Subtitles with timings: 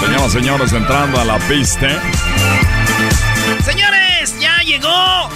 [0.00, 1.88] Señoras, señores, entrando a la pista.
[3.64, 5.28] Señores, ya llegó.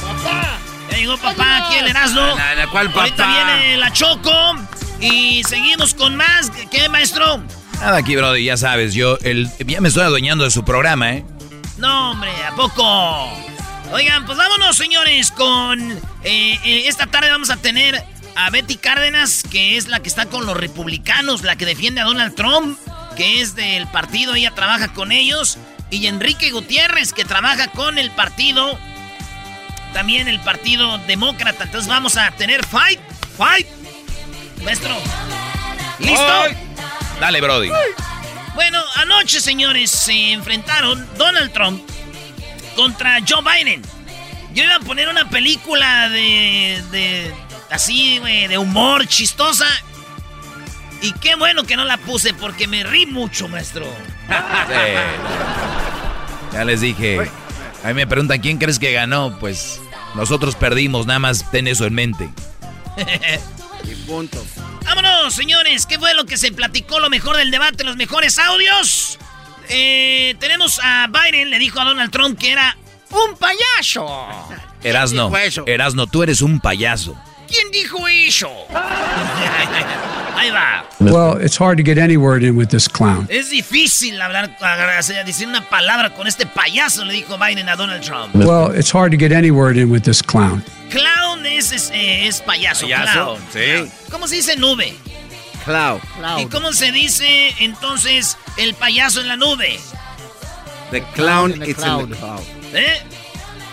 [0.00, 0.58] Papá.
[0.90, 2.22] Ya llegó papá aquí el Erasmo.
[2.56, 3.00] ¿La, cual papá?
[3.02, 4.56] Ahorita viene la Choco.
[5.00, 6.50] Y seguimos con más.
[6.70, 7.42] ¿Qué, maestro?
[7.80, 11.24] Nada aquí, Brody, ya sabes, yo el, ya me estoy adueñando de su programa, ¿eh?
[11.78, 12.84] No, hombre, ¿a poco?
[13.92, 15.80] Oigan, pues vámonos, señores, con...
[16.22, 18.04] Eh, eh, esta tarde vamos a tener
[18.36, 22.04] a Betty Cárdenas, que es la que está con los republicanos, la que defiende a
[22.04, 22.78] Donald Trump
[23.20, 25.58] que es del partido, ella trabaja con ellos.
[25.90, 28.78] Y Enrique Gutiérrez, que trabaja con el partido,
[29.92, 31.64] también el partido demócrata.
[31.64, 32.98] Entonces vamos a tener fight,
[33.36, 33.66] fight.
[34.64, 34.96] Maestro,
[35.98, 36.32] ¿listo?
[37.20, 37.70] Dale, Brody.
[38.54, 41.82] Bueno, anoche, señores, se enfrentaron Donald Trump
[42.76, 43.82] contra Joe Biden.
[44.54, 47.34] Yo iba a poner una película de, de
[47.70, 49.66] así, de humor chistosa
[51.02, 53.86] y qué bueno que no la puse porque me rí mucho, maestro.
[56.52, 57.30] Ya les dije.
[57.82, 59.38] A mí me preguntan quién crees que ganó.
[59.38, 59.80] Pues
[60.14, 62.28] nosotros perdimos, nada más ten eso en mente.
[63.84, 64.44] y punto.
[64.84, 65.86] Vámonos, señores.
[65.86, 67.00] ¿Qué fue lo que se platicó?
[67.00, 69.18] Lo mejor del debate, los mejores audios.
[69.68, 72.76] Eh, tenemos a Biden, le dijo a Donald Trump que era
[73.10, 74.28] un payaso.
[74.82, 75.30] Erasno,
[75.66, 77.16] Erasno, tú eres un payaso.
[77.50, 78.48] ¿Quién dijo eso?
[80.36, 80.84] Ahí va.
[81.00, 83.26] Well, it's hard to get any word in with this clown.
[83.28, 84.56] Es difícil hablar,
[85.24, 88.34] decir una palabra con este payaso, le dijo Biden a Donald Trump.
[88.34, 90.62] Well, it's hard to get any word in with this clown.
[90.90, 93.12] Clown es, es, eh, es payaso, ¿Payaso?
[93.12, 93.40] Clown.
[93.52, 93.90] Sí.
[94.10, 94.94] ¿Cómo se dice nube?
[95.64, 96.00] Cloud.
[96.38, 99.78] ¿Y cómo se dice entonces el payaso en la nube?
[100.90, 102.42] The clown, is in the cloud.
[102.72, 103.00] ¿Eh?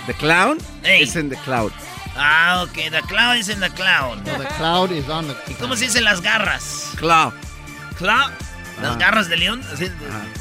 [0.08, 1.72] The clown is in the cloud.
[2.18, 2.92] Ah, ok.
[2.92, 4.24] The cloud is in the cloud.
[4.26, 6.92] the cloud is on the ¿Y cómo se dice las garras?
[6.96, 7.34] Cloud.
[7.98, 8.32] ¿Cloud?
[8.82, 9.62] ¿Las garras de león?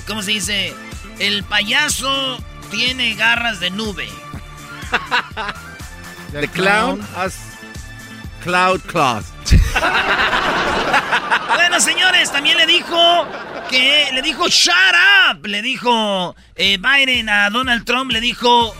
[0.07, 0.75] ¿Cómo se dice?
[1.19, 2.39] El payaso
[2.71, 4.09] tiene garras de nube.
[6.33, 7.39] the, clown, has
[8.43, 9.33] cloud claws.
[11.55, 13.27] bueno, señores, también le dijo
[13.71, 14.75] que le dijo shut
[15.31, 15.47] up.
[15.47, 18.75] Le dijo eh, Biden a Donald Trump, le dijo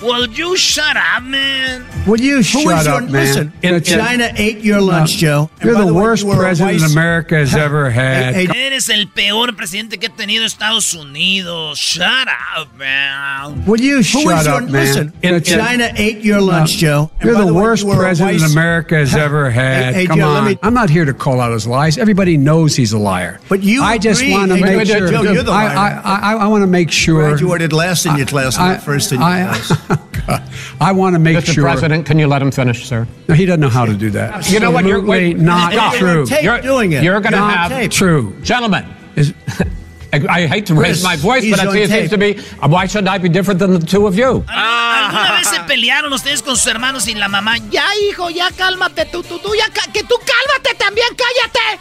[0.00, 1.84] Will you shut up, man?
[2.06, 3.12] Will you shut your, up, man?
[3.12, 5.50] Listen, if China ate your lunch, Joe.
[5.62, 8.36] You're the, the worst way, president America has ever had.
[8.36, 11.78] Eres el peor presidente que ha tenido Estados Unidos.
[11.78, 13.64] Shut up, man.
[13.66, 14.72] Will you shut your, up, man?
[14.72, 17.10] Listen, if China ate your lunch, Joe.
[17.20, 19.94] You're the, the worst way, president America has ever had.
[19.94, 20.44] Hey, hey, Come Joe, on.
[20.44, 20.58] Me...
[20.62, 21.98] I'm not here to call out his lies.
[21.98, 23.40] Everybody knows he's a liar.
[23.48, 25.10] But you I just want to hey, make Joe, sure.
[25.10, 25.76] Joe, you're the liar.
[25.76, 27.30] I, I, I, I want to make sure.
[27.30, 29.87] Graduated last in your class, not first in your class.
[30.80, 31.54] I want to make Mr.
[31.54, 31.64] sure.
[31.64, 31.70] Mr.
[31.70, 33.06] President, can you let him finish, sir?
[33.28, 34.50] No, he doesn't know how to do that.
[34.50, 34.84] You know what?
[34.84, 35.94] You're wait, not stop.
[35.94, 36.26] true.
[36.42, 37.02] You're doing it.
[37.02, 37.90] You're going to have tape.
[37.90, 38.84] true, gentlemen.
[39.16, 39.32] Is,
[40.12, 42.38] I hate to raise Chris, my voice, but I see it seems to be.
[42.62, 44.44] Why should I be different than the two of you?
[44.48, 47.58] ¿Alguna vez se pelearon ustedes con sus hermanos y la mamá?
[47.70, 51.80] Ya, hijo, ya cálmate, tú, tú, tú, ya, que tú cálmate también, cállate.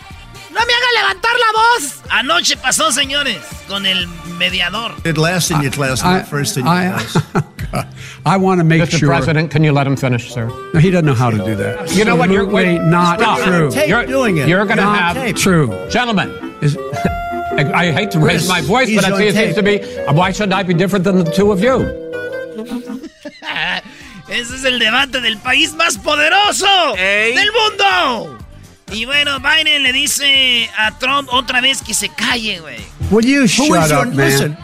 [0.52, 2.02] No me haga levantar la voz.
[2.10, 4.08] Anoche pasó, señores, con el
[4.38, 5.02] mediador.
[5.04, 7.18] Did last in your class, not first in your class.
[8.26, 9.00] I want to make Mr.
[9.00, 9.10] sure.
[9.10, 10.48] President, can you let him finish, sir?
[10.74, 11.94] No, he doesn't know how to do that.
[11.96, 12.30] You know what?
[12.30, 13.40] You're Absolutely wait, not stop.
[13.40, 13.72] true.
[13.72, 14.48] Tape You're doing it.
[14.48, 15.36] You're going to have tape.
[15.36, 15.68] True.
[15.90, 16.30] gentlemen.
[16.62, 19.64] Is, I, I hate to raise Chris, my voice, but I see it seems to
[19.64, 19.80] be.
[20.14, 21.86] Why should I be different than the two of you?
[24.30, 26.68] Ese es el debate del país más poderoso
[26.98, 27.34] Ey.
[27.34, 28.38] del mundo.
[28.92, 32.80] Y bueno, Biden le dice a Trump otra vez que se calle, güey.
[33.12, 34.16] will you shut is your, up, man?
[34.18, 34.58] listen,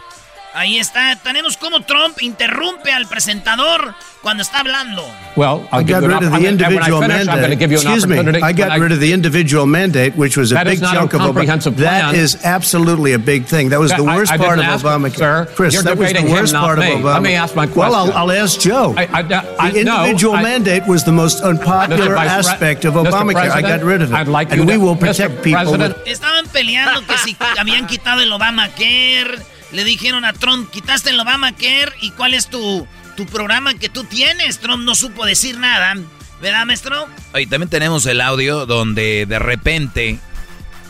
[0.54, 1.16] Ahí está.
[1.16, 3.92] Tenemos como Trump interrumpe al presentador
[4.22, 5.02] cuando está hablando.
[5.34, 7.60] Well, I'll I got rid of the I individual finish, mandate.
[7.74, 8.18] Excuse me.
[8.40, 11.24] I got rid of the individual mandate, which was a That big chunk of Obama.
[11.26, 13.70] comprehensive That is absolutely a big thing.
[13.70, 15.16] That was That- the I- worst I part of Obamacare.
[15.16, 15.48] sir.
[15.56, 16.90] Chris, that was the worst part of me.
[16.92, 17.14] Obama.
[17.14, 18.16] Let me ask my Well, I'll, question.
[18.16, 18.94] I'll ask Joe.
[18.96, 22.94] I- I- I- the no, individual I- mandate was the most unpopular aspect of.
[22.94, 23.50] Obamacare.
[23.50, 24.14] I got rid of it.
[24.14, 25.00] I'd like and we will Mr.
[25.00, 25.74] protect people.
[26.06, 29.42] Estaban peleando que si habían quitado el Obamacare.
[29.74, 31.92] Le dijeron a Trump, quitaste el Obamacare.
[32.00, 32.86] ¿Y cuál es tu,
[33.16, 34.60] tu programa que tú tienes?
[34.60, 35.96] Trump no supo decir nada.
[36.40, 37.08] ¿Verdad, maestro?
[37.38, 40.18] Y también tenemos el audio donde de repente,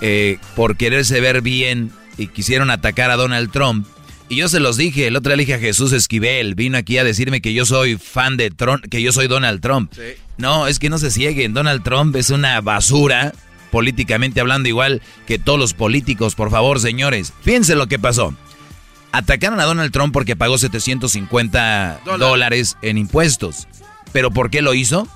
[0.00, 3.86] eh, por quererse ver bien, y quisieron atacar a Donald Trump.
[4.28, 6.98] Y yo se los dije, el otro día le dije a Jesús Esquivel, vino aquí
[6.98, 9.92] a decirme que yo soy fan de Trump, que yo soy Donald Trump.
[10.36, 13.32] No, es que no se cieguen, Donald Trump es una basura,
[13.70, 17.32] políticamente hablando igual que todos los políticos, por favor, señores.
[17.42, 18.34] Fíjense lo que pasó.
[19.16, 23.68] Atacaron a Donald Trump porque pagó 750 dólares en impuestos.
[24.12, 25.06] ¿Pero por qué lo hizo?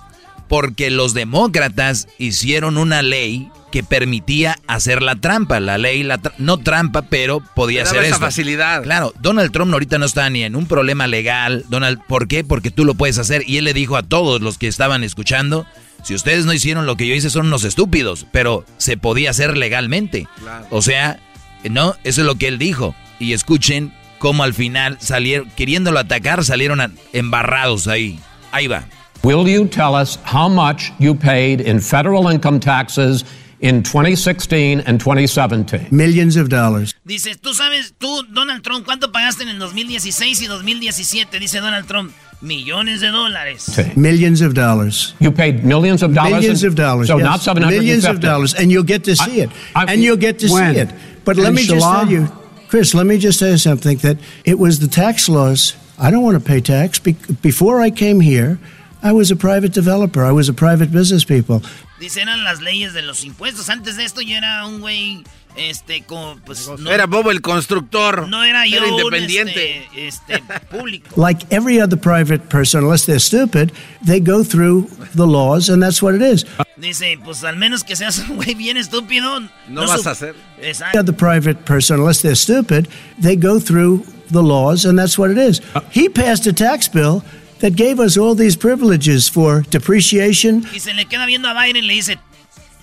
[0.48, 5.60] Porque los demócratas hicieron una ley que permitía hacer la trampa.
[5.60, 8.20] La ley, la tra- no trampa, pero podía hacer esto.
[8.20, 8.82] facilidad.
[8.82, 11.64] Claro, Donald Trump ahorita no está ni en un problema legal.
[11.68, 12.44] Donald, ¿por qué?
[12.44, 13.42] Porque tú lo puedes hacer.
[13.46, 15.66] Y él le dijo a todos los que estaban escuchando,
[16.02, 18.26] si ustedes no hicieron lo que yo hice, son unos estúpidos.
[18.32, 20.26] Pero se podía hacer legalmente.
[20.70, 21.20] O sea,
[21.68, 22.94] no, eso es lo que él dijo.
[23.18, 26.80] Y escuchen cómo al final salieron, queriéndolo atacar, salieron
[27.12, 28.18] embarrados ahí.
[28.52, 28.84] Ahí va.
[29.24, 33.24] will you tell us how much you paid in federal income taxes
[33.60, 35.88] in 2016 and 2017?
[35.90, 36.94] Millions of dollars.
[37.04, 41.38] Dice, tú sabes, tú, Donald Trump, ¿cuánto pagaste en el 2016 y 2017?
[41.40, 43.66] Dice Donald Trump, millones de dólares.
[43.96, 45.14] Millions of dollars.
[45.18, 46.34] You paid millions of dollars.
[46.40, 47.08] Millions in- of dollars.
[47.08, 47.24] So yes.
[47.24, 47.84] not 750.
[47.84, 49.50] Millions of dollars, and you'll get to see I- it.
[49.74, 50.74] I- and you'll get to When?
[50.74, 50.90] see it.
[51.24, 52.02] But let me just Shala?
[52.04, 52.28] tell you,
[52.68, 52.94] Chris.
[52.94, 53.98] Let me just you something.
[53.98, 55.74] That it was the tax laws.
[55.98, 56.98] I don't want to pay tax.
[56.98, 58.58] Be- before I came here,
[59.02, 60.24] I was a private developer.
[60.24, 61.62] I was a private business people.
[61.98, 63.68] Dice, las leyes de los impuestos.
[63.68, 65.24] Antes de esto yo era un güey,
[65.56, 68.28] este, como, pues, no, Era Bobo el constructor.
[68.28, 71.10] no era yo Era un, este, este, público.
[71.16, 73.72] Like every other private person, unless they're stupid,
[74.04, 76.44] they go through the laws, and that's what it is.
[76.76, 79.48] Dice, pues al menos que seas un güey bien estúpido.
[79.68, 80.34] No vas a hacer.
[80.60, 80.98] Exacto.
[80.98, 82.88] other private person, unless they're stupid,
[83.20, 85.60] they go through the laws, and that's what it is.
[85.74, 87.24] Uh, he passed a tax bill
[87.60, 90.64] that gave us all these privileges for depreciation.
[90.72, 92.18] Y se le queda viendo a Biden y le dice,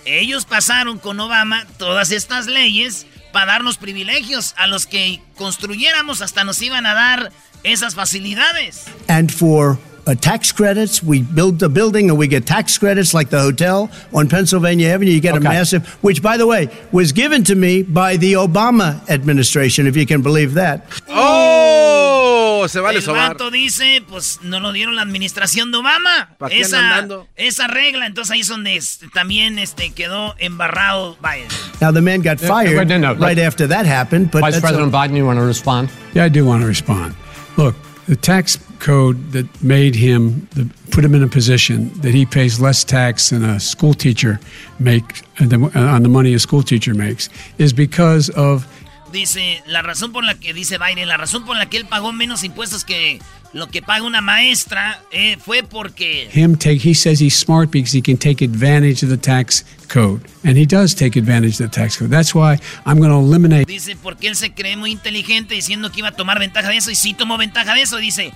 [0.06, 6.44] ellos pasaron con Obama todas estas leyes para darnos privilegios a los que construyéramos, hasta
[6.44, 7.32] nos iban a dar
[7.64, 8.86] esas facilidades.
[9.08, 13.30] And for uh, tax credits, we build the building and we get tax credits like
[13.30, 15.12] the hotel on Pennsylvania Avenue.
[15.12, 19.08] You get a massive, which, by the way, was given to me by the Obama
[19.10, 20.86] administration, if you can believe that.
[21.10, 22.66] ¡Oh!
[22.68, 23.34] Se vale El sobar.
[23.34, 26.30] vato dice, pues no lo dieron la administración de Obama.
[26.40, 31.16] ¿Pa' qué andan Esa, esa regla, entonces ahí es donde este, también este, quedó embarrado
[31.22, 31.48] Biden.
[31.80, 33.20] Now, the man got Yeah, fired no, no, no.
[33.24, 35.90] right after that happened, but Vice that's President Biden, you want to respond?
[36.16, 37.14] Yeah, I do want to respond.
[37.56, 37.76] Look,
[38.08, 42.60] the tax code that made him, the, put him in a position that he pays
[42.60, 44.40] less tax than a school teacher
[44.80, 48.68] make uh, on the money a school teacher makes is because of
[49.16, 52.12] Dice, la razón por la que, dice Biden, la razón por la que él pagó
[52.12, 53.20] menos impuestos que
[53.54, 56.30] lo que paga una maestra eh, fue porque...
[56.34, 56.80] him take.
[56.84, 60.66] He says he's smart because he can take advantage of the tax code, and he
[60.66, 62.10] does take advantage of the tax code.
[62.12, 63.66] That's why I'm going to eliminate.
[63.66, 66.92] Dice, porque él se cree muy inteligente diciendo que iba a tomar ventaja de eso
[66.92, 67.96] y sí tomó ventaja de eso.
[67.98, 68.34] Dice,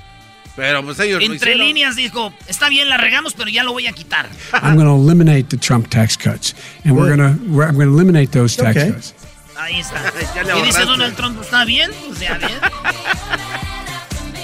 [0.56, 1.68] Pero pues ellos lo entre hicieron.
[1.68, 4.30] líneas dijo, está bien, la regamos, pero ya lo voy a quitar.
[4.54, 7.42] I'm going to eliminate the Trump tax cuts, and we're going to.
[7.62, 8.92] I'm going to eliminate those tax Okay.
[8.94, 9.14] cuts.
[9.60, 10.02] Ahí está.
[10.36, 10.86] Ya le y dice.
[10.86, 12.52] Donald Trump, está bien, pues ya bien.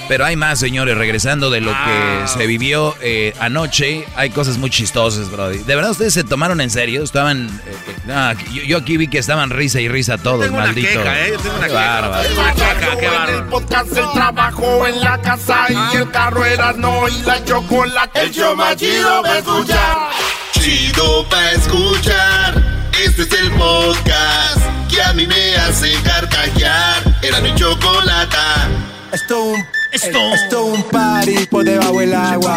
[0.08, 2.22] Pero hay más, señores, regresando de lo Ah.
[2.22, 5.58] que se vivió eh, anoche, hay cosas muy chistosas, Brody.
[5.58, 7.02] ¿De verdad ustedes se tomaron en serio?
[7.02, 7.48] Estaban...
[7.66, 10.66] eh, eh, no, yo, yo aquí vi que estaban risa y risa todos, Tengo una
[10.66, 10.88] maldito.
[10.88, 11.30] queja, ¿eh?
[11.32, 11.80] Yo tengo una queja.
[12.00, 12.28] bárbaro.
[12.28, 13.50] Tengo una queja, qué En el bárbaro.
[13.50, 18.20] podcast, el trabajo, en la casa y el carro era no y la chocolate.
[18.22, 19.98] El show más chido va a escuchar.
[20.52, 22.90] Chido pa' escuchar.
[23.04, 24.65] Este es el podcast
[25.06, 27.02] a mí me hace carcajear.
[27.22, 28.36] Era mi chocolate.
[29.12, 30.34] Esto un, Esto.
[30.34, 32.56] esto un party por debajo del agua.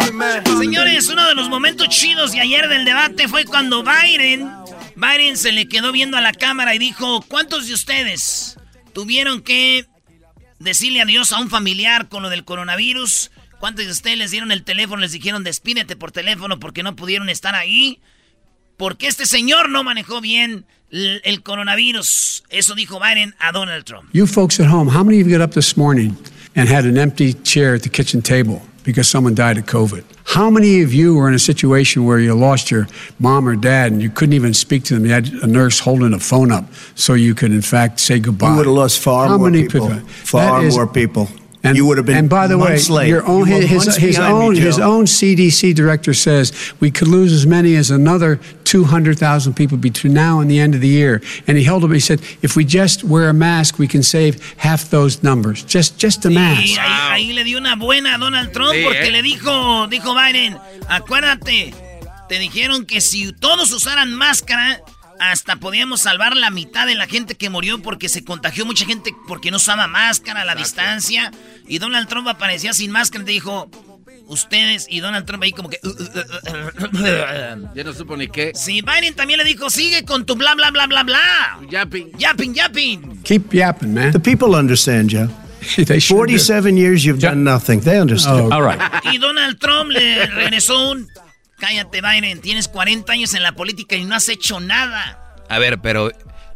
[0.58, 4.50] Señores, uno de los momentos chidos de ayer del debate fue cuando Biden,
[4.96, 8.58] Biden se le quedó viendo a la cámara y dijo, ¿cuántos de ustedes
[8.92, 9.86] tuvieron que
[10.58, 13.30] decirle adiós a un familiar con lo del coronavirus?
[13.60, 17.28] ¿Cuántos de ustedes les dieron el teléfono, les dijeron despídete por teléfono porque no pudieron
[17.28, 18.00] estar ahí?
[18.80, 22.42] Porque este señor no manejó bien el, el coronavirus.
[22.48, 24.08] Eso dijo Biden a Donald Trump.
[24.12, 26.16] You folks at home, how many of you got up this morning
[26.56, 30.02] and had an empty chair at the kitchen table because someone died of COVID?
[30.24, 32.86] How many of you were in a situation where you lost your
[33.18, 35.04] mom or dad and you couldn't even speak to them?
[35.04, 38.48] You had a nurse holding a phone up so you could, in fact, say goodbye.
[38.50, 39.88] You would have lost far How more many people.
[39.88, 40.08] people?
[40.08, 41.28] Far That is- more people.
[41.62, 43.08] And, you would have been and by the way, late.
[43.08, 46.90] your own, You were his, his behind me, own his own CDC director says we
[46.90, 50.86] could lose as many as another 200,000 people between now and the end of the
[50.86, 51.20] year.
[51.48, 51.90] And he held up.
[51.90, 55.64] He said, if we just wear a mask, we can save half those numbers.
[55.64, 56.78] Just just a mask.
[56.78, 59.10] ahí, ahí le dio una buena a Donald Trump Sí, porque ¿eh?
[59.10, 60.56] le dijo, dijo Biden,
[60.88, 61.74] acuérdate,
[62.28, 64.80] te dijeron que si todos usaran máscara,
[65.18, 69.12] hasta podíamos salvar la mitad de la gente que murió porque se contagió mucha gente
[69.26, 71.32] porque no usaba máscara a la distancia.
[71.66, 73.68] Y Donald Trump aparecía sin máscara y te dijo,
[74.30, 75.78] ustedes, y Donald Trump ahí como que...
[77.74, 78.52] Ya no supo ni qué.
[78.54, 81.58] Sí, Biden también le dijo, sigue con tu bla bla bla bla bla.
[81.68, 82.12] Yapping.
[82.18, 83.22] Yapping, yapping.
[83.22, 84.12] Keep yapping, man.
[84.12, 85.28] The people understand, do.
[85.60, 87.80] 47 years you've done nothing.
[87.80, 88.40] They understand.
[88.40, 88.54] Oh.
[88.54, 88.80] All right.
[89.12, 91.08] Y Donald Trump le regresó un...
[91.58, 95.36] Cállate, Biden, tienes 40 años en la política y no has hecho nada.
[95.50, 96.08] A ver, pero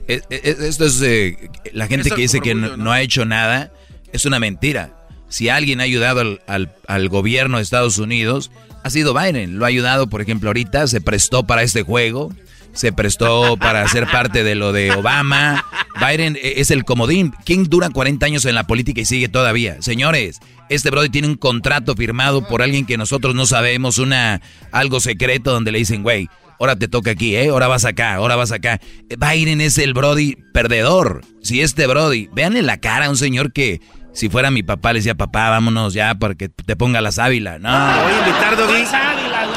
[0.08, 1.02] eh, eh, esto es...
[1.02, 3.70] eh, la gente que dice que no, no ha hecho nada
[4.12, 5.03] es una mentira.
[5.34, 8.52] Si alguien ha ayudado al, gobierno de Estados Unidos,
[8.84, 9.58] ha sido Biden.
[9.58, 12.32] Lo ha ayudado, por ejemplo, ahorita se prestó para este juego,
[12.72, 15.64] se prestó para ser parte de lo de Obama.
[15.98, 17.32] Biden es el comodín.
[17.44, 19.82] ¿Quién dura 40 años en la política y sigue todavía?
[19.82, 20.38] Señores,
[20.68, 25.50] este brother tiene un contrato firmado por alguien que nosotros no sabemos, una algo secreto
[25.50, 26.28] donde le dicen, güey,
[26.60, 27.48] ahora te toca aquí, ¿eh?
[27.48, 28.80] Ahora vas acá, ahora vas acá.
[29.08, 31.22] Biden es el Brody perdedor.
[31.42, 33.80] Si este Brody, véanle la cara a un señor que
[34.14, 37.54] si fuera mi papá le decía, papá, vámonos ya para que te ponga la sábila.
[37.54, 38.02] Te No.
[38.02, 38.84] voy a invitar, Doggy.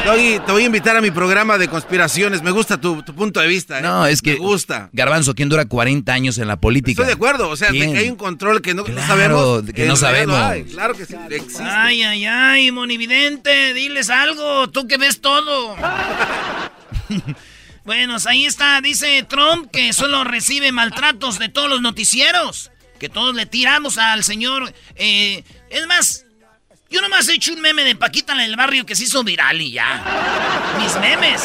[0.05, 2.41] Doggy, te voy a invitar a mi programa de conspiraciones.
[2.41, 3.79] Me gusta tu, tu punto de vista.
[3.79, 3.81] ¿eh?
[3.81, 4.33] No, es que.
[4.33, 4.89] Me gusta.
[4.93, 7.01] Garbanzo, ¿quién dura 40 años en la política?
[7.01, 7.49] Estoy de acuerdo.
[7.49, 9.65] O sea, de que hay un control que no, no Claro, sabemos.
[9.65, 10.35] de que no sabemos.
[10.39, 10.63] hay.
[10.63, 11.15] Claro que sí.
[11.29, 11.63] Existe.
[11.63, 15.75] Ay, ay, ay, monividente, diles algo, tú que ves todo.
[17.85, 23.35] bueno, ahí está, dice Trump que solo recibe maltratos de todos los noticieros, que todos
[23.35, 24.73] le tiramos al señor.
[24.95, 26.25] eh, es más,
[26.89, 29.61] yo nomás he hecho un meme de Paquita en el barrio que se hizo viral
[29.61, 30.01] y ya.
[30.79, 31.41] Mis memes.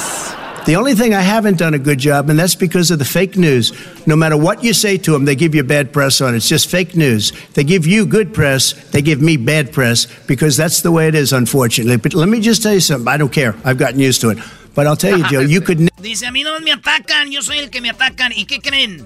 [0.64, 3.36] The only thing I haven't done a good job, and that's because of the fake
[3.36, 3.72] news.
[4.06, 6.36] No matter what you say to them, they give you bad press on it.
[6.36, 7.32] It's just fake news.
[7.54, 11.16] They give you good press, they give me bad press because that's the way it
[11.16, 11.96] is, unfortunately.
[11.96, 13.08] But let me just tell you something.
[13.08, 13.56] I don't care.
[13.64, 14.38] I've gotten used to it.
[14.76, 15.78] But I'll tell you, Joe, you could.
[16.00, 18.30] Dice, a mí no me atacan, yo soy el que me atacan.
[18.32, 19.04] ¿Y qué creen?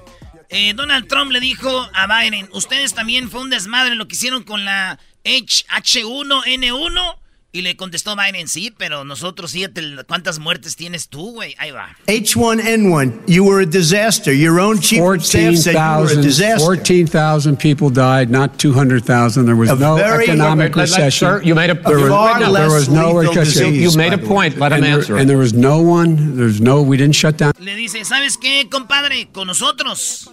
[0.48, 4.42] Eh, Donald Trump le dijo a Biden, ustedes también fue un desmadre lo que hicieron
[4.44, 7.16] con la H1N1.
[7.52, 11.54] Y le contestó Biden, sí, pero nosotros, fíjate, ¿cuántas muertes tienes tú, güey?
[11.56, 11.96] Ahí va.
[12.06, 14.30] H1N1, you were a disaster.
[14.34, 16.58] Your own chief of staff said you were a 14,000 disaster.
[16.66, 19.46] 14,000 people died, not 200,000.
[19.46, 21.10] There was A no very- economic recession.
[21.28, 23.72] sir, you made a- there was, made a- there was no less recession.
[23.72, 24.58] lethal You made a point.
[24.58, 25.16] Let him and, there, answer.
[25.16, 27.52] and there was no one, there's no, we didn't shut down.
[27.58, 29.28] Le dice, ¿sabes qué, compadre?
[29.32, 30.28] Con nosotros.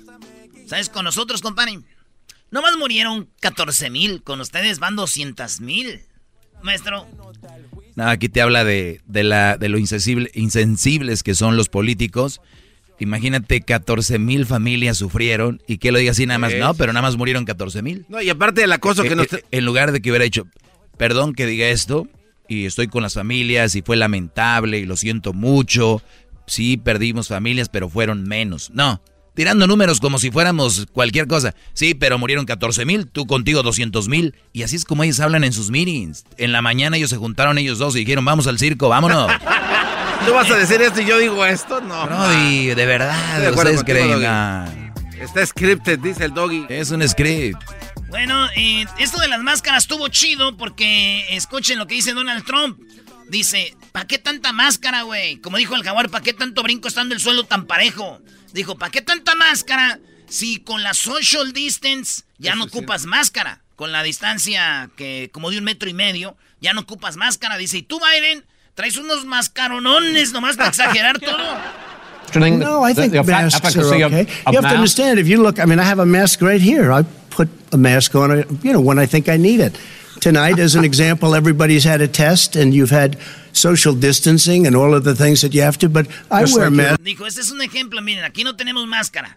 [0.73, 0.89] ¿Sabes?
[0.89, 1.79] Con nosotros, compadre.
[2.51, 4.23] Nomás murieron 14 mil.
[4.23, 6.01] Con ustedes van 200 mil.
[6.63, 7.07] Maestro.
[7.95, 12.41] No, aquí te habla de, de, la, de lo insensible- insensibles que son los políticos.
[12.99, 16.53] Imagínate, 14 mil familias sufrieron y que lo diga así nada más.
[16.53, 16.59] Es.
[16.59, 18.05] No, pero nada más murieron 14 mil.
[18.09, 19.33] No, y aparte del acoso que Eh, nos.
[19.33, 20.47] eh, En lugar de que hubiera dicho,
[20.97, 22.07] perdón que diga esto,
[22.47, 26.01] y estoy con las familias y fue lamentable y lo siento mucho.
[26.47, 28.69] Sí, perdimos familias, pero fueron menos.
[28.71, 29.01] No,
[29.33, 31.53] tirando números como si fuéramos cualquier cosa.
[31.73, 34.35] Sí, pero murieron 14 mil, tú contigo 200 mil.
[34.53, 36.25] Y así es como ellos hablan en sus meetings.
[36.37, 39.31] En la mañana ellos se juntaron ellos dos y dijeron, vamos al circo, vámonos.
[40.25, 41.81] Tú vas a decir esto y yo digo esto.
[41.81, 42.05] No.
[42.05, 44.23] Brody, de verdad, de acuerdo ustedes creen.
[44.25, 44.71] Ah,
[45.19, 46.65] Está scripted, dice el doggy.
[46.69, 47.61] es un script.
[48.07, 52.79] Bueno, eh, esto de las máscaras estuvo chido porque escuchen lo que dice Donald Trump.
[53.29, 55.37] Dice, ¿para qué tanta máscara, güey?
[55.37, 58.21] Como dijo el jaguar, ¿para qué tanto brinco estando el suelo tan parejo?
[58.53, 63.61] Dijo, ¿para qué tanta máscara si con la social distance ya no ocupas máscara?
[63.75, 67.57] Con la distancia que como de un metro y medio, ya no ocupas máscara.
[67.57, 68.45] Dice, ¿y tú, Biden?
[68.75, 71.37] Traes unos mascaronones nomás para exagerar todo.
[72.35, 74.21] No, I the- think masks are of- okay.
[74.45, 76.61] of you have to understand, if you look, I mean, I have a mask right
[76.61, 76.91] here.
[76.91, 79.75] I put a mask on, uh, you know, when I think I need it.
[80.23, 83.17] Tonight, as an example, everybody's had a test and you've had
[83.51, 86.67] social distancing and all of the things that you have to, but I Just wear
[86.67, 87.01] a like mask.
[87.01, 89.35] Dijo, este es un ejemplo, miren, aquí no tenemos máscara.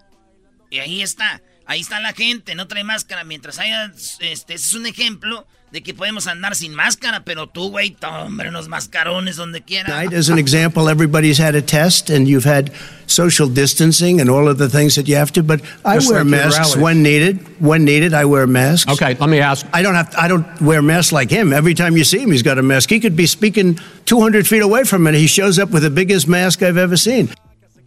[0.71, 3.25] Y ahí está, ahí está la gente, no trae máscara.
[3.25, 7.71] Mientras haya, este, ese es un ejemplo de que podemos andar sin máscara, pero tú,
[7.71, 10.01] güey, hombre, unos mascarones donde quiera.
[10.01, 12.71] As an example, everybody's had a test and you've had
[13.07, 16.21] social distancing and all of the things that you have to, but I Just wear
[16.21, 17.41] like masks when needed.
[17.61, 18.91] When needed, I wear masks.
[18.93, 19.67] Okay, let me ask.
[19.73, 21.53] I don't have I don't wear masks like him.
[21.53, 22.89] Every time you see him, he's got a mask.
[22.89, 25.15] He could be speaking 200 feet away from it.
[25.15, 27.29] He shows up with the biggest mask I've ever seen.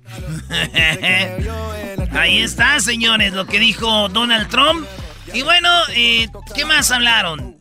[2.12, 4.86] Ahí está, señores, lo que dijo Donald Trump.
[5.34, 7.58] Y bueno, eh, ¿qué más hablaron?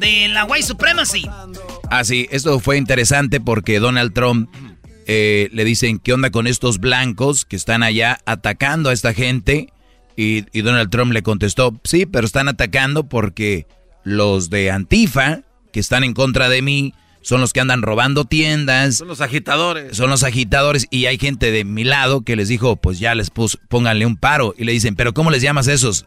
[0.00, 1.28] De la white supremacy.
[1.90, 4.50] Ah, sí, esto fue interesante porque Donald Trump
[5.06, 9.72] eh, le dicen, ¿qué onda con estos blancos que están allá atacando a esta gente?
[10.16, 13.66] Y, y Donald Trump le contestó, sí, pero están atacando porque
[14.04, 15.40] los de Antifa,
[15.72, 18.96] que están en contra de mí, son los que andan robando tiendas.
[18.96, 19.96] Son los agitadores.
[19.96, 23.30] Son los agitadores y hay gente de mi lado que les dijo, pues ya les
[23.30, 24.54] pus, pónganle un paro.
[24.58, 26.04] Y le dicen, ¿pero cómo les llamas esos?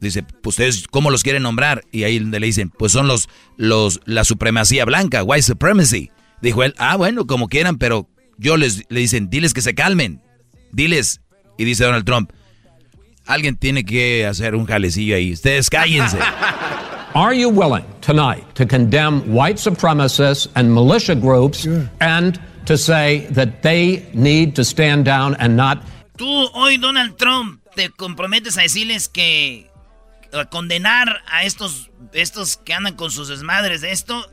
[0.00, 1.84] Dice, pues ustedes, ¿cómo los quieren nombrar?
[1.92, 6.10] Y ahí le dicen, pues son los, los, la supremacía blanca, white supremacy.
[6.40, 10.22] Dijo él, ah, bueno, como quieran, pero yo les, le dicen, diles que se calmen.
[10.72, 11.20] Diles.
[11.58, 12.32] Y dice Donald Trump,
[13.26, 15.32] alguien tiene que hacer un jalecillo ahí.
[15.32, 16.18] Ustedes cállense.
[17.14, 21.66] Are you willing tonight to condemn white supremacists and militia groups
[22.00, 25.82] and to say that they need to stand down and not
[26.20, 29.69] Tú hoy, Donald Trump, te comprometes a decirles que
[30.32, 34.24] a condenar a estos, estos que andan con sus desmadres de esto.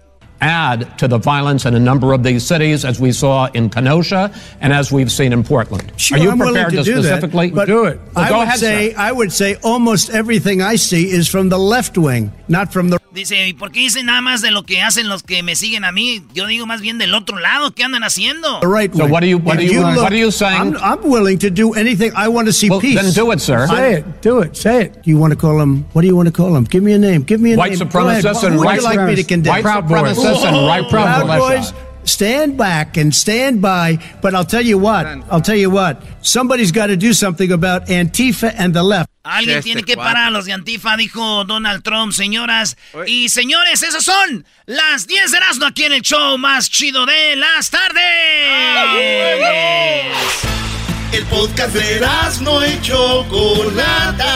[0.42, 4.32] add to the violence in a number of these cities, as we saw in Kenosha
[4.62, 5.92] and as we've seen in Portland?
[5.98, 8.00] Sure, Are you I'm prepared to, to, do specifically that, but do it?
[8.16, 9.00] Well, I go would ahead, say sir.
[9.00, 13.00] I would say almost everything I see is from the left wing, not from the
[13.18, 15.84] Dice, ¿y por qué dicen nada más de lo que hacen los que me siguen
[15.86, 16.22] a mí?
[16.36, 18.60] Yo digo más bien del otro lado, ¿qué andan haciendo?
[18.62, 20.76] right So what are you- what are you- look- what are you saying?
[20.76, 22.12] I'm, I'm willing to do anything.
[22.16, 22.96] I want to see Well, peace.
[23.02, 23.66] then do it, sir.
[23.68, 24.06] Say it.
[24.22, 24.56] Do it.
[24.56, 24.98] Say it.
[25.06, 25.86] You want to call them?
[25.94, 26.66] What do you want to call them?
[26.66, 27.24] Give me a name.
[27.24, 27.90] Give me a White name.
[27.90, 28.24] Go ahead.
[28.24, 29.52] supremacists Who and would right you like me to condemn?
[29.54, 31.28] white supremacists and right Proud.
[31.40, 31.74] Boys,
[32.08, 34.00] stand back and stand by.
[34.22, 35.06] But I'll tell you what.
[35.32, 36.02] I'll tell you what.
[36.22, 39.10] Somebody's got to do something about Antifa and the left.
[39.24, 40.08] Alguien Este tiene que cuate.
[40.08, 43.84] parar a los de Antifa, dijo Donald Trump, señoras y señores.
[43.84, 48.04] Esas son las 10 de Erasmo aquí en el show más chido de las tardes.
[51.12, 52.02] El podcast de
[52.42, 54.34] no y Chocolata.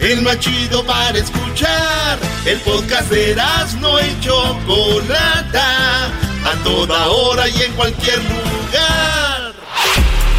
[0.00, 2.18] El más chido para escuchar.
[2.44, 3.36] El podcast de
[3.78, 6.06] no y Chocolata.
[6.44, 9.54] A toda hora y en cualquier lugar.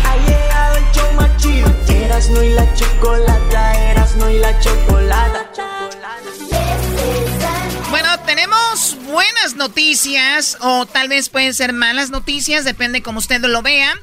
[0.04, 1.74] Ha llegado el show más chido.
[2.44, 5.90] Y la chocolata, Erasmo y la chocolata.
[7.90, 13.62] Bueno, tenemos buenas noticias o tal vez pueden ser malas noticias, depende como usted lo
[13.62, 13.96] vea.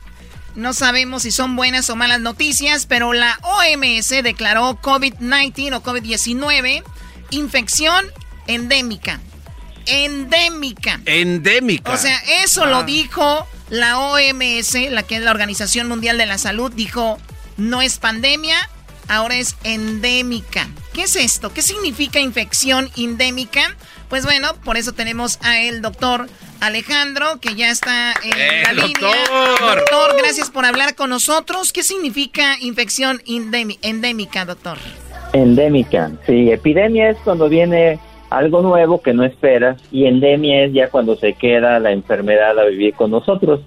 [0.54, 6.82] No sabemos si son buenas o malas noticias, pero la OMS declaró COVID-19 o COVID-19
[7.30, 8.06] infección
[8.46, 9.20] endémica.
[9.86, 11.00] Endémica.
[11.04, 11.90] Endémica.
[11.92, 16.38] O sea, eso lo dijo la OMS, la que es la Organización Mundial de la
[16.38, 17.18] Salud, dijo,
[17.56, 18.56] no es pandemia,
[19.08, 20.68] ahora es endémica.
[20.92, 21.52] ¿Qué es esto?
[21.52, 23.76] ¿Qué significa infección endémica?
[24.08, 26.28] Pues bueno, por eso tenemos a el doctor
[26.60, 29.16] Alejandro, que ya está en ¡Eh, la doctor!
[29.16, 29.74] línea.
[29.76, 31.72] Doctor, gracias por hablar con nosotros.
[31.72, 34.78] ¿Qué significa infección endémi- endémica, doctor?
[35.32, 37.98] Endémica, sí, epidemia es cuando viene
[38.30, 42.64] algo nuevo que no esperas y endemia es ya cuando se queda la enfermedad a
[42.64, 43.60] vivir con nosotros.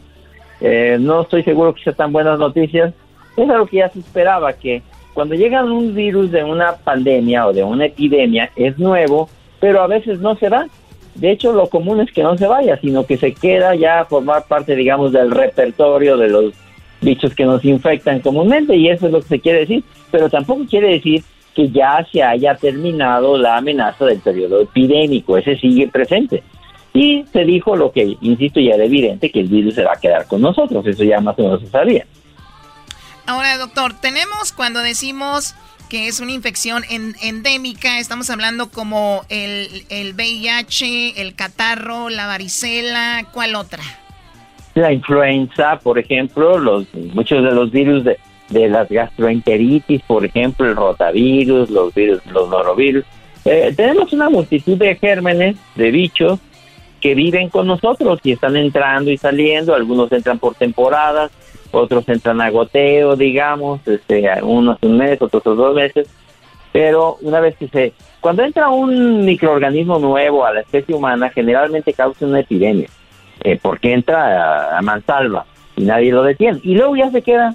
[0.61, 2.93] Eh, no estoy seguro que sean tan buenas noticias,
[3.35, 4.81] es algo que ya se esperaba, que
[5.13, 9.87] cuando llega un virus de una pandemia o de una epidemia es nuevo, pero a
[9.87, 10.67] veces no se va.
[11.15, 14.05] De hecho, lo común es que no se vaya, sino que se queda ya a
[14.05, 16.53] formar parte, digamos, del repertorio de los
[17.01, 20.65] bichos que nos infectan comúnmente y eso es lo que se quiere decir, pero tampoco
[20.65, 21.23] quiere decir
[21.55, 26.43] que ya se haya terminado la amenaza del periodo epidémico, ese sigue presente.
[26.93, 29.99] Y se dijo lo que, insisto, ya era evidente, que el virus se va a
[29.99, 32.05] quedar con nosotros, eso ya más o menos se sabía.
[33.25, 35.55] Ahora, doctor, tenemos cuando decimos
[35.89, 42.27] que es una infección en- endémica, estamos hablando como el, el VIH, el catarro, la
[42.27, 43.81] varicela, ¿cuál otra?
[44.75, 48.17] La influenza, por ejemplo, los muchos de los virus de,
[48.53, 53.03] de las gastroenteritis, por ejemplo, el rotavirus, los virus, los norovirus.
[53.45, 56.39] Eh, tenemos una multitud de gérmenes, de bichos,
[57.01, 59.75] que viven con nosotros y están entrando y saliendo.
[59.75, 61.31] Algunos entran por temporadas,
[61.71, 66.07] otros entran a goteo, digamos, este, unos un mes, otros dos meses.
[66.71, 67.93] Pero una vez que se...
[68.21, 72.87] Cuando entra un microorganismo nuevo a la especie humana, generalmente causa una epidemia
[73.43, 76.59] eh, porque entra a, a mansalva y nadie lo detiene.
[76.63, 77.53] Y luego ya se queda,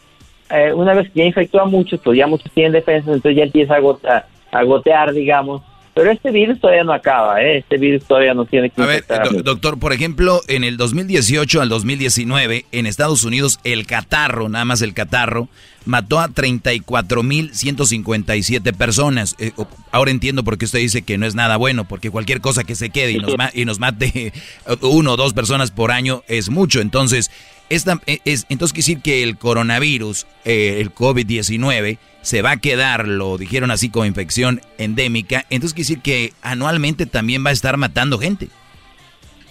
[0.50, 3.44] eh, una vez que ya infectó a muchos, pues ya muchos tienen defensas, entonces ya
[3.44, 5.62] empieza a, gota- a gotear, digamos,
[5.94, 7.58] Pero este virus todavía no acaba, ¿eh?
[7.58, 8.80] Este virus todavía no tiene que...
[8.80, 9.04] A ver,
[9.42, 14.80] doctor, por ejemplo, en el 2018 al 2019, en Estados Unidos, el catarro, nada más
[14.80, 15.48] el catarro,
[15.86, 19.34] mató a 34.157 personas.
[19.38, 19.52] Eh,
[19.90, 22.74] ahora entiendo por qué usted dice que no es nada bueno, porque cualquier cosa que
[22.74, 24.32] se quede y nos, y nos mate
[24.82, 26.80] uno o dos personas por año es mucho.
[26.80, 27.30] Entonces,
[27.70, 32.56] esta, e, es, entonces quiere decir que el coronavirus, eh, el COVID-19, se va a
[32.56, 37.52] quedar, lo dijeron así como infección endémica, entonces quiere decir que anualmente también va a
[37.52, 38.48] estar matando gente.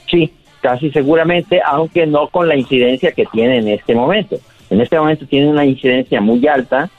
[0.10, 4.38] Sí, casi seguramente, aunque no con la incidencia que tiene en este momento.
[4.70, 6.90] En este momento tiene una incidencia muy alta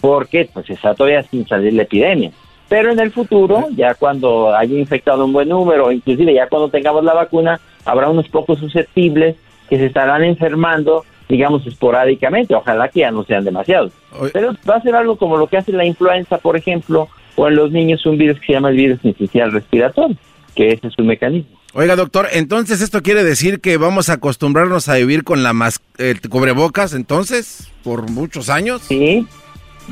[0.00, 2.32] porque pues está todavía sin salir la epidemia.
[2.68, 7.04] Pero en el futuro, ya cuando haya infectado un buen número, inclusive ya cuando tengamos
[7.04, 9.36] la vacuna, habrá unos pocos susceptibles
[9.68, 12.54] que se estarán enfermando, digamos, esporádicamente.
[12.54, 13.92] Ojalá que ya no sean demasiados.
[14.32, 17.56] Pero va a ser algo como lo que hace la influenza, por ejemplo, o en
[17.56, 20.16] los niños un virus que se llama el virus inicial respiratorio,
[20.54, 21.58] que ese es su mecanismo.
[21.76, 25.80] Oiga, doctor, entonces esto quiere decir que vamos a acostumbrarnos a vivir con la mas
[25.98, 28.82] el cubrebocas, entonces, por muchos años.
[28.82, 29.26] Sí,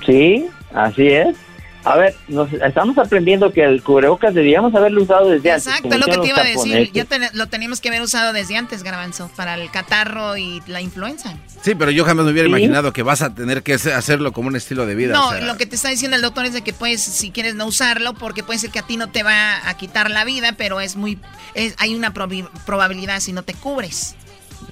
[0.06, 1.36] sí, así es.
[1.84, 5.66] A ver, nos estamos aprendiendo que el cubrebocas debíamos haberlo usado desde antes.
[5.66, 6.90] Exacto, lo que te iba a decir.
[6.92, 11.36] Ya lo teníamos que haber usado desde antes, Garbanzo, para el catarro y la influenza.
[11.62, 14.56] Sí, pero yo jamás me hubiera imaginado que vas a tener que hacerlo como un
[14.56, 15.12] estilo de vida.
[15.12, 17.66] No, lo que te está diciendo el doctor es de que puedes, si quieres, no
[17.66, 20.80] usarlo, porque puede ser que a ti no te va a quitar la vida, pero
[20.80, 21.18] es muy,
[21.78, 24.14] hay una probabilidad si no te cubres.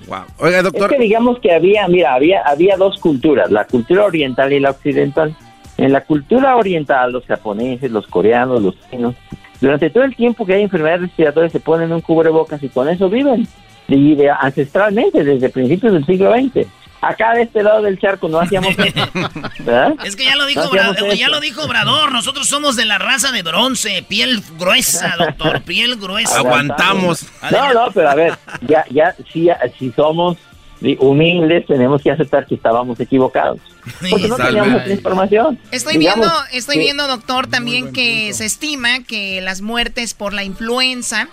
[0.07, 0.25] Wow.
[0.38, 0.92] Oiga, doctor.
[0.92, 4.70] Es que digamos que había, mira, había, había dos culturas, la cultura oriental y la
[4.70, 5.37] occidental.
[5.80, 9.14] En la cultura oriental, los japoneses, los coreanos, los chinos,
[9.62, 13.08] durante todo el tiempo que hay enfermedades respiratorias se ponen un cubrebocas y con eso
[13.08, 13.48] viven.
[13.88, 16.66] Y ancestralmente, desde principios del siglo XX.
[17.00, 19.08] Acá de este lado del charco no hacíamos eso.
[20.04, 23.32] Es que ya lo dijo Obrador, ya lo dijo Obrador, nosotros somos de la raza
[23.32, 26.40] de bronce, piel gruesa, doctor, piel gruesa.
[26.40, 27.26] Aguantamos.
[27.50, 28.34] No, no, pero a ver,
[28.68, 30.36] ya, ya, si, si somos
[30.98, 33.60] humildes tenemos que aceptar que estábamos equivocados.
[34.10, 35.58] Porque no teníamos información.
[35.70, 41.28] Estoy viendo, estoy viendo, doctor, también que se estima que las muertes por la influenza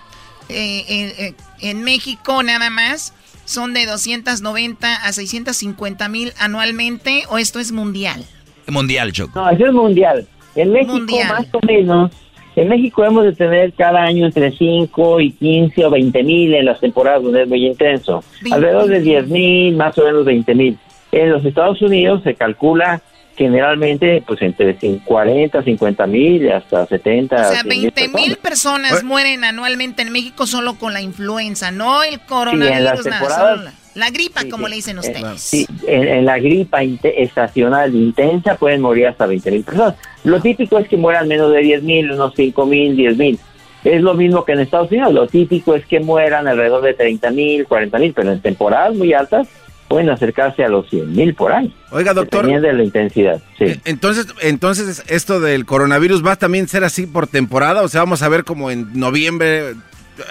[0.49, 3.13] eh, eh, en México nada más
[3.45, 8.25] son de 290 a 650 mil anualmente, o esto es mundial.
[8.67, 9.39] Mundial, Choco.
[9.39, 10.27] No, eso es mundial.
[10.55, 12.11] En México más o menos
[12.57, 16.65] en México hemos de tener cada año entre 5 y 15 o 20 mil en
[16.65, 18.23] las temporadas donde es muy intenso.
[18.51, 20.77] Alrededor de 10 mil, más o menos 20 mil.
[21.11, 23.01] En los Estados Unidos se calcula
[23.37, 27.35] generalmente pues entre 40, 50 mil hasta 70.
[27.35, 32.19] O sea, 20 mil personas mueren anualmente en México solo con la influenza, no el
[32.21, 35.41] coronavirus, nada, la gripa, como le dicen ustedes.
[35.41, 39.95] Sí, en, la gripa estacional intensa pueden morir hasta 20 mil personas.
[40.23, 43.39] Lo típico es que mueran menos de 10 mil, unos 5 mil, 10 mil.
[43.83, 45.13] Es lo mismo que en Estados Unidos.
[45.13, 49.13] Lo típico es que mueran alrededor de 30 mil, 40 mil, pero en temporadas muy
[49.13, 49.47] altas
[49.87, 51.71] pueden acercarse a los 100 mil por año.
[51.91, 52.45] Oiga, doctor.
[52.45, 53.41] de la intensidad.
[53.57, 53.79] Sí.
[53.85, 57.81] Entonces, entonces, esto del coronavirus va a también ser así por temporada.
[57.83, 59.75] O sea, vamos a ver como en noviembre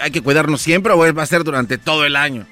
[0.01, 2.45] hay que cuidarnos siempre o va a ser durante todo el año.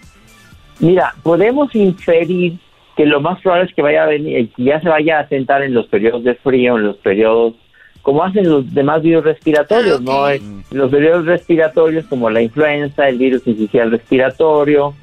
[0.80, 2.60] Mira, podemos inferir
[2.96, 5.64] que lo más probable es que vaya a venir, que ya se vaya a sentar
[5.64, 7.56] en los periodos de frío, en los periodos,
[8.02, 10.30] como hacen los demás virus respiratorios, ¿no?
[10.30, 10.42] Eh,
[10.72, 14.94] los periodos respiratorios como la influenza, el virus inicial respiratorio,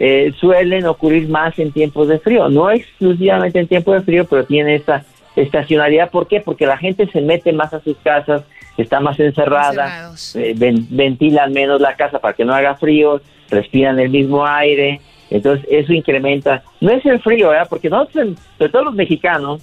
[0.00, 4.44] eh, suelen ocurrir más en tiempos de frío, no exclusivamente en tiempos de frío, pero
[4.44, 5.04] tiene esa
[5.36, 6.10] estacionalidad.
[6.10, 6.40] ¿Por qué?
[6.40, 8.42] Porque la gente se mete más a sus casas,
[8.76, 14.10] está más encerrada, eh, ventilan menos la casa para que no haga frío, respiran el
[14.10, 16.62] mismo aire, entonces, eso incrementa.
[16.80, 17.68] No es el frío, ¿verdad?
[17.70, 19.62] Porque nosotros, sobre todo los mexicanos,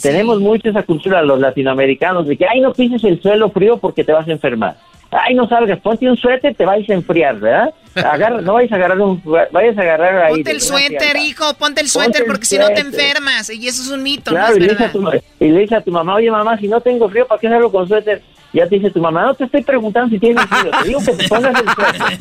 [0.00, 4.02] tenemos mucho esa cultura, los latinoamericanos, de que, ay, no pises el suelo frío porque
[4.02, 4.76] te vas a enfermar.
[5.16, 7.72] Ay, no salgas, ponte un suéter, te vais a enfriar, ¿verdad?
[7.94, 9.22] Agarra, no vayas a agarrar un,
[9.52, 10.34] vayas a agarrar ahí.
[10.34, 13.48] Ponte el suéter, hijo, ponte el suéter porque si no te enfermas.
[13.48, 14.44] Y eso es un mito, ¿no?
[14.44, 16.80] Es y, le a tu, y, le dice a tu mamá, oye mamá, si no
[16.80, 18.22] tengo frío, ¿para qué salgo con suéter?
[18.52, 21.12] Ya te dice tu mamá, no te estoy preguntando si tienes frío, te digo que
[21.12, 22.20] te pongas el suéter.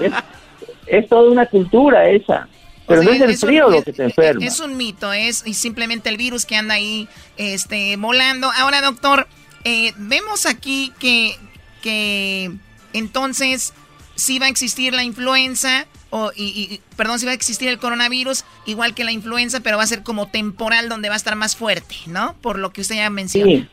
[0.06, 0.10] ¿Eh?
[0.86, 2.48] es toda una cultura esa.
[2.86, 4.44] Pero no es el frío lo que te enferma.
[4.44, 8.50] Es un mito, es simplemente el virus que anda ahí este, volando.
[8.56, 9.28] Ahora, doctor,
[9.64, 11.36] eh, vemos aquí que,
[11.80, 12.50] que
[12.92, 13.72] entonces
[14.14, 18.44] sí va a existir la influenza, o, y, perdón, sí va a existir el coronavirus,
[18.66, 21.56] igual que la influenza, pero va a ser como temporal donde va a estar más
[21.56, 22.34] fuerte, ¿no?
[22.40, 23.50] Por lo que usted ya mencionó.
[23.50, 23.68] Sí.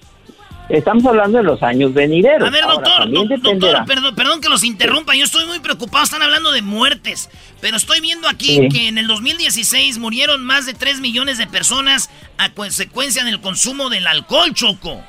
[0.69, 2.45] Estamos hablando de los años venideros.
[2.45, 5.15] A ver, doctor, doctor, perdón, perdón, que los interrumpa.
[5.15, 6.03] Yo estoy muy preocupado.
[6.03, 7.29] Están hablando de muertes.
[7.61, 12.09] Pero estoy viendo aquí que en el 2016 murieron más de 3 millones de personas
[12.37, 15.01] a consecuencia del consumo del alcohol, Choco.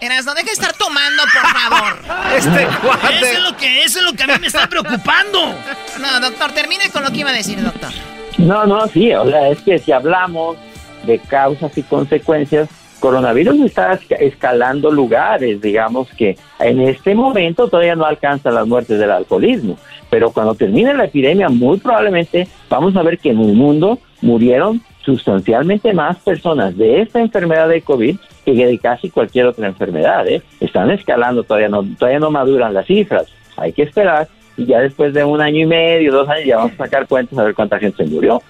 [0.00, 1.98] Eras, no deje de estar tomando, por favor.
[2.36, 3.16] Este cuate.
[3.16, 5.54] Eso es, lo que, eso es lo que a mí me está preocupando.
[6.00, 7.90] No, doctor, termine con lo que iba a decir, doctor.
[8.38, 10.58] No, no, sí, o sea, es que si hablamos
[11.04, 12.68] de causas y consecuencias,
[13.00, 19.10] coronavirus está escalando lugares, digamos que en este momento todavía no alcanza las muertes del
[19.10, 19.78] alcoholismo,
[20.10, 24.82] pero cuando termine la epidemia muy probablemente vamos a ver que en el mundo murieron
[25.06, 30.26] sustancialmente más personas de esta enfermedad de COVID que de casi cualquier otra enfermedad.
[30.28, 30.42] ¿eh?
[30.60, 33.26] Están escalando, todavía no, todavía no maduran las cifras.
[33.56, 36.72] Hay que esperar y ya después de un año y medio, dos años, ya vamos
[36.72, 38.42] a sacar cuentas a ver cuánta gente se murió.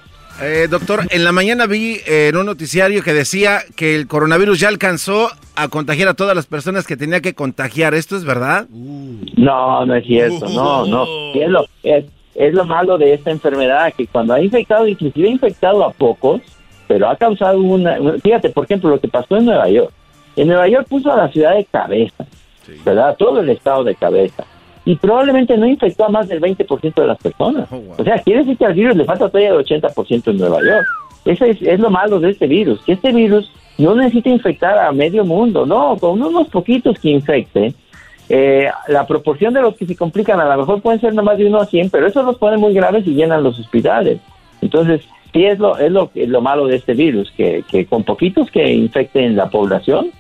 [0.43, 4.61] Eh, doctor, en la mañana vi eh, en un noticiario que decía que el coronavirus
[4.61, 7.95] ya alcanzó a contagiar a todas las personas que tenía que contagiar.
[7.95, 8.67] ¿Esto es verdad?
[8.69, 11.05] No, no es cierto, no, no.
[11.35, 12.05] Es lo, es,
[12.39, 16.41] es lo malo de esta enfermedad, que cuando ha infectado, inclusive ha infectado a pocos,
[16.87, 19.93] pero ha causado una, Fíjate, por ejemplo, lo que pasó en Nueva York.
[20.37, 22.27] En Nueva York puso a la ciudad de cabeza,
[22.85, 23.17] ¿verdad?
[23.19, 24.45] Todo el estado de cabeza.
[24.85, 27.69] Y probablemente no infectó a más del 20% de las personas.
[27.97, 30.87] O sea, quiere decir que al virus le falta todavía el 80% en Nueva York.
[31.25, 34.93] Eso es, es lo malo de este virus, que este virus no necesita infectar a
[34.93, 37.75] medio mundo, no, con unos poquitos que infecte,
[38.29, 41.47] eh, la proporción de los que se complican a lo mejor pueden ser nomás de
[41.47, 44.19] uno a 100, pero eso los pone muy graves y llenan los hospitales.
[44.61, 48.51] Entonces, sí es lo, es lo, lo malo de este virus, que, que con poquitos
[48.51, 50.11] que infecten la población,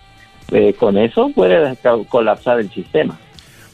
[0.52, 1.76] eh, con eso puede
[2.08, 3.18] colapsar el sistema.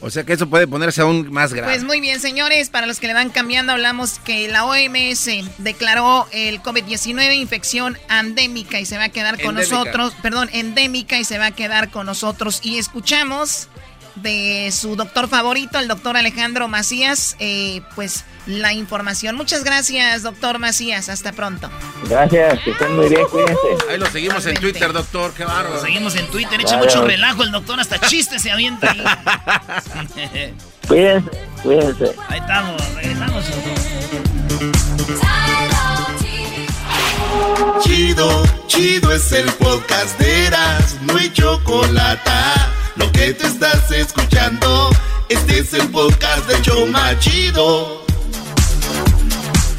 [0.03, 1.71] O sea que eso puede ponerse aún más grave.
[1.71, 6.27] Pues muy bien, señores, para los que le van cambiando, hablamos que la OMS declaró
[6.33, 11.37] el COVID-19 infección endémica y se va a quedar con nosotros, perdón, endémica y se
[11.37, 12.59] va a quedar con nosotros.
[12.63, 13.69] Y escuchamos
[14.15, 19.35] de su doctor favorito, el doctor Alejandro Macías, eh, pues la información.
[19.35, 21.09] Muchas gracias, doctor Macías.
[21.09, 21.69] Hasta pronto.
[22.09, 23.57] Gracias, que estén muy bien, cuídense.
[23.89, 25.33] Ahí lo seguimos en Twitter, doctor.
[25.33, 25.75] Qué bárbaro.
[25.75, 26.61] Lo seguimos en Twitter.
[26.61, 29.03] Echa mucho relajo el doctor, hasta chistes se avienta ahí.
[30.87, 31.29] cuídense,
[31.63, 32.15] cuídense.
[32.29, 33.45] Ahí estamos, regresamos.
[37.81, 42.31] Chido, chido es el podcast de Eras, no hay chocolate
[42.95, 44.89] lo que te estás escuchando,
[45.29, 48.05] este es el podcast de Choma Chido.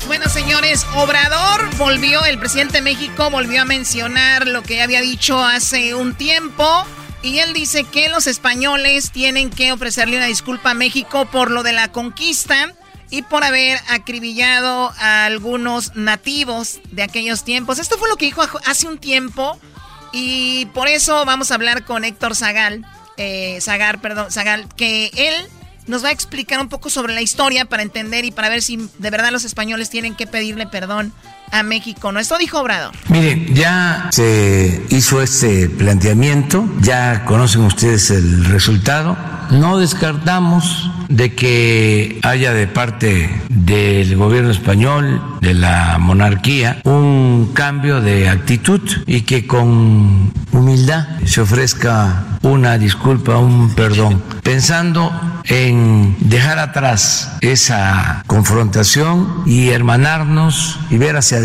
[0.07, 5.43] Bueno, señores, Obrador volvió, el presidente de México volvió a mencionar lo que había dicho
[5.43, 6.85] hace un tiempo.
[7.23, 11.63] Y él dice que los españoles tienen que ofrecerle una disculpa a México por lo
[11.63, 12.75] de la conquista
[13.11, 17.79] y por haber acribillado a algunos nativos de aquellos tiempos.
[17.79, 19.59] Esto fue lo que dijo hace un tiempo
[20.13, 22.85] y por eso vamos a hablar con Héctor Zagal,
[23.17, 25.35] eh, Zagar, perdón, Zagal, que él
[25.87, 28.89] nos va a explicar un poco sobre la historia para entender y para ver si
[28.99, 31.13] de verdad los españoles tienen que pedirle perdón
[31.51, 32.13] a México.
[32.13, 32.21] ¿No?
[32.21, 32.93] Esto dijo Obrador.
[33.09, 39.17] Mire, ya se hizo este planteamiento, ya conocen ustedes el resultado.
[39.51, 48.01] No descartamos de que haya de parte del gobierno español, de la monarquía, un cambio
[48.01, 55.13] de actitud y que con humildad se ofrezca una disculpa, un perdón, pensando
[55.45, 61.44] en dejar atrás esa confrontación y hermanarnos y ver hacia adelante,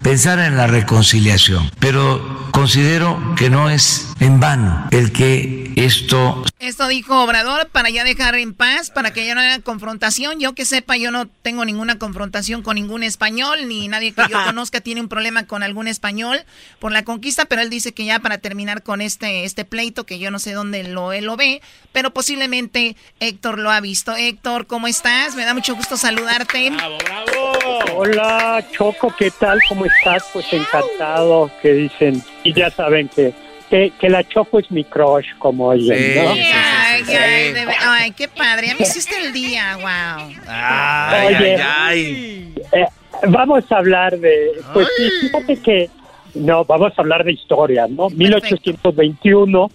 [0.00, 1.70] pensar en la reconciliación.
[1.80, 6.44] Pero considero que no es en vano el que esto...
[6.58, 10.40] Esto dijo Obrador para ya dejar en paz, para que ya no haya confrontación.
[10.40, 14.38] Yo que sepa, yo no tengo ninguna confrontación con ningún español, ni nadie que yo
[14.44, 16.44] conozca tiene un problema con algún español
[16.78, 20.18] por la conquista, pero él dice que ya para terminar con este, este pleito, que
[20.18, 24.16] yo no sé dónde lo, él lo ve, pero posiblemente Héctor lo ha visto.
[24.16, 25.36] Héctor, ¿cómo estás?
[25.36, 26.70] Me da mucho gusto saludarte.
[26.70, 27.57] ¡Bravo, bravo!
[27.94, 29.60] Hola, Choco, ¿qué tal?
[29.68, 30.28] ¿Cómo estás?
[30.32, 33.32] Pues encantado, que dicen, y ya saben que
[33.68, 36.30] que, que, la Choco es mi crush, como oyen, ¿no?
[36.30, 37.54] ay, ay,
[37.86, 38.70] ay, qué padre.
[38.70, 40.34] A mí hiciste el día, wow.
[40.46, 42.54] Ay, Oye, ay, ay.
[42.72, 42.86] Eh,
[43.28, 44.52] vamos a hablar de...
[44.72, 45.90] Pues sí, fíjate que...
[46.34, 48.08] No, vamos a hablar de historia, ¿no?
[48.10, 49.70] 1821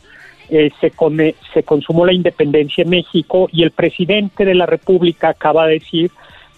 [0.49, 5.29] eh, se, come, se consumó la independencia en México y el presidente de la República
[5.29, 6.11] acaba de decir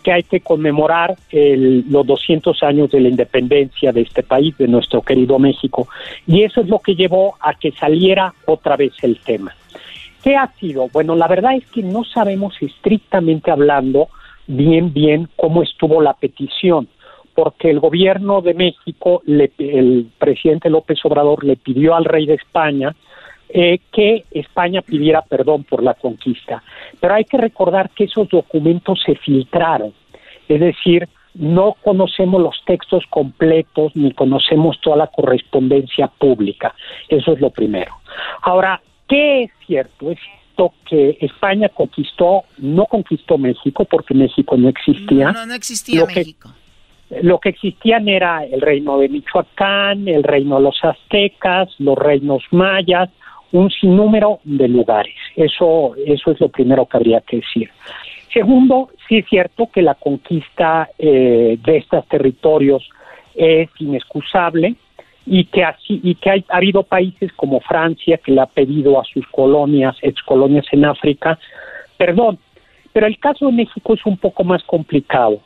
[0.06, 4.68] que hay que conmemorar el, los 200 años de la independencia de este país, de
[4.68, 5.88] nuestro querido México.
[6.28, 9.56] Y eso es lo que llevó a que saliera otra vez el tema.
[10.24, 10.90] ¿Qué ha sido?
[10.94, 14.10] Bueno, la verdad es que no sabemos estrictamente hablando
[14.46, 16.88] bien, bien cómo estuvo la petición,
[17.34, 22.36] porque el gobierno de México, le, el presidente López Obrador le pidió al rey de
[22.36, 22.96] España
[23.50, 26.64] eh, que España pidiera perdón por la conquista.
[27.00, 29.94] Pero hay que recordar que esos documentos se filtraron,
[30.48, 36.74] es decir, no conocemos los textos completos ni conocemos toda la correspondencia pública.
[37.10, 37.94] Eso es lo primero.
[38.42, 40.10] Ahora, ¿Qué es cierto?
[40.10, 45.32] Es cierto que España conquistó, no conquistó México porque México no existía.
[45.32, 46.50] No, no existía Lo que- México.
[47.22, 52.42] Lo que existían era el reino de Michoacán, el reino de los aztecas, los reinos
[52.50, 53.12] mayas,
[53.58, 55.16] un sinnúmero de lugares.
[55.36, 57.70] Eso, eso es lo primero que habría que decir.
[58.34, 62.88] Segundo, sí es cierto que la conquista eh, de estos territorios
[63.34, 64.76] es inexcusable
[65.26, 69.00] y que así y que hay, ha habido países como Francia que le ha pedido
[69.00, 71.40] a sus colonias, excolonias en África,
[71.98, 72.38] perdón.
[72.94, 75.40] Pero el caso de México es un poco más complicado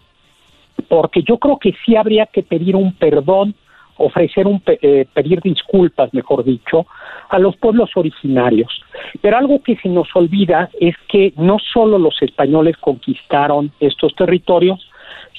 [0.87, 3.55] porque yo creo que sí habría que pedir un perdón,
[3.99, 6.87] ofrecer un eh, pedir disculpas, mejor dicho,
[7.29, 8.81] a los pueblos originarios.
[9.21, 14.89] Pero algo que se nos olvida es que no solo los españoles conquistaron estos territorios,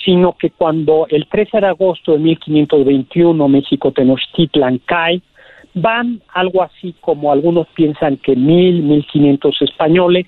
[0.05, 5.20] sino que cuando el 13 de agosto de 1521 México Tenochtitlan cae,
[5.75, 10.27] van algo así como algunos piensan que mil, mil quinientos españoles,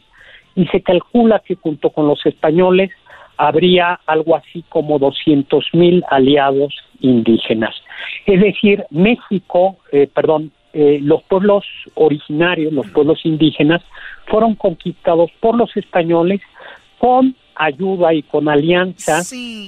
[0.54, 2.90] y se calcula que junto con los españoles
[3.42, 7.74] habría algo así como 200 mil aliados indígenas.
[8.24, 13.82] Es decir, México, eh, perdón, eh, los pueblos originarios, los pueblos indígenas,
[14.28, 16.40] fueron conquistados por los españoles
[16.98, 19.22] con ayuda y con alianza,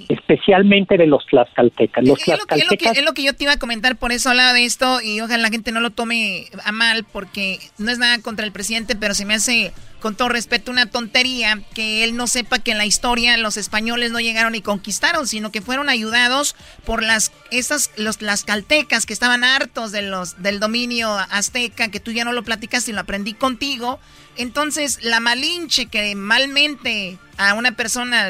[0.08, 2.04] especialmente de los tlaxcaltecas.
[2.04, 3.58] Los Es lo, que, es lo que- tlaxcaltecas es lo que yo te iba a
[3.58, 7.04] comentar, por eso hablaba de esto y ojalá la gente no lo tome a mal
[7.12, 9.72] porque no es nada contra el presidente, pero se me hace,
[10.04, 14.12] con todo respeto, una tontería que él no sepa que en la historia los españoles
[14.12, 19.44] no llegaron y conquistaron, sino que fueron ayudados por las esas los tlaxcaltecas que estaban
[19.44, 23.32] hartos de los del dominio azteca, que tú ya no lo platicaste y lo aprendí
[23.32, 23.98] contigo.
[24.36, 28.28] Entonces, la malinche que malmente a una persona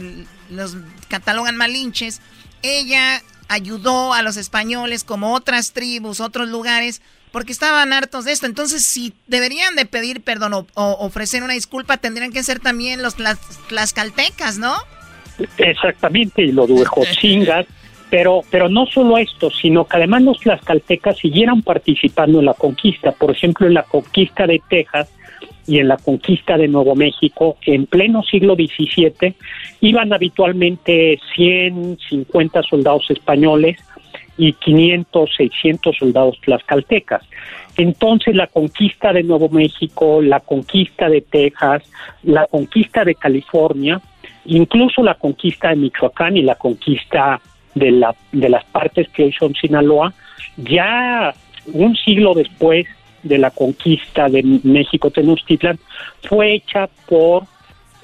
[0.50, 0.76] los
[1.08, 2.20] catalogan malinches,
[2.62, 7.02] ella ayudó a los españoles como otras tribus, otros lugares,
[7.34, 8.46] porque estaban hartos de esto.
[8.46, 13.02] Entonces, si deberían de pedir perdón o, o ofrecer una disculpa, tendrían que ser también
[13.02, 14.72] los tlas- tlaxcaltecas, ¿no?
[15.58, 17.66] Exactamente, y lo de Jotzingas,
[18.10, 23.10] pero, pero no solo esto, sino que además los tlaxcaltecas siguieran participando en la conquista.
[23.10, 25.08] Por ejemplo, en la conquista de Texas
[25.66, 29.34] y en la conquista de Nuevo México, en pleno siglo XVII,
[29.80, 33.80] iban habitualmente 100, 50 soldados españoles
[34.36, 37.22] y 500, 600 soldados tlaxcaltecas.
[37.76, 41.82] Entonces la conquista de Nuevo México, la conquista de Texas,
[42.22, 44.00] la conquista de California,
[44.44, 47.40] incluso la conquista de Michoacán y la conquista
[47.74, 50.12] de, la, de las partes que hoy son Sinaloa,
[50.56, 51.34] ya
[51.72, 52.86] un siglo después
[53.22, 55.78] de la conquista de México Tenochtitlan,
[56.22, 57.44] fue hecha por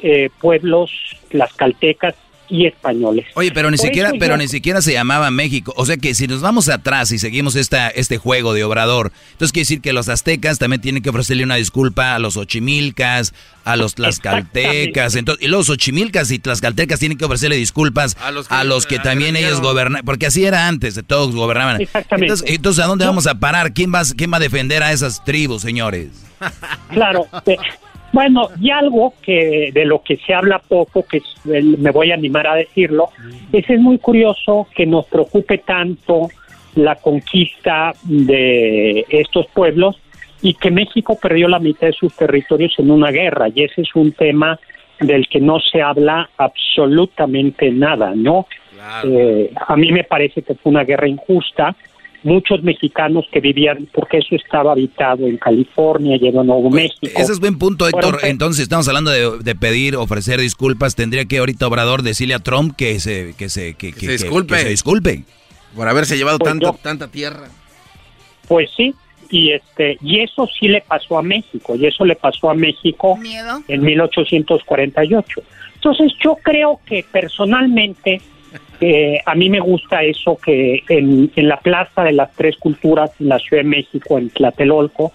[0.02, 0.90] eh, pueblos
[1.28, 2.14] tlaxcaltecas
[2.50, 3.26] y españoles.
[3.34, 5.72] Oye, pero ni Por siquiera, pero yo- ni siquiera se llamaba México.
[5.76, 9.52] O sea que si nos vamos atrás y seguimos esta, este juego de Obrador, entonces
[9.52, 13.32] quiere decir que los aztecas también tienen que ofrecerle una disculpa a los ochimilcas,
[13.64, 18.86] a los tlaxcaltecas, entonces, y los ochimilcas y tlaxcaltecas tienen que ofrecerle disculpas a los
[18.86, 21.80] que, también ellos gobernan, porque así era antes, de todos gobernaban.
[21.80, 22.26] Exactamente.
[22.32, 23.72] Entonces, entonces, ¿a dónde vamos a parar?
[23.72, 26.08] ¿Quién va, ¿Quién va a defender a esas tribus, señores?
[26.90, 27.26] Claro.
[28.12, 32.46] Bueno, y algo que de lo que se habla poco, que me voy a animar
[32.46, 33.10] a decirlo,
[33.52, 36.28] es, es muy curioso que nos preocupe tanto
[36.74, 40.00] la conquista de estos pueblos
[40.42, 43.94] y que México perdió la mitad de sus territorios en una guerra, y ese es
[43.94, 44.58] un tema
[45.00, 48.46] del que no se habla absolutamente nada, ¿no?
[49.04, 51.74] Eh, a mí me parece que fue una guerra injusta.
[52.22, 57.06] Muchos mexicanos que vivían, porque eso estaba habitado en California y en Nuevo México.
[57.16, 58.18] Ese es buen punto, Héctor.
[58.24, 60.94] Entonces, estamos hablando de, de pedir, ofrecer disculpas.
[60.96, 64.54] Tendría que ahorita Obrador decirle a Trump que se, que se, que, que- se disculpe.
[64.56, 65.24] que se disculpe.
[65.74, 67.48] Por haberse llevado Pues tanto, yo- tanta tierra.
[68.48, 68.92] Pues sí,
[69.30, 73.16] y este y eso sí le pasó a México, y eso le pasó a México
[73.68, 75.42] en 1848.
[75.76, 78.20] Entonces yo creo que personalmente
[78.80, 83.10] eh, a mí me gusta eso que en, en la Plaza de las Tres Culturas
[83.20, 85.12] en la Ciudad de México, en Tlatelolco,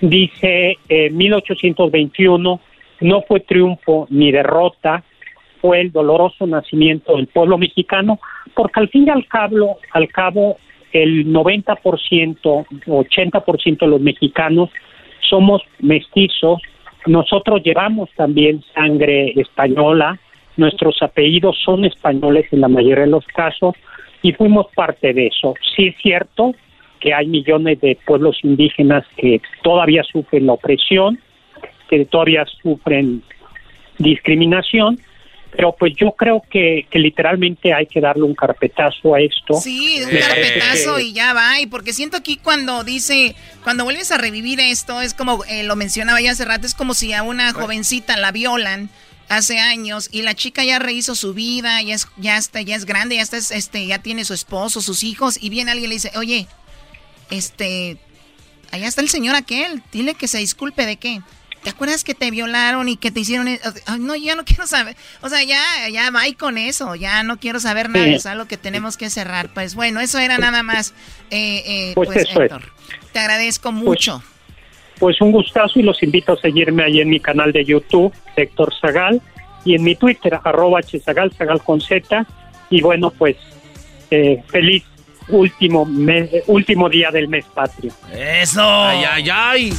[0.00, 2.60] dice eh, 1821
[3.00, 5.02] no fue triunfo ni derrota,
[5.60, 8.20] fue el doloroso nacimiento del pueblo mexicano,
[8.54, 10.56] porque al fin y al cabo, al cabo
[10.92, 11.76] el 90%,
[12.86, 14.70] 80% de los mexicanos
[15.28, 16.60] somos mestizos,
[17.06, 20.18] nosotros llevamos también sangre española,
[20.56, 23.74] nuestros apellidos son españoles en la mayoría de los casos
[24.22, 25.54] y fuimos parte de eso.
[25.74, 26.54] Sí es cierto
[27.00, 31.18] que hay millones de pueblos indígenas que todavía sufren la opresión,
[31.88, 33.22] que todavía sufren
[33.98, 34.98] discriminación,
[35.52, 39.54] pero pues yo creo que, que literalmente hay que darle un carpetazo a esto.
[39.54, 41.60] Sí, un carpetazo y ya va.
[41.60, 45.76] Y porque siento aquí cuando dice, cuando vuelves a revivir esto, es como eh, lo
[45.76, 48.90] mencionaba ya hace rato, es como si a una jovencita la violan
[49.28, 52.84] hace años y la chica ya rehizo su vida, ya es, ya está, ya es
[52.84, 55.94] grande, ya está, este, ya tiene su esposo, sus hijos, y viene alguien y le
[55.94, 56.46] dice, oye,
[57.30, 57.98] este,
[58.70, 61.22] allá está el señor aquel, dile que se disculpe de qué.
[61.66, 63.72] ¿Te acuerdas que te violaron y que te hicieron eso?
[63.98, 64.96] no, ya no quiero saber.
[65.20, 65.60] O sea, ya,
[65.90, 66.94] ya va con eso.
[66.94, 68.06] Ya no quiero saber nada.
[68.06, 69.52] Es algo que tenemos que cerrar.
[69.52, 70.94] Pues bueno, eso era nada más.
[71.30, 72.72] Eh, eh, pues, pues Héctor,
[73.12, 74.22] te agradezco pues mucho.
[74.24, 74.35] Pues,
[75.20, 79.20] un gustazo y los invito a seguirme ahí en mi canal de YouTube, Héctor Zagal,
[79.64, 82.24] y en mi Twitter, arroba hzagal, zagal con Z.
[82.70, 83.36] Y bueno, pues
[84.10, 84.84] eh, feliz
[85.28, 87.92] último, mes, último día del mes patrio.
[88.12, 88.62] ¡Eso!
[88.62, 89.72] ¡Ay, ay, ay!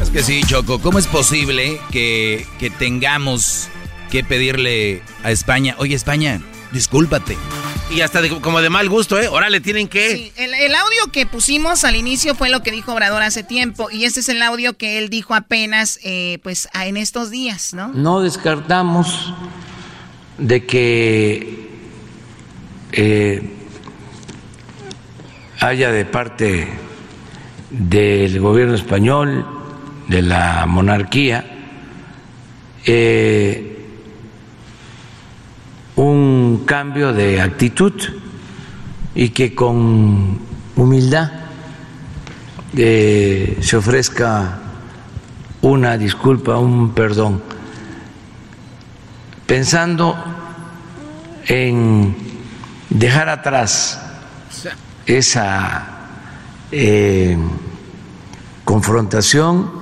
[0.00, 2.44] Es que sí, Choco, ¿cómo es posible que,
[2.78, 3.68] tengamos
[4.10, 6.40] que pedirle a España, oye España,
[6.72, 7.36] discúlpate?
[7.90, 9.26] Y hasta como de mal gusto, ¿eh?
[9.26, 10.12] Ahora le tienen que...
[10.12, 13.90] Sí, el, el, audio que pusimos al inicio fue lo que dijo Obrador hace tiempo
[13.90, 17.88] y este es el audio que él dijo apenas, eh, pues, en estos días, ¿no?
[17.88, 19.34] No descartamos
[20.38, 21.68] de que
[22.92, 23.42] eh,
[25.60, 26.68] haya de parte
[27.70, 29.46] del gobierno español,
[30.08, 31.44] de la monarquía,
[32.84, 33.69] eh,
[36.00, 37.92] un cambio de actitud
[39.14, 40.38] y que con
[40.74, 41.30] humildad
[42.74, 44.60] eh, se ofrezca
[45.60, 47.42] una disculpa, un perdón,
[49.46, 50.16] pensando
[51.46, 52.16] en
[52.88, 54.00] dejar atrás
[55.04, 55.86] esa
[56.72, 57.36] eh,
[58.64, 59.79] confrontación.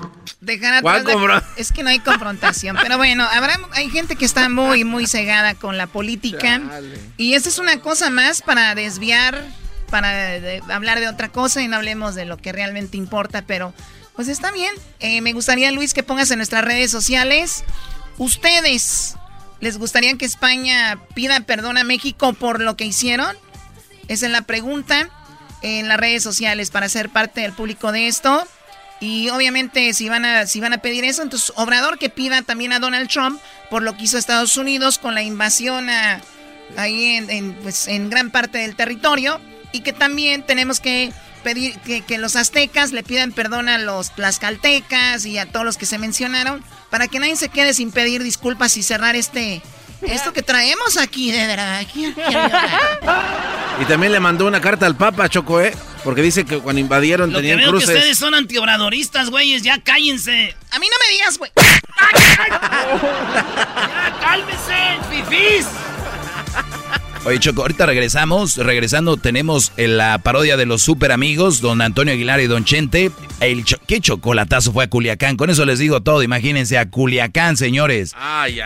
[1.57, 5.55] Es que no hay confrontación, pero bueno, habrá hay gente que está muy muy cegada
[5.55, 6.61] con la política
[7.17, 9.45] y esta es una cosa más para desviar,
[9.91, 10.35] para
[10.69, 13.75] hablar de otra cosa y no hablemos de lo que realmente importa, pero
[14.15, 14.75] pues está bien.
[14.99, 17.63] Eh, me gustaría Luis que pongas en nuestras redes sociales.
[18.17, 19.15] Ustedes
[19.61, 23.37] les gustaría que España pida perdón a México por lo que hicieron.
[24.09, 25.09] Esa es la pregunta
[25.63, 28.47] en las redes sociales para ser parte del público de esto.
[29.01, 32.73] Y obviamente si van a, si van a pedir eso, entonces Obrador que pida también
[32.73, 33.41] a Donald Trump
[33.71, 35.89] por lo que hizo Estados Unidos con la invasión
[36.77, 39.41] ahí en, pues, en gran parte del territorio.
[39.71, 41.13] Y que también tenemos que
[41.45, 45.77] pedir que, que, los aztecas le pidan perdón a los tlaxcaltecas y a todos los
[45.77, 49.63] que se mencionaron para que nadie se quede sin pedir disculpas y cerrar este,
[50.03, 51.83] esto que traemos aquí, de verdad.
[53.81, 55.75] y también le mandó una carta al Papa, Choco, ¿eh?
[56.05, 57.91] Porque dice que cuando invadieron Lo tenían que veo cruces.
[57.91, 59.63] que ustedes son antiobradoristas, güeyes.
[59.63, 60.55] Ya cállense.
[60.71, 61.51] A mí no me digas, güey.
[61.57, 61.81] ya
[64.21, 65.67] cálmese, fifís.
[67.25, 68.57] Oye, Choco, ahorita regresamos.
[68.57, 73.11] Regresando, tenemos la parodia de los super amigos, don Antonio Aguilar y don Chente.
[73.41, 75.37] El ¿Qué chocolatazo fue a Culiacán?
[75.37, 76.23] Con eso les digo todo.
[76.23, 78.15] Imagínense a Culiacán, señores.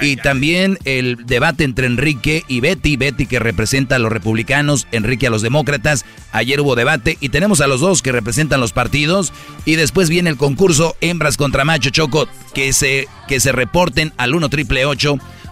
[0.01, 2.97] y también el debate entre Enrique y Betty.
[2.97, 6.05] Betty que representa a los republicanos, Enrique a los demócratas.
[6.31, 9.33] Ayer hubo debate y tenemos a los dos que representan los partidos.
[9.65, 12.29] Y después viene el concurso Hembras contra Macho Choco.
[12.55, 14.85] Que se, que se reporten al 1 triple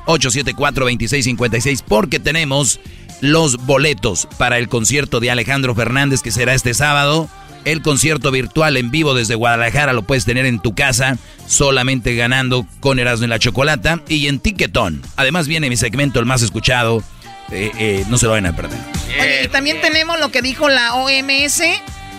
[0.06, 2.80] 874-2656 porque tenemos
[3.20, 7.28] los boletos para el concierto de Alejandro Fernández que será este sábado.
[7.64, 12.66] El concierto virtual en vivo desde Guadalajara lo puedes tener en tu casa solamente ganando
[12.80, 15.02] con Erasmo y la Chocolata y en Tiquetón.
[15.16, 17.02] Además viene mi segmento el más escuchado.
[17.52, 18.78] Eh, eh, no se lo vayan a perder.
[19.20, 21.62] Oye, y también tenemos lo que dijo la OMS.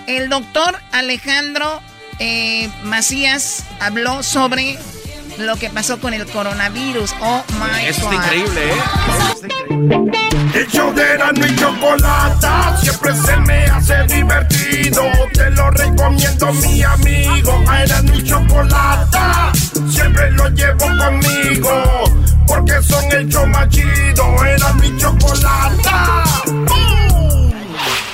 [0.07, 1.82] El doctor Alejandro
[2.19, 4.77] eh, Macías habló sobre
[5.41, 7.13] lo que pasó con el coronavirus.
[7.21, 8.13] Oh my Eso God.
[8.13, 8.75] está increíble, ¿eh?
[9.09, 10.11] Eso está increíble.
[10.53, 15.03] El show de Erasmo y Chocolata siempre se me hace divertido.
[15.33, 17.63] Te lo recomiendo, mi amigo.
[17.67, 19.51] A Erasmo y Chocolata
[19.89, 22.03] siempre lo llevo conmigo.
[22.47, 24.45] Porque son el show más chido.
[24.45, 26.23] Erasmo y Chocolata.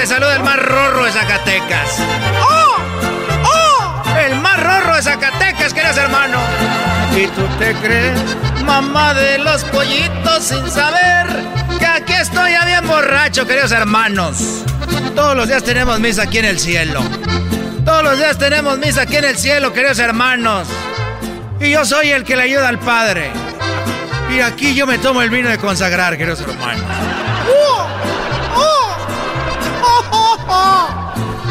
[0.00, 1.98] Les saluda el más rorro de Zacatecas.
[2.40, 2.76] ¡Oh!
[3.44, 4.18] ¡Oh!
[4.18, 6.40] El más rorro de Zacatecas, queridos hermanos.
[7.14, 8.18] Y tú te crees,
[8.64, 11.26] mamá de los pollitos, sin saber
[11.78, 14.64] que aquí estoy ya bien borracho, queridos hermanos.
[15.14, 17.02] Todos los días tenemos misa aquí en el cielo.
[17.84, 20.66] Todos los días tenemos misa aquí en el cielo, queridos hermanos.
[21.60, 23.30] Y yo soy el que le ayuda al Padre.
[24.34, 26.84] Y aquí yo me tomo el vino de consagrar, queridos hermanos.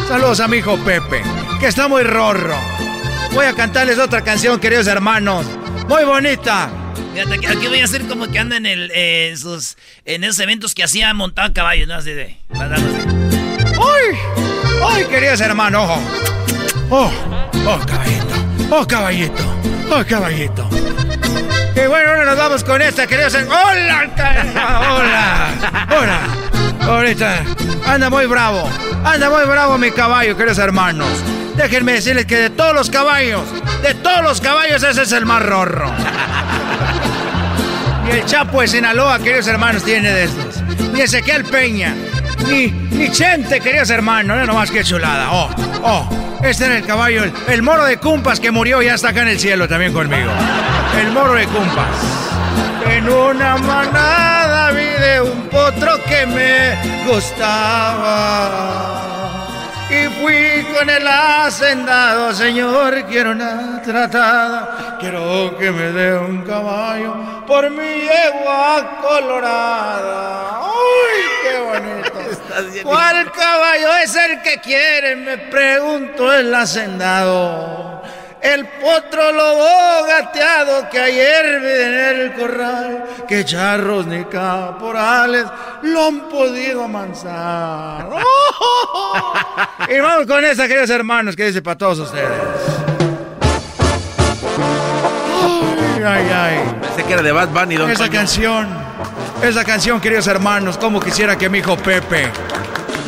[0.08, 1.22] Saludos a mi hijo Pepe,
[1.60, 2.58] que está muy rorro.
[3.34, 5.46] Voy a cantarles otra canción, queridos hermanos.
[5.88, 6.70] Muy bonita.
[7.14, 10.40] Fíjate que aquí voy a hacer como que anda en, el, eh, esos, en esos
[10.40, 11.96] eventos que hacía montado caballos, ¿no?
[11.96, 12.38] Así de.
[12.56, 14.18] ¡Ay!
[14.84, 16.00] ¡Ay, queridos hermanos!
[16.90, 17.12] ¡Oh!
[17.66, 18.36] ¡Oh, caballito!
[18.72, 19.44] ¡Oh, caballito!
[19.92, 20.70] ¡Oh, caballito!
[21.76, 23.64] Y bueno, ahora nos vamos con esta, queridos hermanos.
[23.64, 24.10] ¡Hola,
[24.92, 25.88] ¡Hola!
[25.92, 26.59] ¡Hola!
[26.90, 27.44] Ahorita
[27.86, 28.68] anda muy bravo.
[29.06, 31.08] Anda muy bravo mi caballo, queridos hermanos.
[31.56, 33.44] Déjenme decirles que de todos los caballos,
[33.84, 35.92] de todos los caballos, ese es el más rorro.
[38.08, 40.64] Y el Chapo de Sinaloa, queridos hermanos, tiene de estos.
[40.94, 41.94] Ni Ezequiel Peña,
[42.48, 44.38] ni, ni Chente, queridos hermanos.
[44.38, 45.32] No nomás que chulada.
[45.32, 45.50] Oh,
[45.84, 46.10] oh.
[46.44, 49.40] Este era el caballo, el, moro de Cumpas que murió ya está acá en el
[49.40, 50.32] cielo también conmigo.
[50.98, 51.90] El moro de Cumpas.
[52.86, 58.30] En una manada vi de un potro que me gustaba.
[59.90, 64.98] Y fui con el hacendado, señor, quiero una tratada.
[65.00, 67.16] Quiero que me dé un caballo
[67.48, 70.62] por mi yegua colorada.
[70.62, 72.19] ¡Uy, qué bonito!
[72.84, 75.16] ¿Cuál caballo es el que quiere?
[75.16, 78.02] Me preguntó el hacendado.
[78.42, 85.46] El potro lobo gateado que ayer vi en el corral, que charros ni caporales
[85.82, 88.08] lo han podido amansar.
[89.90, 92.30] y vamos con esa, queridos hermanos, que dice para todos ustedes.
[95.98, 96.76] Ay, ay, ay.
[96.82, 98.70] Pensé que era de Bad Bunny, don Esa canción,
[99.42, 102.32] esa canción, queridos hermanos, como quisiera que mi hijo Pepe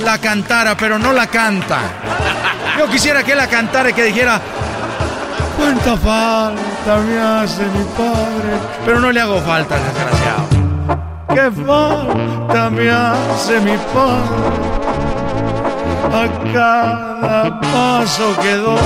[0.03, 1.79] la cantara, pero no la canta.
[2.77, 4.39] Yo quisiera que la cantara y que dijera,
[5.57, 10.47] cuánta falta me hace mi padre, pero no le hago falta, desgraciado.
[11.33, 14.71] Qué falta me hace mi padre
[16.13, 18.79] a cada paso que doy.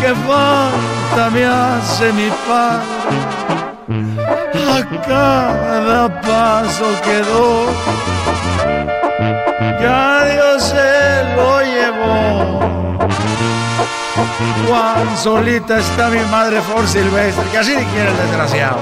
[0.00, 4.35] Qué falta me hace mi padre
[4.84, 7.74] cada paso que doy.
[9.80, 12.98] Ya Dios se lo llevó.
[14.68, 18.78] Cuán solita está mi madre por silvestre, que así quiere el desgraciado.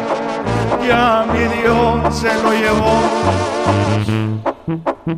[0.86, 3.00] Ya mi Dios se lo llevó.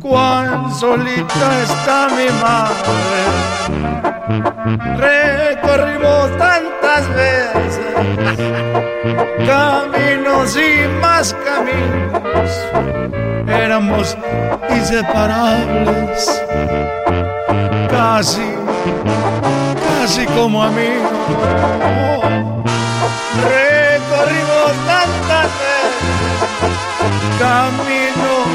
[0.01, 3.19] Cuán solita está mi madre.
[4.97, 6.37] Recorrimos
[6.97, 7.79] tantas veces
[9.47, 12.51] caminos y más caminos.
[13.47, 14.17] Éramos
[14.69, 16.41] inseparables,
[17.89, 18.41] casi,
[19.99, 21.11] casi como amigos.
[23.43, 26.77] Recorrimos tantas veces
[27.39, 28.47] caminos,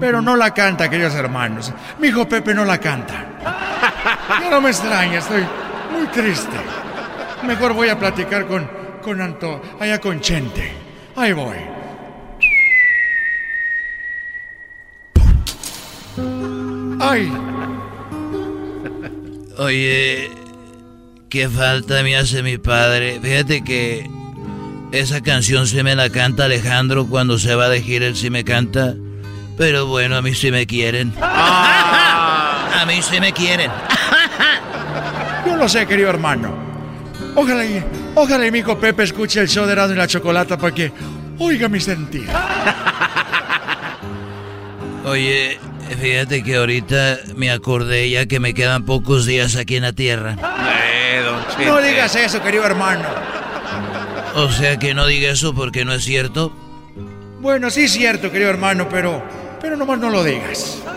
[0.00, 1.72] pero no la canta, queridos hermanos.
[1.98, 3.14] Mi hijo Pepe no la canta.
[4.40, 5.44] Ya no me extraña, estoy
[5.92, 6.56] muy triste.
[7.46, 8.68] Mejor voy a platicar con,
[9.02, 10.72] con Anto, allá con Chente.
[11.16, 11.56] Ahí voy.
[17.00, 17.32] Ay,
[19.58, 20.30] Oye,
[21.28, 23.18] qué falta me hace mi padre.
[23.20, 24.08] Fíjate que
[24.92, 28.44] esa canción se me la canta Alejandro cuando se va de gira, él sí me
[28.44, 28.94] canta.
[29.56, 31.12] Pero bueno, a mí sí me quieren.
[31.20, 33.72] A mí sí me quieren.
[35.44, 36.67] yo lo sé, querido hermano.
[37.40, 37.84] Ojalá y,
[38.16, 40.90] ojalá y mi hijo Pepe escuche el show de Erasmo y la Chocolata para que
[41.38, 42.28] oiga mi sentir.
[45.04, 45.56] Oye,
[46.00, 50.32] fíjate que ahorita me acordé ya que me quedan pocos días aquí en la tierra.
[50.32, 51.64] Eh, don.
[51.64, 53.06] No digas eso, querido hermano.
[54.34, 56.52] O sea que no diga eso porque no es cierto.
[57.40, 59.22] Bueno, sí es cierto, querido hermano, pero,
[59.60, 60.82] pero nomás no lo digas.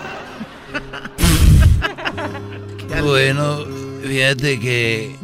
[3.04, 3.66] Bueno,
[4.04, 5.16] fíjate que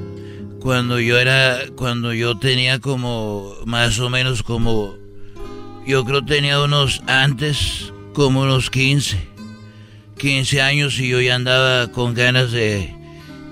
[0.68, 4.98] cuando yo era, cuando yo tenía como, más o menos como,
[5.86, 9.18] yo creo tenía unos antes, como unos 15,
[10.18, 12.94] 15 años y yo ya andaba con ganas de,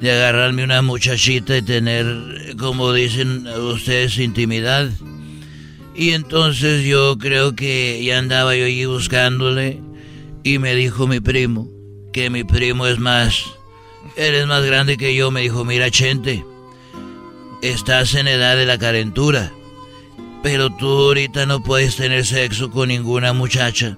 [0.01, 4.89] de agarrarme una muchachita y tener, como dicen ustedes, intimidad.
[5.95, 9.79] Y entonces yo creo que ya andaba yo allí buscándole
[10.43, 11.69] y me dijo mi primo
[12.11, 13.45] que mi primo es más
[14.17, 15.31] eres más grande que yo.
[15.31, 16.43] Me dijo, mira, Chente,
[17.69, 19.51] estás en edad de la calentura.
[20.43, 23.97] Pero tú ahorita no puedes tener sexo con ninguna muchacha.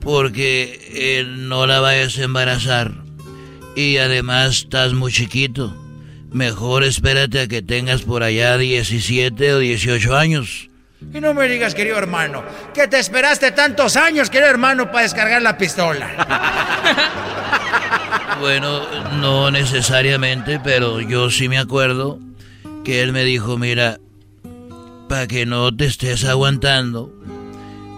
[0.00, 2.92] Porque eh, no la vayas a embarazar.
[3.74, 5.74] Y además estás muy chiquito.
[6.30, 10.68] Mejor espérate a que tengas por allá 17 o 18 años.
[11.12, 15.42] Y no me digas, querido hermano, que te esperaste tantos años, querido hermano, para descargar
[15.42, 17.10] la pistola.
[18.40, 18.82] Bueno,
[19.20, 22.18] no necesariamente, pero yo sí me acuerdo
[22.84, 23.98] que él me dijo, mira,
[25.08, 27.12] para que no te estés aguantando,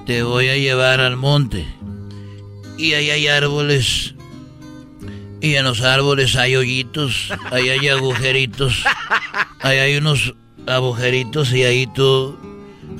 [0.06, 1.66] te voy a llevar al monte.
[2.78, 4.14] Y ahí hay árboles.
[5.40, 8.84] Y en los árboles hay hoyitos, ahí hay agujeritos.
[9.60, 10.34] Ahí hay unos
[10.66, 12.36] agujeritos y ahí tú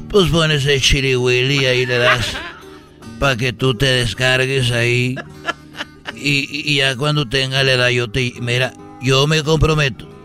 [0.09, 2.37] pues pones el chirihuili y ahí le das
[3.19, 5.15] para que tú te descargues ahí.
[6.15, 8.33] Y, y, ya cuando tenga la edad, yo te.
[8.41, 8.73] Mira,
[9.03, 10.16] yo me comprometo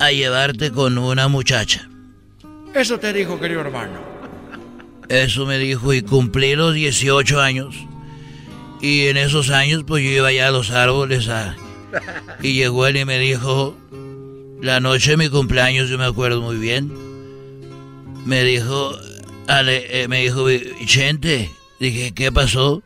[0.00, 1.88] a llevarte con una muchacha.
[2.74, 4.00] Eso te dijo, querido hermano.
[5.08, 7.74] Eso me dijo, y cumplí los 18 años.
[8.80, 11.56] Y en esos años, pues yo iba ya a los árboles a.
[12.42, 13.76] Y llegó él y me dijo.
[14.60, 17.08] La noche de mi cumpleaños, yo me acuerdo muy bien
[18.28, 18.94] me dijo,
[19.46, 20.46] Ale, eh, me dijo,
[20.84, 22.82] Chente, dije, ¿qué pasó?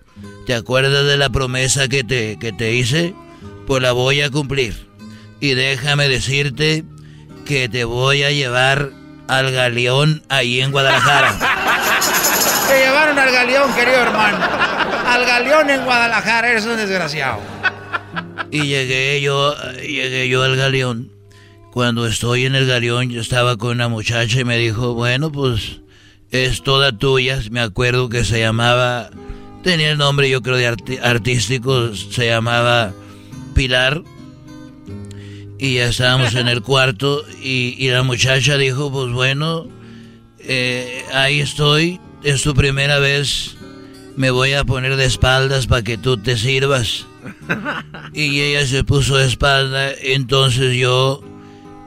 [0.46, 3.12] ¿Te acuerdas de la promesa que te, que te hice?
[3.66, 4.86] Pues la voy a cumplir.
[5.40, 6.84] Y déjame decirte
[7.52, 8.92] que te voy a llevar
[9.28, 11.38] al galeón ahí en Guadalajara.
[12.66, 14.38] Te llevaron al galeón, querido hermano.
[15.06, 17.40] Al galeón en Guadalajara, eres un desgraciado.
[18.50, 21.10] Y llegué yo, llegué yo al galeón
[21.74, 25.82] cuando estoy en el galeón, yo estaba con una muchacha y me dijo, bueno, pues
[26.30, 27.38] es toda tuya.
[27.50, 29.10] Me acuerdo que se llamaba,
[29.62, 32.94] tenía el nombre yo creo de artístico, se llamaba
[33.54, 34.02] Pilar.
[35.62, 39.68] Y ya estábamos en el cuarto y, la muchacha dijo, pues bueno,
[40.40, 43.54] eh, ahí estoy, es tu primera vez,
[44.16, 47.06] me voy a poner de espaldas para que tú te sirvas.
[48.12, 51.22] Y ella se puso de espalda, entonces yo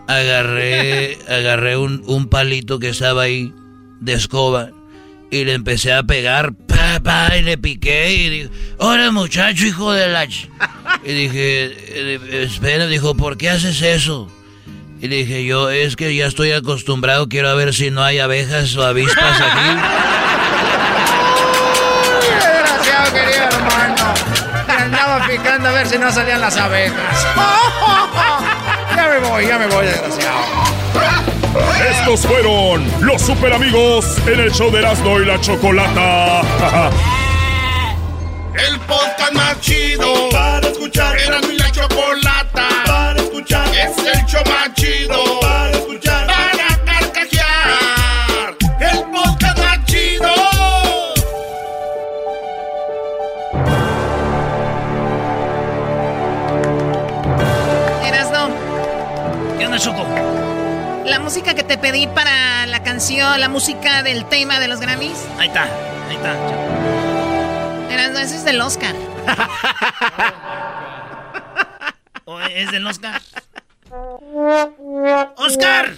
[0.08, 3.54] agarré, agarré un, un, palito que estaba ahí
[4.00, 4.70] de escoba
[5.32, 6.54] y le empecé a pegar,
[7.38, 10.26] y le piqué y dije, hola muchacho, hijo de la...
[10.26, 14.30] Y dije, eh, espera, dijo, ¿por qué haces eso?
[15.02, 18.84] Y dije, yo es que ya estoy acostumbrado, quiero ver si no hay abejas o
[18.84, 19.70] avispas aquí.
[22.32, 24.14] desgraciado, querido hermano.
[24.68, 27.28] andaba picando a ver si no salían las abejas.
[28.96, 30.65] Ya me voy, ya me voy, desgraciado.
[31.90, 36.42] Estos fueron los super amigos en el show de Erasmo y la Chocolata.
[38.68, 41.18] el podcast más chido para escuchar.
[41.18, 43.68] Erasmo y la Chocolata para escuchar.
[43.70, 46.15] Es el show más chido para escuchar.
[61.16, 65.26] La música que te pedí para la canción, la música del tema de los Grammys.
[65.40, 65.64] Ahí está,
[66.10, 66.36] ahí está.
[67.90, 68.94] Era, ese es del Oscar.
[72.26, 73.22] ¿O es del Oscar?
[75.38, 75.96] ¡Oscar!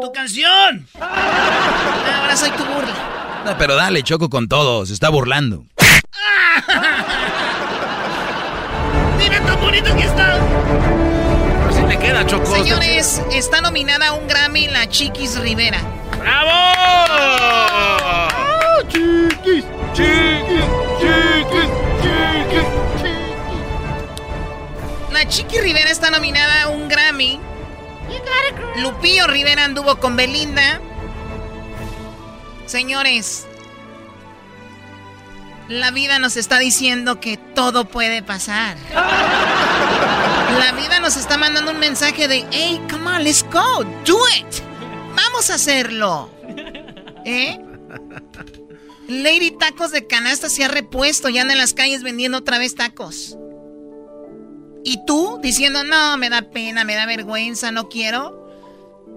[0.00, 0.88] ¡Tu canción!
[1.00, 3.44] Ahora soy tu burla.
[3.44, 5.62] No, pero dale, Choco con todo, se está burlando.
[9.16, 10.40] ¡Mira tan bonito que está!
[11.96, 12.46] Le queda, Choco.
[12.46, 15.80] Señores, está nominada a un Grammy la Chiquis Rivera.
[16.18, 16.50] ¡Bravo!
[18.88, 20.64] chiquis, chiquis,
[20.98, 21.68] chiquis,
[22.02, 22.66] chiquis,
[23.02, 23.62] chiquis.
[25.12, 27.40] La Chiquis Rivera está nominada a un Grammy.
[28.76, 30.80] Lupillo Rivera anduvo con Belinda.
[32.66, 33.46] Señores,
[35.68, 38.76] la vida nos está diciendo que todo puede pasar.
[38.92, 44.46] La vida nos está mandando un mensaje de, hey, come on, let's go, do it.
[45.14, 46.30] Vamos a hacerlo.
[47.24, 47.60] ¿Eh?
[49.08, 52.74] Lady Tacos de Canasta se ha repuesto y anda en las calles vendiendo otra vez
[52.74, 53.36] tacos.
[54.84, 58.46] Y tú diciendo, no, me da pena, me da vergüenza, no quiero.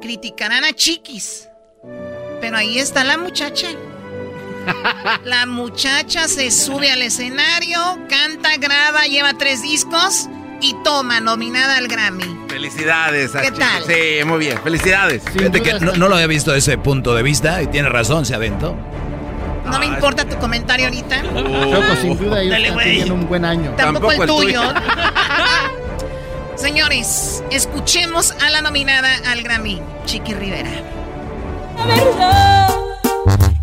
[0.02, 1.48] Criticarán a Chiquis.
[2.42, 3.68] Pero ahí está la muchacha.
[5.24, 10.30] La muchacha se sube al escenario, canta, graba, lleva tres discos
[10.62, 12.40] y toma, nominada al Grammy.
[12.48, 13.32] Felicidades.
[13.32, 13.84] ¿Qué tal?
[13.86, 14.60] Sí, muy bien.
[14.62, 15.24] Felicidades.
[15.32, 18.36] Fíjate que no, lo había visto desde ese punto de vista y tiene razón, se
[18.36, 18.76] aventó.
[19.66, 21.22] No me importa tu comentario ahorita.
[21.22, 23.74] Choco, sin duda están teniendo un buen año.
[23.78, 24.62] Tampoco, el, tuyo.
[26.56, 30.72] Señores, escuchemos a la nominada al Grammy, Chiqui Rivera.
[31.78, 32.68] La verdad,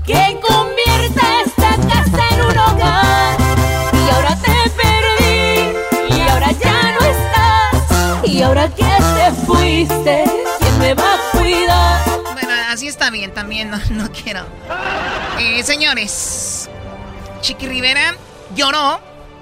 [0.06, 3.38] que convierta esta casa en un hogar.
[3.92, 8.28] Y ahora te perdí, y ahora ya no estás.
[8.28, 10.24] Y ahora que te fuiste,
[10.60, 12.22] ¿quién me va a cuidar?
[12.32, 14.46] Bueno, así está bien, también no, quiero.
[15.40, 16.70] Eh, señores,
[17.40, 18.14] Chiqui Rivera
[18.54, 19.00] lloró,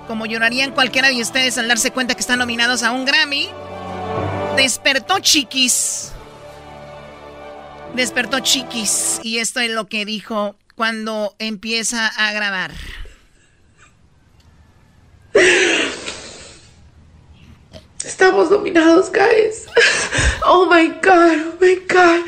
[0.09, 3.51] como llorarían cualquiera de ustedes al darse cuenta que están nominados a un Grammy.
[4.57, 6.14] Despertó Chiquis.
[7.95, 9.21] Despertó Chiquis.
[9.23, 12.73] Y esto es lo que dijo cuando empieza a grabar.
[18.05, 19.67] Estamos dominados, guys.
[20.47, 22.21] Oh my god, oh my god.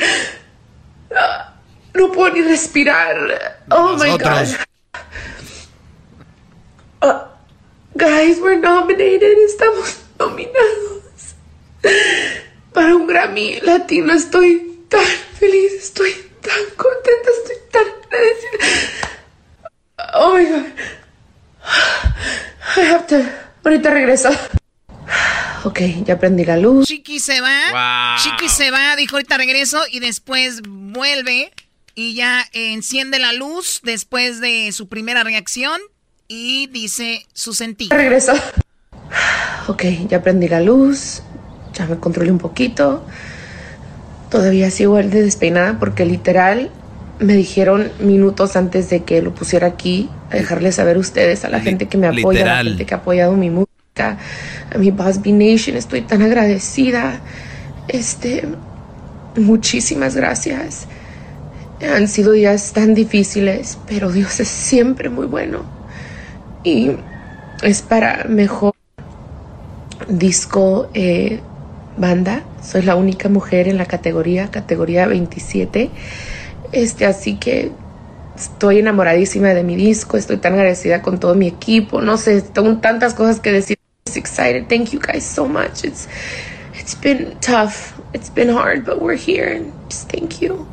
[1.95, 3.61] No puedo ni respirar.
[3.71, 4.47] Oh my god.
[7.03, 7.29] Ah,
[7.95, 9.37] guys, we're nominated.
[9.47, 11.35] Estamos nominados.
[12.73, 18.59] Para un Grammy latino estoy tan feliz, estoy tan contenta, estoy tan agradecida.
[20.15, 20.67] Oh my god.
[22.77, 23.23] I have to.
[23.65, 24.31] Ahorita regreso.
[25.65, 26.87] Ok, ya prendí la luz.
[26.87, 28.17] Chiqui se va.
[28.23, 31.53] Chiqui se va, dijo ahorita regreso y después vuelve
[31.95, 35.81] y ya enciende la luz después de su primera reacción
[36.29, 37.91] y dice su sentir.
[37.91, 38.33] Regreso.
[39.67, 41.23] Ok, ya prendí la luz.
[41.73, 43.05] Ya me controlé un poquito.
[44.31, 46.71] Todavía sigo el de despeinada porque literal
[47.19, 51.49] me dijeron minutos antes de que lo pusiera aquí a dejarles saber a ustedes, a
[51.49, 54.19] la gente que me apoya, a la gente que ha apoyado mi música,
[54.75, 55.77] a mi Boss B Nation.
[55.77, 57.21] Estoy tan agradecida.
[57.89, 58.49] Este,
[59.37, 60.87] muchísimas gracias.
[61.81, 65.63] Han sido días tan difíciles, pero Dios es siempre muy bueno.
[66.65, 66.91] Y
[67.63, 68.75] es para mejor
[70.09, 71.41] disco eh,
[71.97, 72.43] banda.
[72.63, 75.91] Soy la única mujer en la categoría, categoría 27.
[76.73, 77.73] Este, así que
[78.37, 82.77] estoy enamoradísima de mi disco, estoy tan agradecida con todo mi equipo, no sé, tengo
[82.79, 83.79] tantas cosas que decir.
[84.07, 84.69] Just excited.
[84.69, 85.85] Thank you guys so much.
[85.85, 86.07] It's
[86.75, 87.99] it's been tough.
[88.13, 90.65] It's been hard, but we're here and just thank you.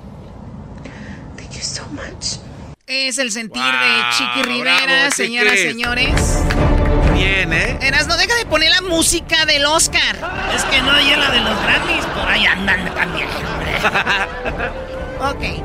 [1.35, 2.39] Thank you so much.
[2.85, 6.72] Es el sentir de Chiqui Rivera, bravo, señoras, señores.
[7.13, 7.77] Bien, ¿eh?
[7.81, 10.17] Eras, no deja de poner la música del Oscar.
[10.55, 13.27] Es que no hay la de los Grammys, por ahí andan también.
[15.19, 15.63] Ok.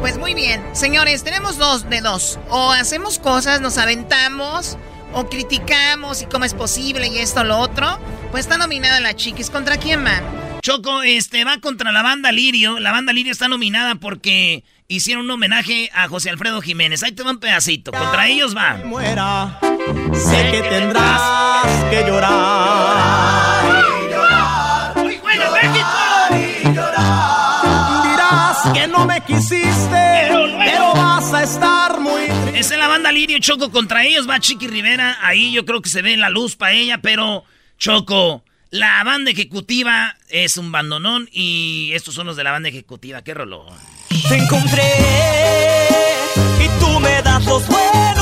[0.00, 0.64] Pues muy bien.
[0.72, 2.38] Señores, tenemos dos de dos.
[2.50, 4.78] O hacemos cosas, nos aventamos,
[5.12, 7.98] o criticamos y cómo es posible y esto o lo otro.
[8.30, 9.50] Pues está nominada la Chiquis.
[9.50, 10.20] ¿Contra quién va?
[10.62, 12.78] Choco, este, va contra la banda Lirio.
[12.78, 17.02] La banda Lirio está nominada porque hicieron un homenaje a José Alfredo Jiménez.
[17.02, 17.90] Ahí te va un pedacito.
[17.92, 18.74] Contra ellos va.
[18.84, 19.58] Muera,
[20.14, 23.84] sé que tendrás que llorar.
[24.96, 25.88] ¡Muy bueno, México!
[28.02, 30.28] Dirás que no me quisiste,
[30.64, 32.22] pero vas a estar muy
[32.54, 33.70] Esa es la banda Lirio Choco.
[33.70, 35.18] Contra ellos va Chiqui Rivera.
[35.22, 37.44] Ahí yo creo que se ve la luz para ella, pero
[37.78, 43.22] Choco, la banda ejecutiva es un bandonón y estos son los de la banda ejecutiva.
[43.22, 43.74] ¡Qué rolón!
[44.28, 44.82] Te encontré
[46.60, 48.15] y tú me das los buenos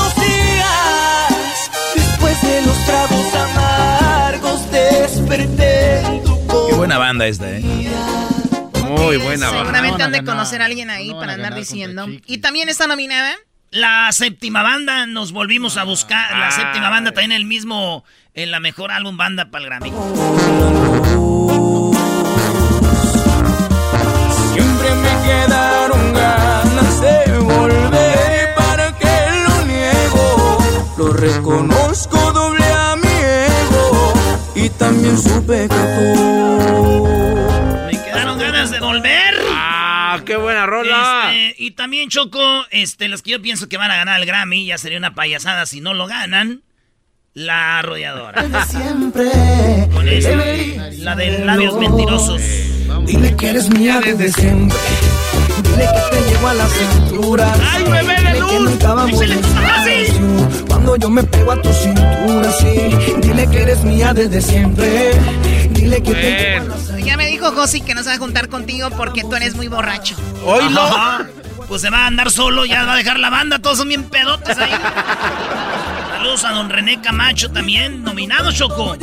[7.05, 7.61] banda esta, ¿eh?
[7.61, 9.61] Muy buena banda.
[9.61, 12.07] Seguramente han de conocer a alguien ahí para andar diciendo.
[12.25, 13.35] Y también está nominada.
[13.69, 16.35] La séptima banda, nos volvimos a buscar.
[16.35, 18.03] La séptima banda también el mismo,
[18.33, 19.91] en la mejor álbum banda para el Grammy.
[24.53, 28.17] Siempre me quedaron ganas de volver.
[28.41, 29.15] ¿Y para qué
[29.47, 30.57] lo niego?
[30.97, 31.74] Lo reconozco
[34.77, 37.07] también supe que tú.
[37.85, 39.35] Me quedaron ganas de volver.
[39.51, 41.31] ¡Ah, qué buena rola!
[41.33, 44.65] Este, y también Choco, este, los que yo pienso que van a ganar el Grammy,
[44.65, 46.63] ya sería una payasada si no lo ganan.
[47.33, 48.65] La arrolladora.
[48.65, 49.25] Siempre.
[49.91, 50.29] Con esa,
[50.99, 52.41] la de labios mentirosos.
[53.05, 54.77] Dile que eres mía desde siempre.
[55.75, 57.53] Dile que te llevo a la cintura.
[57.71, 58.71] ¡Ay, bebé de Dile que luz!
[58.71, 59.87] nunca vamos ¡Dísele a tus papás,
[60.69, 63.15] Cuando yo me pego a tu cintura, sí.
[63.21, 65.11] Dile que eres mía desde siempre.
[65.71, 68.19] Dile que te llevo a la Ya me dijo Josi que no se va a
[68.19, 70.15] juntar contigo porque tú eres muy borracho.
[70.45, 70.81] ¡Oílo!
[70.81, 71.27] Ajá.
[71.67, 74.03] Pues se va a andar solo, ya va a dejar la banda, todos son bien
[74.03, 74.71] pedotes ahí.
[76.11, 78.95] Saludos a don René Camacho también, nominado Choco.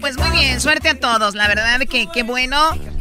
[0.00, 1.34] Pues muy bien, suerte a todos.
[1.34, 2.58] La verdad que qué bueno.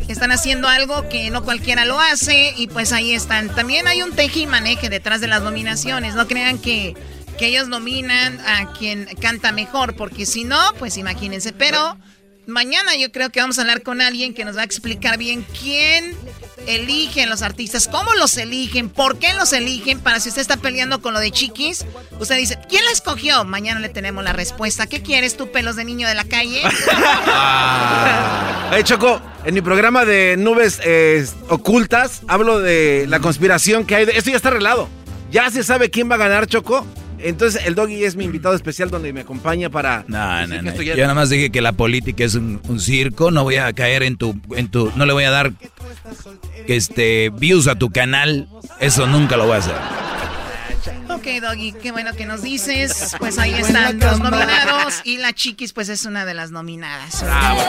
[0.07, 3.49] Están haciendo algo que no cualquiera lo hace y pues ahí están.
[3.53, 6.15] También hay un teje y maneje detrás de las nominaciones.
[6.15, 6.95] No crean que,
[7.37, 11.51] que ellos nominan a quien canta mejor, porque si no, pues imagínense.
[11.51, 11.97] Pero
[12.45, 15.45] mañana yo creo que vamos a hablar con alguien que nos va a explicar bien
[15.59, 16.15] quién
[16.65, 21.01] eligen los artistas, cómo los eligen, por qué los eligen, para si usted está peleando
[21.01, 21.85] con lo de Chiquis,
[22.19, 23.43] usted dice, ¿quién la escogió?
[23.45, 24.87] Mañana le tenemos la respuesta.
[24.87, 26.61] ¿Qué quieres tú, pelos de niño de la calle?
[27.27, 28.71] ah.
[28.83, 34.05] Choco, en mi programa de nubes eh, ocultas hablo de la conspiración que hay.
[34.05, 34.17] De...
[34.17, 34.87] Esto ya está arreglado.
[35.31, 36.85] Ya se sabe quién va a ganar, Choco.
[37.19, 40.03] Entonces, el doggy es mi invitado especial donde me acompaña para.
[40.07, 40.81] No, no, no.
[40.81, 43.31] Yo nada más dije que la política es un, circo.
[43.31, 44.91] No voy a caer en tu, en tu.
[44.95, 45.51] No le voy a dar
[46.67, 48.47] este views a tu canal.
[48.79, 49.75] Eso nunca lo voy a hacer.
[51.09, 53.15] Ok, Doggy, qué bueno que nos dices.
[53.17, 55.01] Pues ahí están los nominados.
[55.03, 57.23] Y la Chiquis, pues es una de las nominadas.
[57.23, 57.59] Bravo,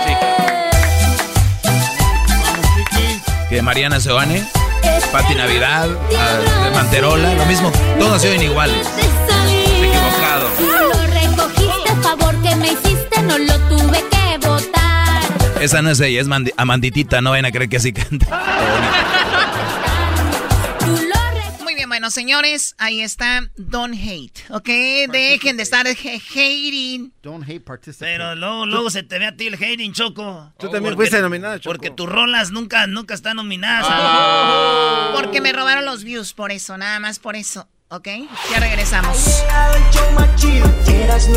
[3.49, 4.47] Que Mariana Seoane,
[5.11, 7.73] Pati Navidad, de Manterola, lo mismo.
[7.99, 8.87] Todas se oyen iguales.
[12.03, 15.23] Favor que me hiciste, no lo tuve que votar.
[15.61, 18.27] Esa no es ella, es Amanditita, no vayan a creer que así canta.
[21.63, 24.69] Muy bien, bueno, señores, ahí está Don't Hate, ¿ok?
[25.11, 27.13] Dejen de estar hating.
[27.23, 28.13] Don't hate, participate.
[28.13, 30.53] Pero luego, luego se te ve a ti el hating, Choco.
[30.59, 31.75] Tú también fuiste nominada, Choco.
[31.75, 33.87] Porque tus rolas nunca, nunca están nominadas.
[35.15, 37.69] Porque me robaron los views, por eso, nada más por eso.
[37.91, 38.09] ¿Ok?
[38.51, 39.43] Ya regresamos.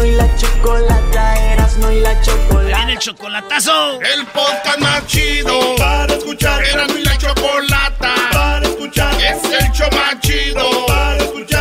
[0.05, 2.77] Y la chocolata, Erasno y la chocolata.
[2.77, 3.99] Viene el chocolatazo.
[4.01, 6.63] El podcast más chido para escuchar.
[6.63, 9.13] Erasno y la chocolata para escuchar.
[9.21, 11.60] Es el show más chido para escuchar.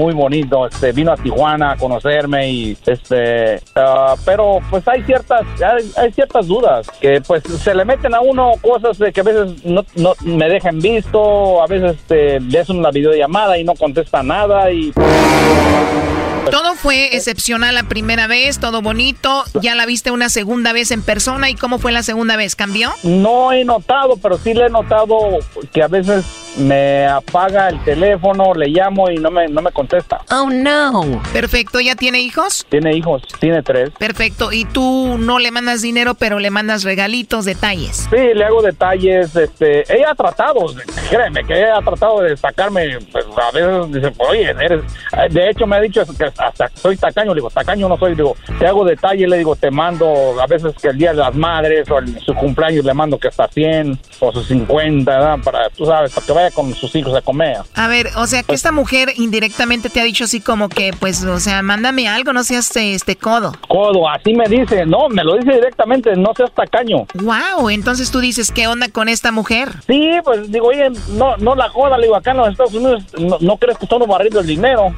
[0.13, 0.67] bonito.
[0.67, 5.45] Este, vino a Tijuana a conocerme y este, ah, pero pues hay ciertas,
[5.97, 9.63] hay, ciertas dudas que pues se le meten a uno cosas de que a veces
[9.65, 14.23] no, no me dejan visto, a veces este, le hacen una videollamada y no contesta
[14.23, 14.91] nada y
[16.49, 19.43] todo fue excepcional la primera vez, todo bonito.
[19.61, 21.49] Ya la viste una segunda vez en persona.
[21.49, 22.55] ¿Y cómo fue la segunda vez?
[22.55, 22.91] ¿Cambió?
[23.03, 25.17] No he notado, pero sí le he notado
[25.71, 26.25] que a veces
[26.57, 30.21] me apaga el teléfono, le llamo y no me, no me contesta.
[30.31, 31.21] Oh, no.
[31.31, 31.79] Perfecto.
[31.79, 32.65] ¿Ya tiene hijos?
[32.69, 33.91] Tiene hijos, tiene tres.
[33.97, 34.51] Perfecto.
[34.51, 38.07] ¿Y tú no le mandas dinero, pero le mandas regalitos, detalles?
[38.09, 39.35] Sí, le hago detalles.
[39.35, 40.65] Este, ella ha tratado,
[41.09, 44.81] créeme, que ella ha tratado de sacarme, pues, a veces dice, oye, eres...
[45.29, 48.35] De hecho, me ha dicho que hasta soy tacaño, le digo, tacaño no soy, digo,
[48.59, 51.89] te hago detalles, le digo, te mando a veces que el día de las madres
[51.89, 55.39] o el, su cumpleaños le mando que hasta 100 o sus 50, ¿verdad?
[55.43, 57.57] Para, tú sabes, para que vaya con sus hijos a comer.
[57.75, 61.23] A ver, o sea, que esta mujer indirectamente te ha dicho así como que, pues,
[61.23, 63.53] o sea, mándame algo, no seas este codo.
[63.67, 67.05] Codo, así me dice, no, me lo dice directamente, no seas tacaño.
[67.15, 69.69] Wow, entonces tú dices, ¿qué onda con esta mujer?
[69.87, 73.03] Sí, pues digo, oye, no, no la joda, le digo, acá en los Estados Unidos
[73.17, 74.93] no, no crees que estamos barriendo el dinero.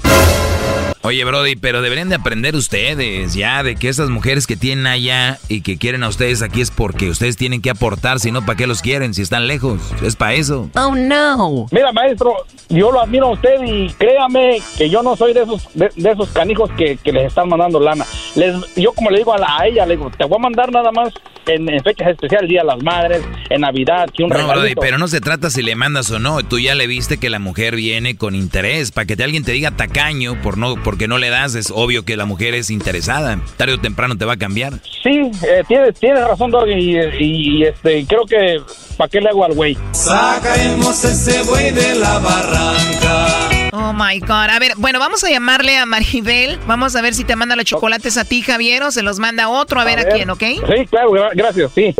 [1.05, 5.37] Oye, Brody, pero deberían de aprender ustedes ya de que esas mujeres que tienen allá
[5.49, 8.55] y que quieren a ustedes aquí es porque ustedes tienen que aportar, si no, ¿para
[8.55, 9.13] qué los quieren?
[9.13, 10.69] Si están lejos, es para eso.
[10.77, 11.67] Oh, no.
[11.71, 15.67] Mira, maestro, yo lo admiro a usted y créame que yo no soy de esos
[15.73, 18.05] de, esos canijos que, les están mandando lana.
[18.35, 20.71] Les, yo como le digo a, la, a ella, le digo, te voy a mandar
[20.71, 21.13] nada más
[21.47, 25.07] en, fechas especiales, Día de las Madres, en Navidad, que un No, Brody, pero no
[25.07, 26.43] se trata si le mandas o no.
[26.43, 28.91] Tú ya le viste que la mujer viene con interés.
[28.91, 32.05] Para que te, alguien te diga tacaño por no, porque no le das, es obvio
[32.05, 33.39] que la mujer es interesada.
[33.57, 34.73] Tarde o temprano te va a cambiar.
[35.01, 38.61] Sí, eh, tienes, tienes razón, Doggy, y, este, creo que
[38.95, 39.75] ¿para qué le hago al güey?
[39.91, 43.71] Sacaremos ese güey de la barranca.
[43.71, 44.51] Oh my God.
[44.51, 46.59] A ver, bueno, vamos a llamarle a Maribel.
[46.67, 49.49] Vamos a ver si te manda los chocolates a ti, Javier, o se los manda
[49.49, 50.43] otro, a, ver, a quién, ¿ok?
[50.43, 51.95] Sí, claro, gracias, sí.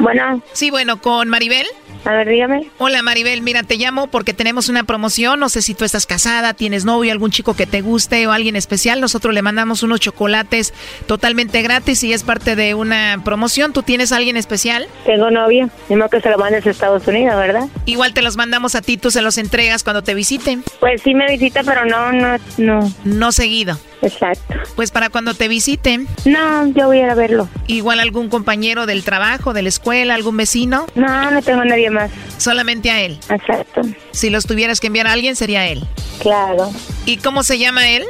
[0.00, 0.42] Bueno.
[0.52, 1.66] Sí, bueno, con Maribel.
[2.06, 2.70] A ver, dígame.
[2.78, 5.40] Hola Maribel, mira, te llamo porque tenemos una promoción.
[5.40, 8.54] No sé si tú estás casada, tienes novio, algún chico que te guste o alguien
[8.54, 9.00] especial.
[9.00, 10.72] Nosotros le mandamos unos chocolates
[11.06, 13.72] totalmente gratis y es parte de una promoción.
[13.72, 14.86] ¿Tú tienes alguien especial?
[15.04, 15.68] Tengo novio.
[15.88, 17.68] Dime que se lo mandes a Estados Unidos, ¿verdad?
[17.86, 20.62] Igual te los mandamos a ti, tú se los entregas cuando te visiten.
[20.78, 22.92] Pues sí me visita, pero no, no, no.
[23.04, 23.78] No seguido.
[24.02, 24.54] Exacto.
[24.76, 26.06] Pues para cuando te visiten.
[26.24, 27.48] No, yo voy a ir a verlo.
[27.66, 30.86] Igual algún compañero del trabajo, de la escuela, algún vecino.
[30.94, 31.95] No, no tengo a nadie más.
[32.38, 33.18] Solamente a él.
[33.28, 33.82] Exacto.
[34.12, 35.84] Si los tuvieras que enviar a alguien, sería él.
[36.20, 36.70] Claro.
[37.04, 38.04] ¿Y cómo se llama él?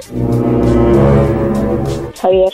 [2.20, 2.52] Javier.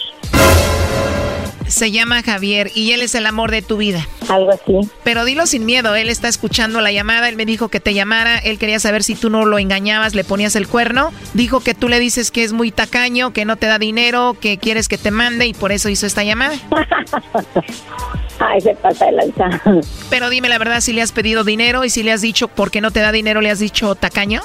[1.73, 4.07] Se llama Javier y él es el amor de tu vida.
[4.29, 4.91] Algo así.
[5.05, 8.37] Pero dilo sin miedo, él está escuchando la llamada, él me dijo que te llamara,
[8.37, 11.13] él quería saber si tú no lo engañabas, le ponías el cuerno.
[11.33, 14.59] Dijo que tú le dices que es muy tacaño, que no te da dinero, que
[14.59, 16.57] quieres que te mande y por eso hizo esta llamada.
[18.39, 19.63] Ay, se pasa de lanza.
[20.11, 22.71] Pero dime la verdad, si le has pedido dinero y si le has dicho por
[22.71, 24.43] qué no te da dinero, le has dicho tacaño.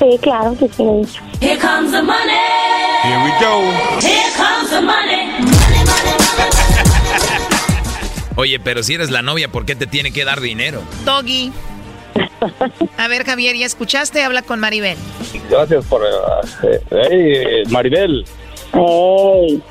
[0.00, 1.22] Sí, claro que sí dicho.
[1.40, 2.32] Here comes the money.
[3.04, 3.60] Here we go.
[4.00, 5.59] Here comes the money.
[8.36, 10.82] Oye, pero si eres la novia, ¿por qué te tiene que dar dinero?
[11.04, 11.52] Doggy.
[12.96, 14.22] A ver, Javier, ¿ya escuchaste?
[14.22, 14.96] Habla con Maribel.
[15.50, 16.02] Gracias por...
[16.02, 18.24] eh, hey, Maribel.
[18.72, 19.62] Hey.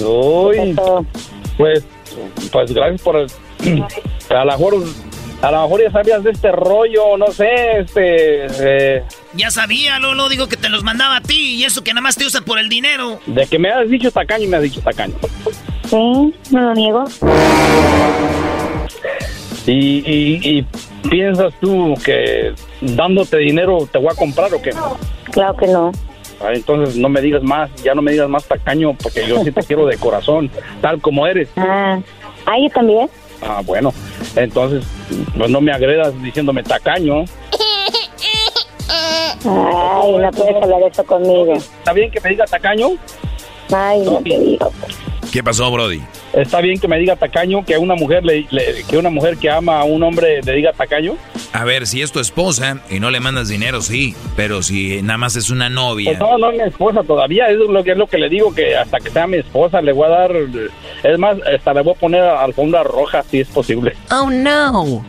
[0.00, 0.76] Uy,
[1.56, 1.84] pues,
[2.52, 3.16] pues gracias por...
[3.16, 4.84] A lo mejor...
[5.42, 8.46] A lo mejor ya sabías de este rollo, no sé, este...
[8.98, 9.02] eh,
[9.34, 12.14] Ya sabía, Lolo, digo que te los mandaba a ti y eso que nada más
[12.16, 13.18] te usa por el dinero.
[13.26, 15.14] de que me has dicho tacaño y me has dicho tacaño.
[15.88, 17.04] Sí, no lo niego.
[19.66, 19.72] Y,
[20.08, 20.66] y, y
[21.08, 24.70] piensas tú que dándote dinero te voy a comprar o qué?
[25.32, 25.92] Claro que no.
[26.40, 29.52] Ah, Entonces no me digas más, ya no me digas más tacaño porque yo sí
[29.52, 31.48] te quiero de corazón, tal como eres.
[31.56, 31.98] Ah,
[32.46, 33.08] ah, yo también.
[33.40, 33.92] Ah, bueno,
[34.36, 34.84] entonces
[35.36, 37.24] pues no me agredas diciéndome tacaño.
[39.44, 41.54] Ay, no puedes hablar eso conmigo.
[41.54, 42.90] ¿Está bien que me diga tacaño?
[43.72, 44.72] Ay, no te digo.
[45.32, 46.02] ¿Qué pasó, Brody?
[46.32, 49.36] ¿Está bien que me diga tacaño que a una mujer le, le- que una mujer
[49.36, 51.16] que ama a un hombre le diga tacaño?
[51.52, 54.14] A ver, si es tu esposa y no le mandas dinero, sí.
[54.36, 56.10] Pero si nada más es una novia.
[56.10, 58.54] Pues no, no es mi esposa todavía, es lo que es lo que le digo
[58.54, 60.30] que hasta que sea mi esposa le voy a dar
[61.04, 63.92] es más, hasta le voy a poner alfombra roja si es posible.
[64.10, 65.04] Oh, no.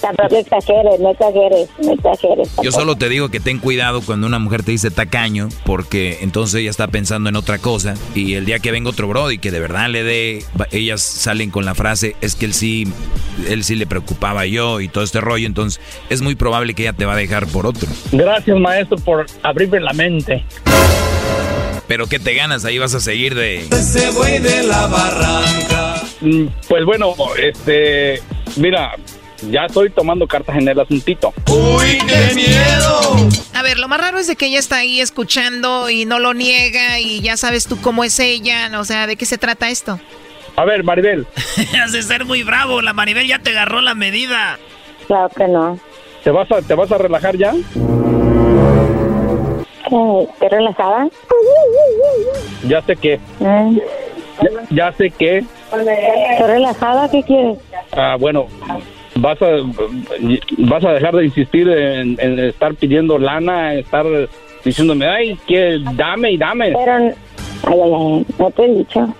[0.00, 2.48] Tampoco exageres, no exageres, no exageres.
[2.62, 6.60] Yo solo te digo que ten cuidado cuando una mujer te dice tacaño, porque entonces
[6.60, 7.94] ella está pensando en otra cosa.
[8.14, 11.64] Y el día que venga otro Brody que de verdad le dé, ellas salen con
[11.64, 12.86] la frase, es que él sí,
[13.48, 15.46] él sí le preocupaba yo y todo este rollo.
[15.46, 15.80] Entonces
[16.10, 17.88] es muy probable que ella te va a dejar por otro.
[18.12, 20.44] Gracias, maestro, por abrirme la mente.
[21.86, 22.64] Pero ¿qué te ganas?
[22.66, 23.60] Ahí vas a seguir de...
[23.70, 26.02] Ese güey de la barranca.
[26.20, 28.20] Mm, Pues bueno, este,
[28.56, 28.92] mira,
[29.50, 31.32] ya estoy tomando cartas en el asuntito.
[31.46, 33.28] ¡Uy, qué miedo!
[33.54, 36.34] A ver, lo más raro es de que ella está ahí escuchando y no lo
[36.34, 39.98] niega y ya sabes tú cómo es ella, o sea, ¿de qué se trata esto?
[40.58, 41.24] A ver, Maribel,
[41.82, 44.58] Has de ser muy bravo, la Maribel ya te agarró la medida.
[45.06, 45.78] Claro que no.
[46.24, 47.52] ¿te vas a, te vas a relajar ya?
[49.88, 50.28] ¿Qué?
[50.40, 51.08] ¿Te relajada?
[52.66, 53.76] Ya sé que, Mm.
[54.42, 57.08] ya, ya sé que, ¿Estás relajada?
[57.08, 57.58] ¿Qué quieres?
[57.92, 58.46] ah, bueno,
[59.14, 59.46] vas a,
[60.58, 64.04] vas a dejar de insistir en, en estar pidiendo lana, estar
[64.64, 66.72] diciéndome, ay, que dame y dame.
[66.72, 67.14] Pero, ay,
[67.62, 69.14] ay, ay, no te he dicho.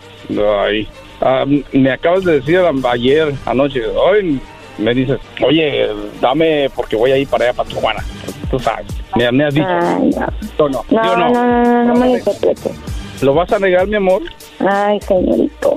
[0.60, 0.88] Ay,
[1.20, 2.60] ah, me acabas de decir
[2.90, 4.40] ayer, anoche, hoy
[4.78, 5.88] me dices, oye,
[6.20, 8.04] dame porque voy a ir para allá, para Tijuana.
[8.50, 9.66] Tú sabes, me, me has dicho.
[9.68, 10.64] Ay, no.
[10.64, 10.84] ¿O no?
[10.88, 12.24] No, ¿Sí o no, no, no, no, no me lo.
[13.20, 14.22] ¿Lo vas a negar, mi amor?
[14.60, 15.76] Ay, señorito.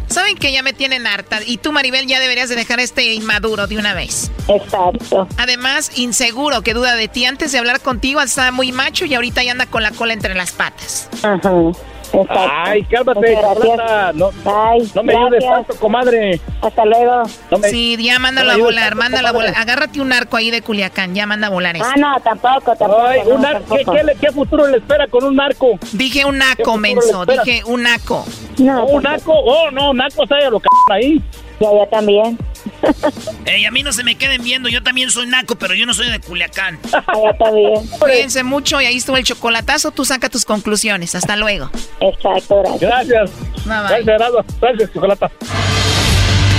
[0.11, 3.67] Saben que ya me tienen harta y tú, Maribel, ya deberías de dejar este inmaduro
[3.67, 4.29] de una vez.
[4.47, 5.27] Exacto.
[5.37, 7.25] Además, inseguro, que duda de ti.
[7.25, 10.35] Antes de hablar contigo estaba muy macho y ahorita ya anda con la cola entre
[10.35, 11.09] las patas.
[11.23, 11.51] Ajá.
[12.13, 12.51] Exacto.
[12.65, 14.11] Ay, cálmate, chocolata.
[14.13, 16.39] No, Ay, no me ayudes tanto, comadre.
[16.61, 17.23] Hasta luego.
[17.49, 19.53] No me- Sí, ya mándalo no a volar, mándalo a volar.
[19.57, 21.85] Agárrate un arco ahí de Culiacán, ya manda a volar eso.
[21.85, 23.01] Ah, no, tampoco, tampoco.
[23.05, 23.91] Ay, un ar- ¿qué, tampoco.
[23.93, 25.79] qué qué futuro le espera con un narco?
[25.93, 28.25] Dije un ¿Qué naco, menso, dije un naco.
[28.57, 29.33] No, ¿Un naco?
[29.33, 31.21] Oh, no, naco, sabe lo que ahí.
[31.61, 32.39] Y allá también.
[33.45, 35.93] Ey, a mí no se me queden viendo, yo también soy naco, pero yo no
[35.93, 36.79] soy de Culiacán.
[37.07, 37.87] Allá también.
[37.99, 39.91] Cuídense mucho y ahí estuvo el chocolatazo.
[39.91, 41.13] Tú saca tus conclusiones.
[41.13, 41.69] Hasta luego.
[41.99, 42.81] Exacto, gracias.
[42.81, 43.31] Gracias.
[43.65, 43.65] Bye, bye.
[43.65, 44.45] Gracias, Gerardo.
[44.59, 45.31] Gracias, chocolata.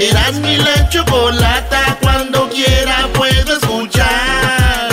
[0.00, 1.98] Eras mi la chocolata.
[2.00, 4.88] Cuando quiera puedo escuchar.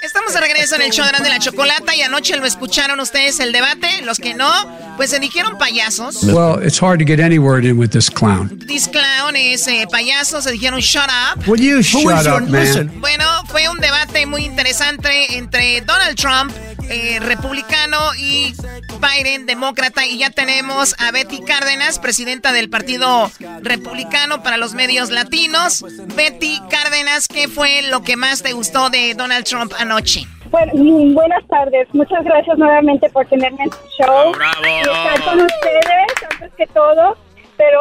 [0.00, 3.52] Estamos de regreso en el show de la Chocolata y anoche lo escucharon ustedes el
[3.52, 4.00] debate.
[4.02, 4.50] Los que no,
[4.96, 6.22] pues se dijeron payasos.
[6.24, 8.58] Well, it's hard to get any word in with this clown.
[8.66, 11.46] This clown es eh, payaso, se dijeron shut up.
[11.46, 12.90] Will you shut up, man?
[13.00, 16.52] Bueno, fue un debate muy interesante entre Donald Trump,
[16.88, 18.52] eh, republicano, y
[19.00, 20.06] Biden, demócrata.
[20.06, 23.30] Y ya tenemos a Betty Cárdenas, presidenta del Partido
[23.62, 25.84] Republicano para los medios latinos.
[26.16, 30.22] Betty Cárdenas, ¿qué fue lo que más te gustó de Donald Trump anoche?
[30.50, 31.88] Bueno, mm, buenas tardes.
[31.92, 34.32] Muchas gracias nuevamente por tenerme en su show.
[34.64, 37.16] Y estar con ustedes, antes que todo.
[37.56, 37.80] Pero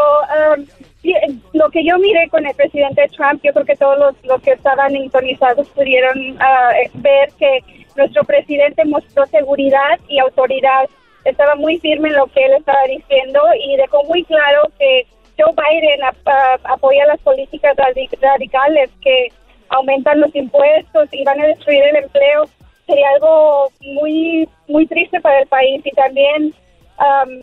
[0.57, 0.65] um,
[1.01, 1.13] sí,
[1.53, 4.51] lo que yo miré con el presidente Trump, yo creo que todos los, los que
[4.51, 7.59] estaban sintonizados pudieron eh, ver que
[7.97, 10.87] nuestro presidente mostró seguridad y autoridad.
[11.25, 15.05] Estaba muy firme en lo que él estaba diciendo y dejó muy claro que
[15.37, 19.27] Joe Biden ap- apoya las políticas radi- radicales que
[19.69, 22.45] aumentan los impuestos y van a destruir el empleo.
[22.85, 26.53] Sería algo muy muy triste para el país y también
[26.97, 27.41] am,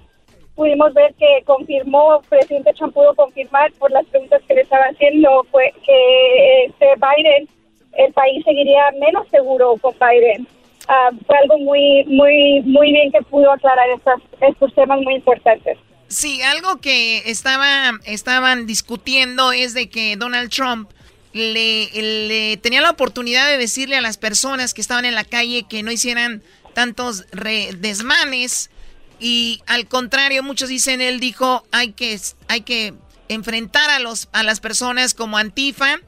[0.54, 5.44] pudimos ver que confirmó, presidente Trump pudo confirmar por las preguntas que le estaba haciendo
[5.50, 7.48] fue que este Biden,
[7.96, 10.46] el país seguiría menos seguro con Biden.
[10.88, 15.78] Ah, fue algo muy muy muy bien que pudo aclarar estas, estos temas muy importantes.
[16.08, 20.90] Sí, algo que estaba, estaban discutiendo es de que Donald Trump
[21.32, 25.82] le, tenía la oportunidad de decirle a las personas que estaban en la calle que
[25.82, 26.42] no hicieran
[26.74, 28.70] tantos re- desmanes
[29.18, 32.18] y al contrario muchos dicen él dijo hay que
[32.48, 32.94] hay que
[33.28, 35.98] enfrentar a los a las personas como Antifa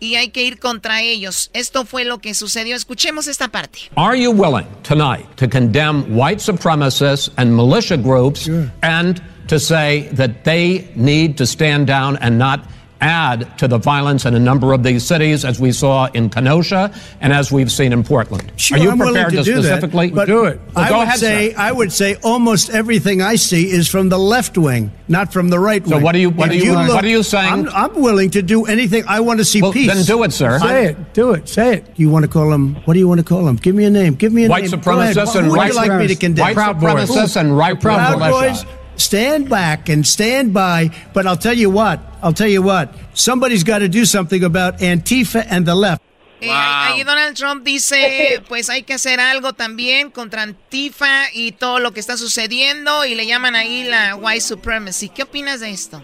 [0.00, 1.50] y hay que ir contra ellos.
[1.52, 2.76] Esto fue lo que sucedió.
[2.76, 3.90] Escuchemos esta parte.
[3.96, 8.48] Are you willing tonight to condemn white supremacists and militia groups
[8.82, 12.60] and to say that they need to stand down and not
[13.04, 16.90] add to the violence in a number of these cities, as we saw in Kenosha
[17.20, 18.50] and as we've seen in Portland?
[18.56, 20.58] Sure, Are you I'm prepared to, to, do specifically that, but do it?
[20.74, 21.58] I would ahead, say sir.
[21.60, 25.58] I would say almost everything I see is from the left wing, not from the
[25.58, 25.90] right wing.
[25.90, 27.68] So what do you- what If do you- what are you saying?
[27.68, 29.04] I'm, I'm willing to do anything.
[29.06, 29.92] I want to see Well, peace.
[29.94, 30.58] then do it, sir.
[30.58, 31.12] Say it.
[31.12, 31.48] Do it.
[31.48, 31.86] Say it.
[31.96, 32.76] You want to call them?
[32.86, 33.56] What do you want to call them?
[33.56, 34.14] Give me a name.
[34.14, 34.80] Give me a White name.
[34.80, 35.14] Go ahead.
[35.16, 36.54] supremacists Who and would right you like me to condemn?
[36.54, 38.64] white supremacists and right Proud militia.
[38.64, 38.64] Boys,
[38.96, 40.90] stand back and stand by.
[41.12, 42.00] But I'll tell you what.
[42.24, 42.88] I'll tell you what.
[43.12, 46.00] Somebody's got to do something about Antifa and the left.
[46.40, 51.80] Eh, ahí Donald Trump dice, pues hay que hacer algo también contra Antifa y todo
[51.80, 55.10] lo que está sucediendo y le llaman ahí la white supremacy.
[55.10, 56.02] ¿Qué opinas de esto?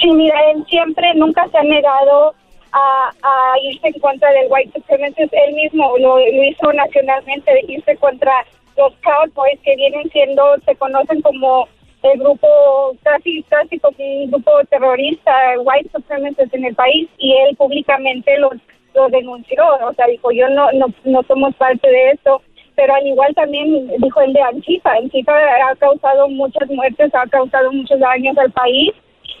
[0.00, 2.34] Sí, mira, él siempre, nunca se ha negado
[2.72, 5.22] a, a irse en contra del white supremacy.
[5.22, 8.32] Él mismo lo, lo hizo nacionalmente, de irse contra
[8.76, 11.68] los Proud Boys, que vienen siendo, se conocen como
[12.02, 12.48] el grupo,
[13.02, 18.54] casi, casi como un grupo terrorista, white supremacists en el país, y él públicamente los
[18.94, 22.42] lo denunció, o sea, dijo, yo no, no, no somos parte de esto,
[22.74, 27.70] pero al igual también dijo el de Antifa, Antifa ha causado muchas muertes, ha causado
[27.72, 28.90] muchos daños al país,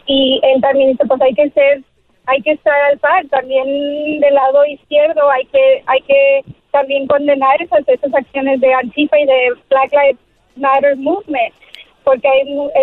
[0.06, 1.82] y él también dice, pues hay que ser,
[2.26, 7.60] hay que estar al par, también del lado izquierdo hay que, hay que también condenar
[7.60, 10.20] esas, esas acciones de Antifa y de Black Lives
[10.56, 11.54] Matter Movement,
[12.10, 12.28] porque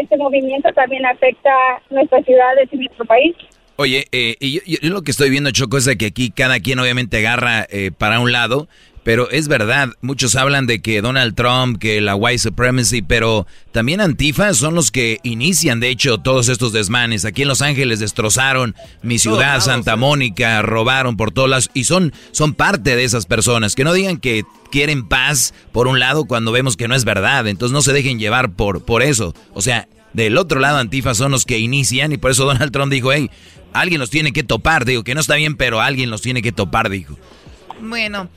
[0.01, 1.51] este movimiento también afecta
[1.89, 3.35] nuestras ciudades y nuestro país.
[3.75, 6.59] Oye, eh, y yo- yo lo que estoy viendo, Choco, es de que aquí cada
[6.61, 8.67] quien obviamente agarra eh, para un lado,
[9.07, 14.01] pero es verdad, muchos hablan de que Donald Trump, que la white supremacy, pero también
[14.01, 17.23] Antifa son los que inician, de hecho, todos estos desmanes.
[17.23, 21.69] Aquí en Los Ángeles destrozaron mi ciudad, Santa Mónica, robaron por todas las...
[21.73, 24.43] Y son, son parte de esas personas, que no digan que
[24.73, 28.19] quieren paz por un lado cuando vemos que no es verdad, entonces no se dejen
[28.19, 29.33] llevar por, por eso.
[29.53, 32.91] O sea, del otro lado Antifa son los que inician y por eso Donald Trump
[32.91, 33.31] dijo, hey,
[33.71, 36.51] alguien los tiene que topar, digo que no está bien, pero alguien los tiene que
[36.51, 37.17] topar, dijo.
[37.79, 38.29] Bueno,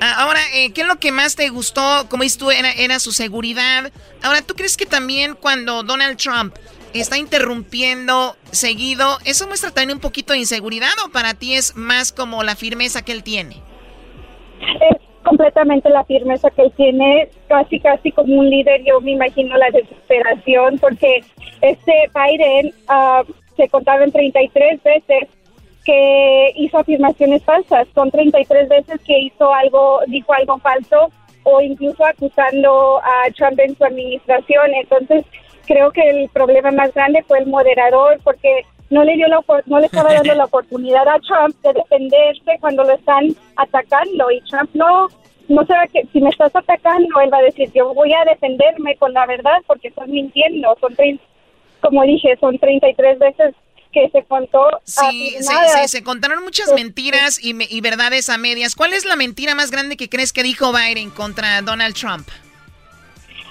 [0.00, 2.06] ah, ahora, eh, ¿qué es lo que más te gustó?
[2.08, 3.90] Como dices tú, era, su seguridad.
[4.22, 6.54] Ahora, ¿tú crees que también cuando Donald Trump
[7.00, 9.18] está interrumpiendo seguido.
[9.24, 13.04] ¿Eso muestra también un poquito de inseguridad o para ti es más como la firmeza
[13.04, 13.56] que él tiene?
[14.90, 18.84] Es completamente la firmeza que él tiene, casi casi como un líder.
[18.84, 21.20] Yo me imagino la desesperación porque
[21.60, 23.22] este Biden ah,
[23.56, 25.28] se contaba en 33 veces
[25.86, 31.12] que hizo afirmaciones falsas, son 33 veces que hizo algo, dijo algo falso
[31.44, 34.74] o incluso acusando a Trump en su administración.
[34.74, 35.24] Entonces,
[35.64, 39.78] creo que el problema más grande fue el moderador porque no le dio la, no
[39.78, 44.28] le estaba dando la oportunidad a Trump de defenderse cuando lo están atacando.
[44.32, 45.06] Y Trump no
[45.48, 48.96] no sabe que si me estás atacando él va a decir yo voy a defenderme
[48.96, 50.92] con la verdad porque estás mintiendo son
[51.80, 53.54] como dije son 33 veces
[53.96, 55.34] que se contó sí,
[55.86, 59.96] se, contaron muchas mentiras y, y verdades a medias ¿cuál es la mentira más grande
[59.96, 62.28] que crees que dijo Biden contra Donald Trump?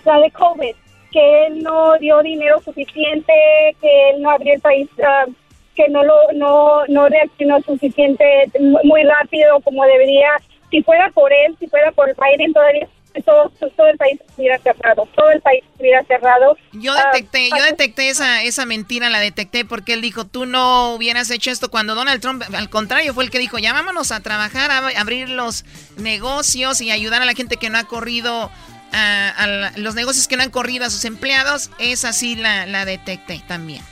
[0.06, 0.76] la de COVID
[1.16, 3.34] que él no dio dinero suficiente,
[3.80, 5.26] que él no abrió el país, ah,
[5.74, 8.26] que no lo no, no reaccionó suficiente,
[8.60, 10.30] muy rápido como debería.
[10.70, 12.90] Si fuera por él, si fuera por Biden, todavía
[13.22, 16.58] todo, todo el país estuviera cerrado, todo el país estuviera cerrado.
[16.74, 20.94] Yo ah, detecté, yo detecté esa, esa mentira, la detecté porque él dijo, tú no
[20.94, 24.20] hubieras hecho esto cuando Donald Trump, al contrario, fue el que dijo, ya vámonos a
[24.22, 25.66] trabajar, a abrir los
[25.98, 28.52] negocios y ayudar a la gente que no ha corrido
[28.92, 33.42] a, los negocios que no han corrido a sus empleados, esa sí la, la detecté
[33.48, 33.84] también.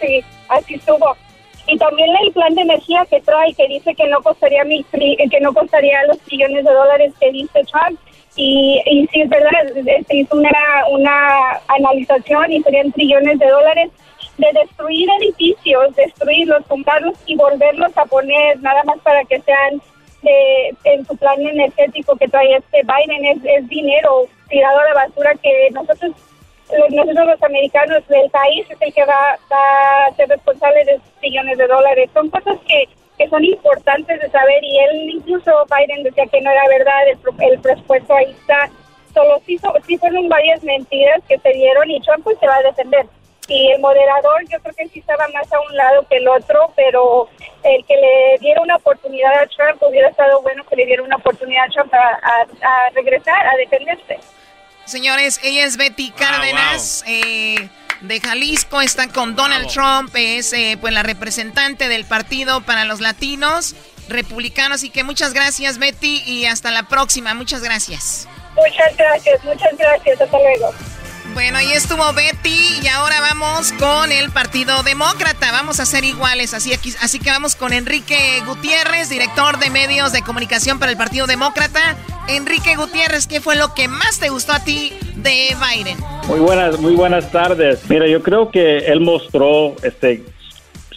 [0.00, 1.16] Sí, así estuvo.
[1.68, 5.40] Y también el plan de energía que trae, que dice que no costaría mil, que
[5.40, 7.98] no costaría los trillones de dólares que dice Trump.
[8.36, 9.50] Y, y sí, es verdad,
[10.06, 10.50] se hizo una,
[10.90, 13.90] una analización y serían trillones de dólares
[14.38, 19.80] de destruir edificios, destruirlos, comprarlos y volverlos a poner nada más para que sean
[20.84, 25.68] en su plan energético que trae este Biden es, dinero tirado a la basura que
[25.72, 26.12] nosotros
[26.90, 31.66] nosotros los americanos del país es el que va, a ser responsable de millones de
[31.66, 32.10] dólares.
[32.12, 32.88] Son cosas que,
[33.18, 37.18] que son importantes de saber y él incluso Biden decía que no era verdad, el,
[37.50, 38.68] el presupuesto ahí está.
[39.14, 42.62] Solo sí, sí fueron varias mentiras que se dieron y Trump pues se va a
[42.62, 43.06] defender
[43.48, 46.72] y el moderador yo creo que sí estaba más a un lado que el otro,
[46.74, 47.28] pero
[47.62, 51.16] el que le diera una oportunidad a Trump hubiera estado bueno que le diera una
[51.16, 54.18] oportunidad a Trump a, regresar, a defenderse.
[54.86, 57.04] Señores, ella es Betty Cárdenas.
[57.06, 57.68] Eh,
[58.00, 63.00] de Jalisco está con Donald Trump, es eh, pues la representante del partido para los
[63.00, 63.74] latinos
[64.08, 64.76] republicanos.
[64.76, 67.34] Así que muchas gracias Betty y hasta la próxima.
[67.34, 68.28] Muchas gracias.
[68.54, 70.20] Muchas gracias, muchas gracias.
[70.20, 70.72] Hasta luego.
[71.34, 75.52] Bueno, ahí estuvo Betty y ahora vamos con el Partido Demócrata.
[75.52, 76.70] Vamos a ser iguales, así,
[77.18, 81.96] que vamos con Enrique Gutiérrez, director de medios de comunicación para el Partido Demócrata.
[82.28, 85.98] Enrique Gutiérrez, ¿qué fue lo que más te gustó a ti de Biden?
[86.26, 87.80] Muy buenas, muy buenas tardes.
[87.88, 90.24] Mira, yo creo que él mostró este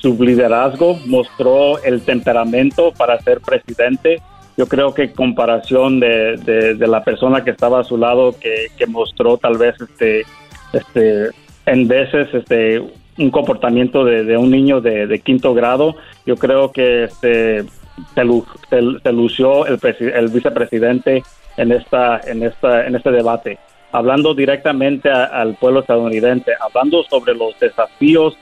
[0.01, 4.21] su liderazgo, mostró el temperamento para ser presidente
[4.59, 6.35] yo creo que comparación de,
[6.77, 10.25] de, la persona que estaba a su lado que, que mostró tal vez este
[10.73, 11.29] este
[11.65, 12.83] en veces este
[13.17, 15.95] un comportamiento de, un niño de, quinto grado
[16.25, 17.63] yo creo que este
[18.13, 19.79] se, lució el,
[20.13, 21.23] el, vicepresidente
[21.55, 23.57] en esta en esta en este debate.
[23.93, 28.37] Hablando directamente al pueblo estadounidense hablando sobre los desafíos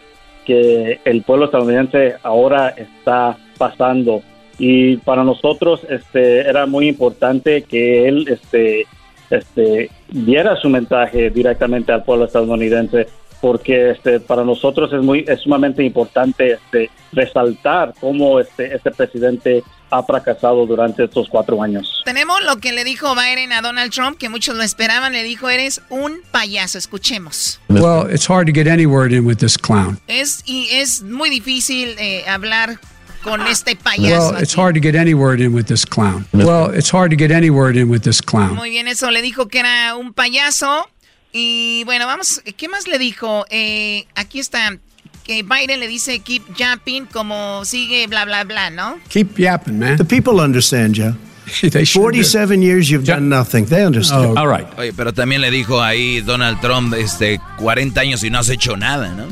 [0.46, 4.24] que el pueblo estadounidense ahora está pasando
[4.58, 8.88] y para nosotros este era muy importante que él este
[9.30, 13.08] este diera su mensaje directamente al pueblo estadounidense
[13.42, 19.64] porque este para nosotros es muy es sumamente importante este resaltar cómo este este presidente
[19.90, 22.02] ha fracasado durante estos cuatro años.
[22.06, 25.50] Tenemos lo que le dijo Biden a Donald Trump, que muchos lo esperaban, le dijo,
[25.50, 27.60] eres un payaso, escuchemos.
[27.70, 30.00] Well, it's hard to get any word in with this clown.
[30.08, 32.80] Es, y es muy difícil eh, hablar
[33.28, 34.32] con este payaso.
[34.32, 36.26] Well, it's hard to get any word in with this clown.
[36.34, 38.56] Well, it's hard to get any word in with this clown.
[38.56, 40.88] Muy bien, eso le dijo que era un payaso.
[41.34, 43.46] Y bueno, vamos, ¿qué más le dijo?
[43.50, 44.78] Eh, aquí está,
[45.24, 48.98] que Biden le dice keep yapping como sigue bla bla bla, ¿no?
[49.10, 49.98] Keep yapping, man.
[49.98, 51.14] The people understand, Joe.
[51.94, 53.66] 47 years you've done nothing.
[53.66, 54.38] They understand.
[54.38, 54.68] Oh, all right.
[54.78, 58.76] Oye, pero también le dijo ahí Donald Trump, este, 40 años y no has hecho
[58.76, 59.28] nada, ¿no?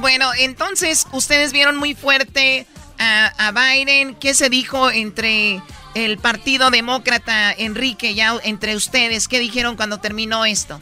[0.00, 2.66] Bueno, entonces ustedes vieron muy fuerte
[3.02, 4.14] a, Biden?
[4.14, 5.60] ¿Qué se dijo entre
[5.94, 9.28] el Partido Demócrata, Enrique, ya entre ustedes?
[9.28, 10.78] ¿Qué dijeron cuando terminó esto?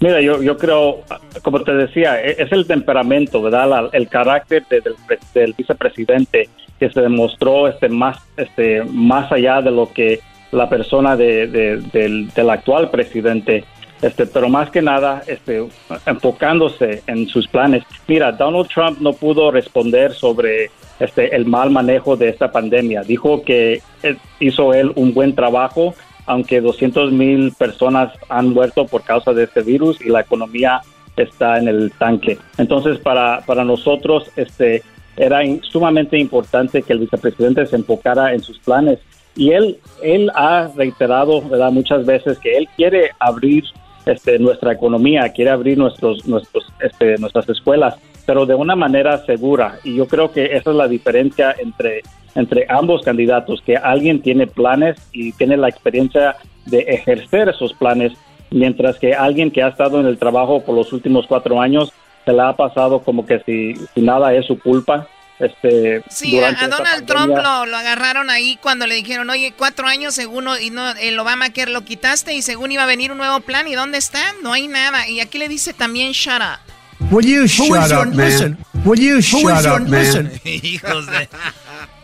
[0.00, 1.02] Mira, yo, yo creo,
[1.42, 3.88] como te decía, e, es el temperamento, ¿verdad?
[3.92, 6.48] el carácter del, vicepresidente
[6.78, 10.20] que se demostró este más, este, más allá de lo que
[10.50, 13.64] la persona del, del, actual presidente
[14.04, 15.66] este, pero más que nada este,
[16.04, 17.84] enfocándose en sus planes.
[18.06, 20.70] Mira, Donald Trump no pudo responder sobre
[21.00, 23.02] este, el mal manejo de esta pandemia.
[23.02, 25.94] Dijo que eh, hizo él un buen trabajo,
[26.26, 30.82] aunque 200 mil personas han muerto por causa de este virus y la economía
[31.16, 32.36] está en el tanque.
[32.58, 34.82] Entonces, para, nosotros, este,
[35.16, 38.98] era sumamente importante que el vicepresidente se enfocara en sus planes.
[39.34, 41.72] Y él, él ha reiterado ¿verdad?
[41.72, 43.64] muchas veces que él quiere abrir
[44.06, 49.78] este, nuestra economía, quiere abrir nuestros, nuestros, este, nuestras escuelas, pero de una manera segura.
[49.84, 52.02] Y yo creo que esa es la diferencia entre,
[52.34, 56.36] entre ambos candidatos, que alguien tiene planes y tiene la experiencia
[56.66, 58.12] de ejercer esos planes,
[58.50, 61.92] mientras que alguien que ha estado en el trabajo por los últimos cuatro años
[62.24, 65.08] se le ha pasado como que si, si nada es su culpa
[65.38, 70.14] este, sí, a, Donald Trump lo, lo, agarraron ahí cuando le dijeron, oye, cuatro años
[70.14, 73.66] según y no, el Obamacare lo quitaste y según iba a venir un nuevo plan.
[73.66, 74.22] ¿Y dónde está?
[74.42, 75.08] No hay nada.
[75.08, 76.74] Y aquí le dice también, shut up.
[77.10, 78.58] Will you shut up, man?
[78.84, 80.32] Will you shut up, man?
[80.44, 81.28] Hijos de...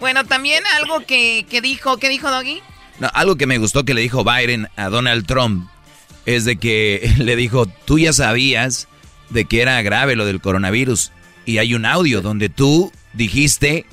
[0.01, 2.61] bueno, también algo que, que dijo, ¿qué dijo Doggy?
[2.99, 5.69] No, algo que me gustó que le dijo Biden a Donald Trump
[6.27, 8.89] es de que le dijo, tú ya sabías
[9.31, 11.13] de que era grave lo del coronavirus
[11.47, 13.85] y hay un audio donde tú dijiste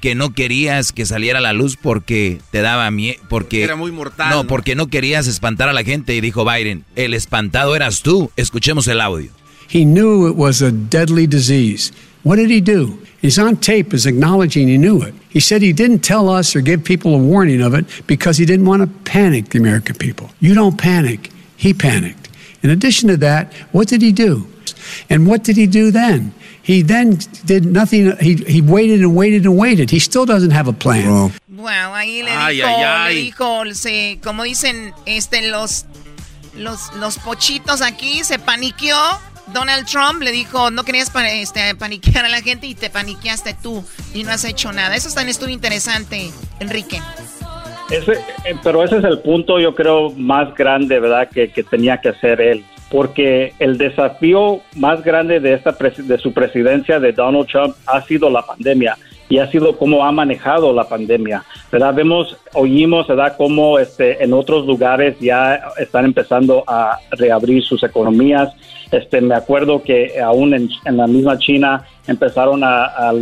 [0.00, 3.92] que no querías que saliera a la luz porque te daba miedo, porque era muy
[3.92, 4.30] mortal.
[4.30, 8.30] No, porque no querías espantar a la gente y dijo Biden, el espantado eras tú.
[8.36, 9.30] Escuchemos el audio.
[9.68, 11.92] He knew it was a deadly disease.
[12.22, 12.98] What did he do?
[13.20, 15.14] He's on tape as acknowledging he knew it.
[15.28, 18.44] He said he didn't tell us or give people a warning of it because he
[18.44, 20.30] didn't want to panic the American people.
[20.40, 21.30] You don't panic.
[21.56, 22.28] He panicked.
[22.62, 24.46] In addition to that, what did he do?
[25.08, 26.34] And what did he do then?
[26.66, 28.16] He then did nothing.
[28.18, 29.88] He, he waited and waited and waited.
[29.88, 31.32] He still doesn't have a plan.
[31.46, 33.14] Bueno, ahí le ay, dijo, ay, ay.
[33.14, 35.86] le dijo se, como dicen este, los,
[36.56, 38.98] los, los pochitos aquí, se paniqueó.
[39.54, 43.84] Donald Trump le dijo, no querías este, paniquear a la gente y te paniqueaste tú
[44.12, 44.96] y no has hecho nada.
[44.96, 47.00] Eso también estuvo interesante, Enrique.
[47.90, 48.14] Ese,
[48.44, 52.08] eh, pero ese es el punto, yo creo, más grande, ¿verdad?, que, que tenía que
[52.08, 57.74] hacer él porque el desafío más grande de esta de su presidencia de Donald Trump
[57.86, 58.96] ha sido la pandemia
[59.28, 61.44] y ha sido cómo ha manejado la pandemia.
[61.70, 61.94] ¿verdad?
[61.94, 63.34] Vemos, oímos, ¿verdad?
[63.36, 68.52] Cómo este, en otros lugares ya están empezando a reabrir sus economías.
[68.92, 73.12] Este, me acuerdo que aún en, la misma China empezaron a,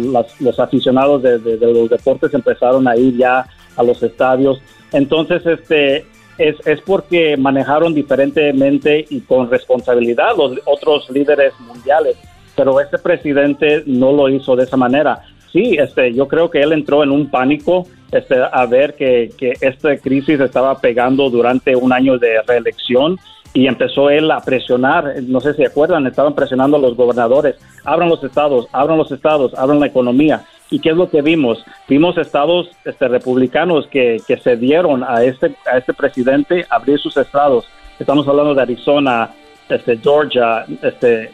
[0.41, 3.47] los aficionados de, de, los deportes empezaron a ir ya
[3.77, 4.61] a los estadios.
[4.93, 6.05] Entonces, este,
[6.39, 12.16] es, es porque manejaron diferentemente y con responsabilidad los otros líderes mundiales,
[12.56, 15.23] pero este presidente no lo hizo de esa manera.
[15.52, 19.55] Sí, este, yo creo que él entró en un pánico este, a ver que, que
[19.61, 23.19] esta crisis estaba pegando durante un año de reelección
[23.55, 27.55] y empezó él a presionar, no sé si acuerdan, estaban presionando a los gobernadores,
[27.85, 30.44] abran los estados, abran los estados, abran la economía.
[30.75, 31.65] ¿Y qué es lo que vimos?
[31.87, 37.67] Vimos estados este, republicanos que, que cedieron a este, a este presidente abrir sus estados.
[38.01, 39.31] Estamos hablando de Arizona,
[39.69, 41.31] este, Georgia, este,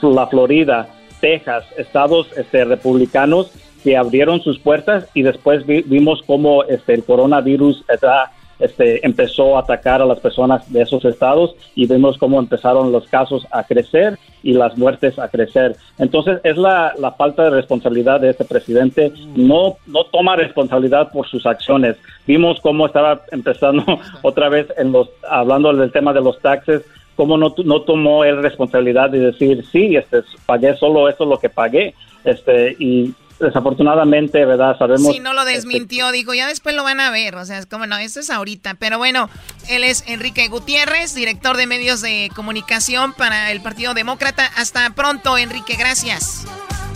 [0.00, 0.88] la Florida,
[1.20, 3.52] Texas, estados este, republicanos
[3.84, 9.60] que abrieron sus puertas y después vimos cómo este, el coronavirus está este, empezó a
[9.60, 14.18] atacar a las personas de esos estados y vemos cómo empezaron los casos a crecer
[14.42, 15.76] y las muertes a crecer.
[15.98, 21.26] Entonces es la, la falta de responsabilidad de este presidente, no, no toma responsabilidad por
[21.26, 21.96] sus acciones.
[22.26, 23.84] Vimos cómo estaba empezando
[24.22, 26.82] otra vez en los, hablando del tema de los taxes,
[27.16, 31.48] cómo no, no tomó él responsabilidad de decir, sí, este, pagué solo eso lo que
[31.48, 31.94] pagué,
[32.24, 34.76] este, y desafortunadamente, ¿verdad?
[34.78, 35.12] Sabemos.
[35.12, 37.86] Sí, no lo desmintió, dijo, ya después lo van a ver, o sea, es como
[37.86, 38.74] no, eso es ahorita.
[38.74, 39.30] Pero bueno,
[39.68, 44.50] él es Enrique Gutiérrez, director de medios de comunicación para el Partido Demócrata.
[44.56, 46.44] Hasta pronto, Enrique, gracias.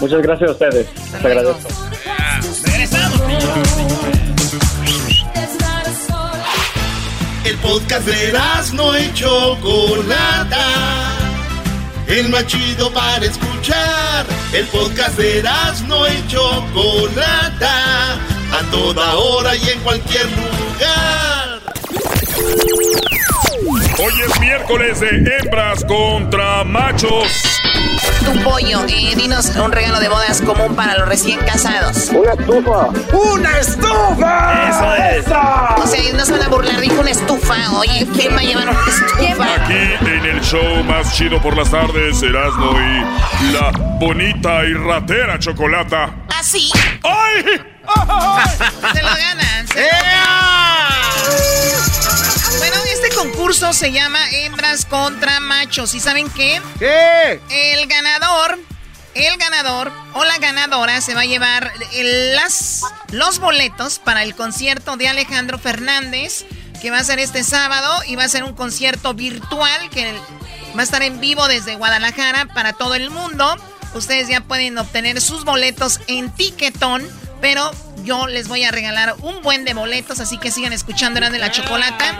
[0.01, 0.87] Muchas gracias a ustedes.
[1.21, 1.69] Te agradezco.
[7.45, 8.33] El podcast de
[8.75, 11.32] no hecho Chocolata
[12.19, 14.27] el más chido para escuchar.
[14.53, 15.43] El podcast de
[15.89, 21.61] no y Chocolata, a toda hora y en cualquier lugar.
[23.99, 27.62] Hoy es miércoles de hembras contra machos.
[28.25, 32.11] Tu pollo, eh, dinos un regalo de bodas común para los recién casados.
[32.11, 32.89] Una estufa.
[33.13, 34.69] ¡Una estufa!
[34.69, 35.27] Eso es.
[35.27, 37.55] O sea, no se van a burlar, dijo una estufa.
[37.79, 39.45] Oye, ¿quién va a llevar una estufa?
[39.65, 45.39] Aquí en el show más chido por las tardes, Erasmo y la bonita y ratera
[45.39, 46.15] chocolata.
[46.29, 46.71] ¿Ah, sí?
[47.03, 47.45] ¡Ay!
[48.93, 49.67] se lo ganan.
[49.69, 49.89] Se
[52.63, 55.97] Bueno, este concurso se llama Hembras contra Machos.
[55.97, 56.63] ¿Y saben qué?
[56.79, 57.41] ¿Qué?
[57.51, 58.57] El ganador,
[59.17, 61.73] el ganador o la ganadora se va a llevar
[62.37, 66.45] las, los boletos para el concierto de Alejandro Fernández,
[66.81, 70.13] que va a ser este sábado y va a ser un concierto virtual que
[70.77, 73.57] va a estar en vivo desde Guadalajara para todo el mundo.
[73.95, 77.05] Ustedes ya pueden obtener sus boletos en Tiquetón,
[77.41, 77.73] pero
[78.05, 81.39] yo les voy a regalar un buen de boletos, así que sigan escuchando Eran de
[81.39, 82.19] la Chocolata.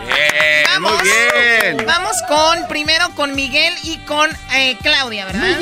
[0.73, 1.85] vamos, muy bien.
[1.85, 5.57] Vamos con, primero con Miguel y con eh, Claudia, ¿verdad?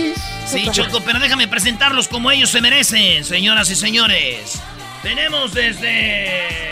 [0.45, 4.61] Sí, Choco, pero déjame presentarlos como ellos se merecen, señoras y señores.
[5.03, 6.71] Tenemos desde...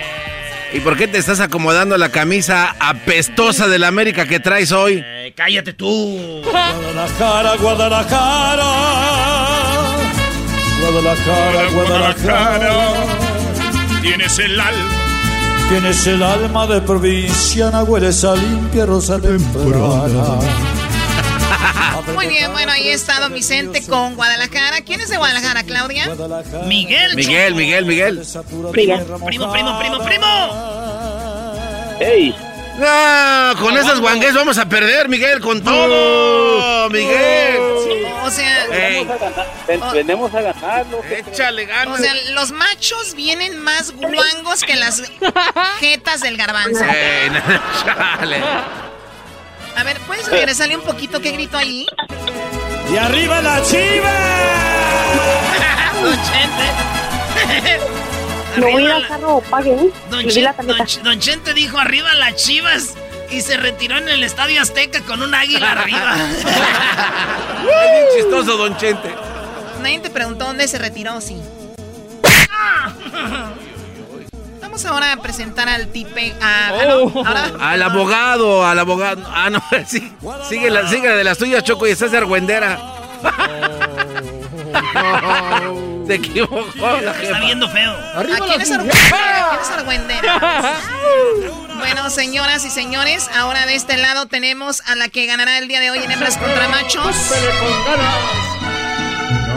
[0.71, 5.03] ¿Y por qué te estás acomodando la camisa apestosa de la América que traes hoy?
[5.03, 6.41] Eh, cállate tú.
[6.43, 8.65] Guadalajara, Guadalajara.
[10.79, 13.28] Guadalajara, Guadalajara.
[14.01, 15.09] Tienes el alma.
[15.69, 20.39] Tienes el alma de provinciana, hueles a limpia rosa temprana.
[22.15, 24.81] Muy bien, bueno, ahí está Don Vicente con Guadalajara.
[24.81, 26.09] ¿Quién es de Guadalajara, Claudia?
[26.65, 27.15] Miguel.
[27.15, 28.21] Miguel, Miguel, Miguel.
[28.71, 30.27] Primo, primo, primo, primo, primo.
[31.99, 32.33] ¡Ey!
[32.79, 36.89] No, con esas guangues vamos a perder, Miguel, con todo.
[36.89, 37.59] Miguel.
[38.23, 38.67] O sea,
[39.93, 41.01] venimos a ganarlo.
[41.03, 41.99] Échale ganas.
[41.99, 45.03] o sea, los machos vienen más guangos que las
[45.79, 46.85] jetas del garbanzo.
[46.85, 47.39] Ey, no,
[47.83, 48.41] chale.
[49.75, 51.85] A ver, ¿puedes regresarle un poquito qué grito ahí?
[52.91, 54.09] ¡Y arriba la chiva!
[58.67, 59.75] Arriba la- carro, pague.
[60.09, 60.63] Don, la tarjeta.
[60.63, 62.93] Don Ch- Don Chente dijo arriba las chivas
[63.31, 66.15] y se retiró en el Estadio Azteca con un águila arriba.
[67.59, 69.13] Es bien chistoso, Don Chente.
[69.81, 71.37] Nadie te preguntó dónde se retiró, sí.
[74.61, 76.33] Vamos ahora a presentar al tipe.
[76.41, 79.23] A, ah, no, ahora- Al abogado, al abogado.
[79.33, 80.13] Ah, no, sí.
[80.47, 82.79] Sigue la, sigue la de las tuyas, Choco, y estás de argüendera.
[86.09, 87.39] Se equivocó la Está jefa.
[87.41, 87.91] viendo feo.
[88.15, 89.45] ¿A quién es argüendera?
[89.45, 90.73] ¿A quién es argüendera?
[91.77, 95.79] Bueno, señoras y señores, ahora de este lado tenemos a la que ganará el día
[95.79, 97.15] de hoy en Hembras contra Machos.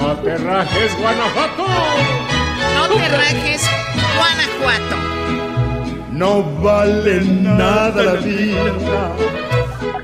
[0.02, 1.66] No te rajes, Guanajuato.
[2.74, 3.62] No te rajes,
[4.18, 4.96] Guanajuato.
[6.10, 9.12] No vale nada la vida.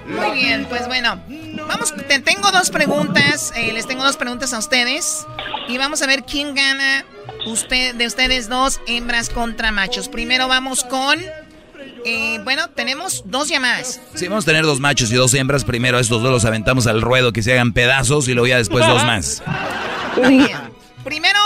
[0.07, 1.21] Muy bien, pues bueno.
[1.69, 3.53] Vamos, te tengo dos preguntas.
[3.55, 5.27] eh, les tengo dos preguntas a ustedes.
[5.69, 7.05] Y vamos a ver quién gana
[7.47, 10.09] usted, de ustedes dos, hembras contra machos.
[10.09, 11.19] Primero vamos con.
[12.05, 14.01] eh, bueno, tenemos dos llamadas.
[14.15, 15.65] Sí, vamos a tener dos machos y dos hembras.
[15.65, 18.87] Primero estos dos los aventamos al ruedo que se hagan pedazos y luego ya después
[18.87, 19.43] dos más.
[20.17, 20.57] Bien.
[21.05, 21.39] Primero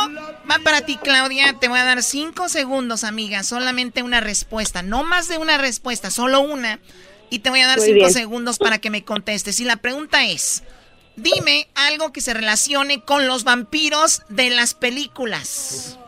[0.50, 1.52] va para ti, Claudia.
[1.60, 3.42] Te voy a dar cinco segundos, amiga.
[3.42, 4.82] Solamente una respuesta.
[4.82, 6.78] No más de una respuesta, solo una.
[7.32, 8.12] Y te voy a dar Muy cinco bien.
[8.12, 9.58] segundos para que me contestes.
[9.58, 10.64] Y la pregunta es:
[11.16, 15.98] dime algo que se relacione con los vampiros de las películas.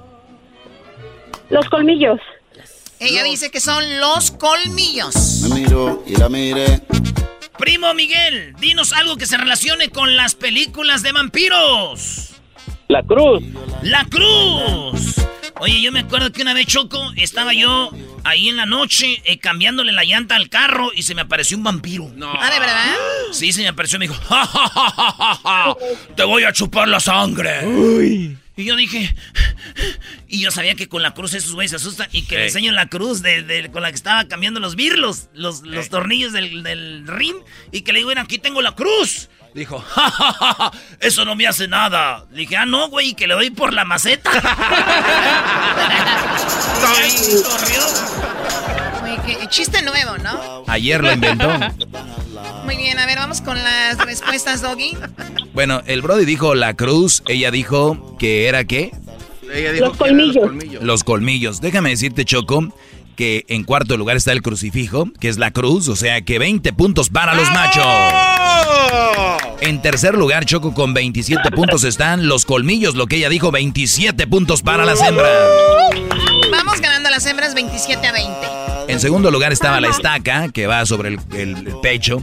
[1.48, 2.20] Los colmillos.
[3.00, 5.46] Ella dice que son los colmillos.
[5.48, 6.82] Me miro y la miré.
[7.58, 12.32] Primo Miguel, dinos algo que se relacione con las películas de vampiros.
[12.88, 13.42] La cruz.
[13.82, 15.14] La Cruz.
[15.60, 17.90] Oye, yo me acuerdo que una vez, Choco, estaba yo
[18.24, 21.62] ahí en la noche eh, cambiándole la llanta al carro y se me apareció un
[21.62, 22.10] vampiro.
[22.16, 22.32] No.
[22.38, 22.94] Ah, ¿de verdad?
[23.32, 25.76] Sí, se me apareció y me dijo, "Ja, ja, ja, ja, ja, ja,
[26.14, 27.62] te voy a chupar la sangre.
[28.56, 29.12] Y yo dije,
[30.28, 32.58] y yo sabía que con la cruz esos güeyes se asustan y que le Sí.
[32.58, 36.32] enseño la cruz de, de- con la que estaba cambiando los birlos, los, los tornillos
[36.32, 37.36] del, del rim,
[37.72, 39.28] y que le digo, bueno, aquí tengo la cruz.
[39.54, 42.24] Dijo, ja, ja, ja, ja, eso no me hace nada.
[42.32, 44.30] Le dije, ah, no, güey, que le doy por la maceta.
[49.04, 50.64] Oye, chiste nuevo, ¿no?
[50.66, 51.48] Ayer lo inventó.
[52.64, 54.96] Muy bien, a ver, vamos con las respuestas, Doggy.
[55.52, 58.90] Bueno, el Brody dijo la cruz, ella dijo que era qué?
[59.52, 60.34] Ella dijo Los colmillos.
[60.34, 60.82] Los colmillos.
[60.82, 61.60] Los colmillos.
[61.60, 62.74] Déjame decirte, Choco,
[63.14, 66.72] que en cuarto lugar está el crucifijo, que es la cruz, o sea que 20
[66.72, 67.86] puntos para los machos.
[69.60, 74.26] En tercer lugar, Choco, con 27 puntos están los colmillos, lo que ella dijo, 27
[74.26, 75.30] puntos para las hembras.
[76.50, 78.32] Vamos ganando las hembras 27 a 20.
[78.88, 82.22] En segundo lugar estaba la estaca, que va sobre el, el pecho.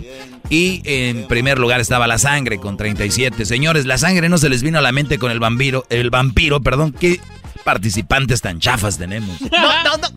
[0.49, 3.45] Y en primer lugar estaba la sangre con 37.
[3.45, 6.61] Señores, la sangre no se les vino a la mente con el vampiro, el vampiro,
[6.61, 7.19] perdón, qué
[7.63, 9.39] participantes tan chafas tenemos.
[9.51, 10.07] No, no, no.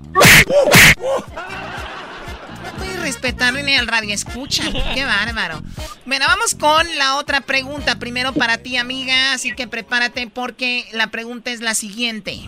[2.64, 4.64] No puedes respetar ni al radio escucha.
[4.94, 5.62] Qué bárbaro.
[6.06, 7.98] Bueno, vamos con la otra pregunta.
[7.98, 9.32] Primero para ti, amiga.
[9.32, 12.38] Así que prepárate porque la pregunta es la siguiente.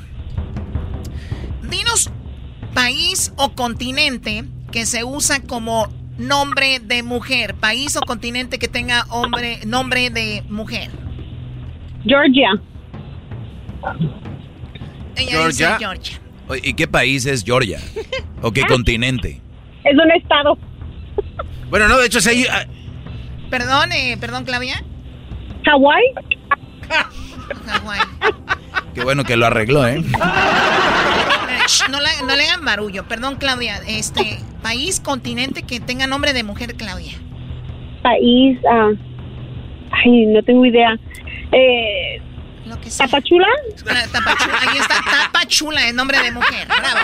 [1.63, 2.11] Dinos
[2.75, 7.55] país o continente que se usa como nombre de mujer?
[7.55, 10.91] País o continente que tenga hombre, nombre de mujer.
[12.05, 12.51] Georgia.
[15.17, 16.21] Ella dice Georgia.
[16.63, 17.81] ¿Y qué país es Georgia?
[18.43, 19.41] ¿O qué continente?
[19.85, 20.59] Es un estado.
[21.71, 22.47] Bueno, no, de hecho, si
[23.51, 24.83] Perdón, eh, perdón, Claudia.
[25.65, 26.03] Hawái.
[27.67, 28.01] Hawái.
[28.95, 30.03] Qué bueno que lo arregló, ¿eh?
[31.91, 32.01] No,
[32.37, 33.05] le hagan barullo.
[33.05, 33.81] Perdón, Claudia.
[33.89, 37.13] Este, país, continente que tenga nombre de mujer, Claudia.
[38.03, 38.91] País, ah,
[39.91, 40.97] ay, no tengo idea.
[41.53, 42.21] Eh,
[42.99, 43.47] ¿Tapachula?
[43.89, 46.67] Ah, tapachula, ahí está, Tapachula, el nombre de mujer.
[46.67, 47.01] Bravo.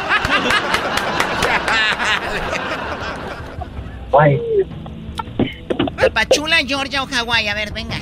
[5.97, 7.49] Tapachula, Georgia o Hawái.
[7.49, 7.97] A ver, venga.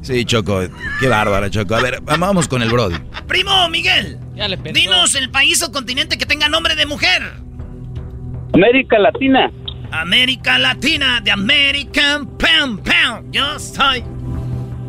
[0.00, 0.60] Sí, Choco,
[1.00, 1.74] qué bárbara, Choco.
[1.74, 2.96] A ver, vamos con el Brody.
[3.26, 4.18] Primo Miguel,
[4.72, 7.22] dinos el país o continente que tenga nombre de mujer.
[8.54, 9.50] América Latina.
[9.90, 13.30] América Latina, de American Pam Pam.
[13.30, 14.02] Yo soy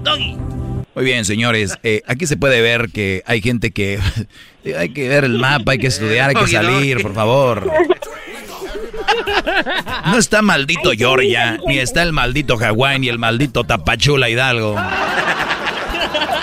[0.04, 0.49] Doggy.
[0.95, 1.78] Muy bien, señores.
[1.84, 3.99] Eh, aquí se puede ver que hay gente que...
[4.78, 7.72] hay que ver el mapa, hay que estudiar, hay que salir, por favor.
[10.06, 14.76] No está maldito Georgia, ni está el maldito Hawái, ni el maldito Tapachula Hidalgo.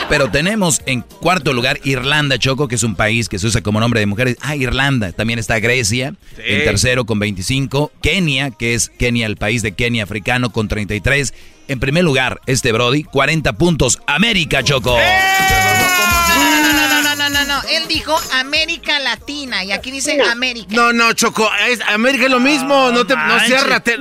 [0.09, 3.81] Pero tenemos en cuarto lugar Irlanda, Choco, que es un país que se usa como
[3.81, 4.37] nombre de mujeres.
[4.41, 5.13] Ah, Irlanda.
[5.13, 7.91] También está Grecia, en tercero con 25.
[8.01, 11.35] Kenia, que es Kenia, el país de Kenia africano, con 33.
[11.69, 13.99] En primer lugar, este Brody, 40 puntos.
[14.07, 14.97] América, Choco.
[14.97, 15.03] ¡Eh!
[16.37, 20.69] No, no, no, no, no, Él dijo América Latina y aquí dice América.
[20.71, 21.51] No, no, Choco.
[21.89, 22.93] América es lo mismo.
[22.93, 23.97] No, te, no seas ratón.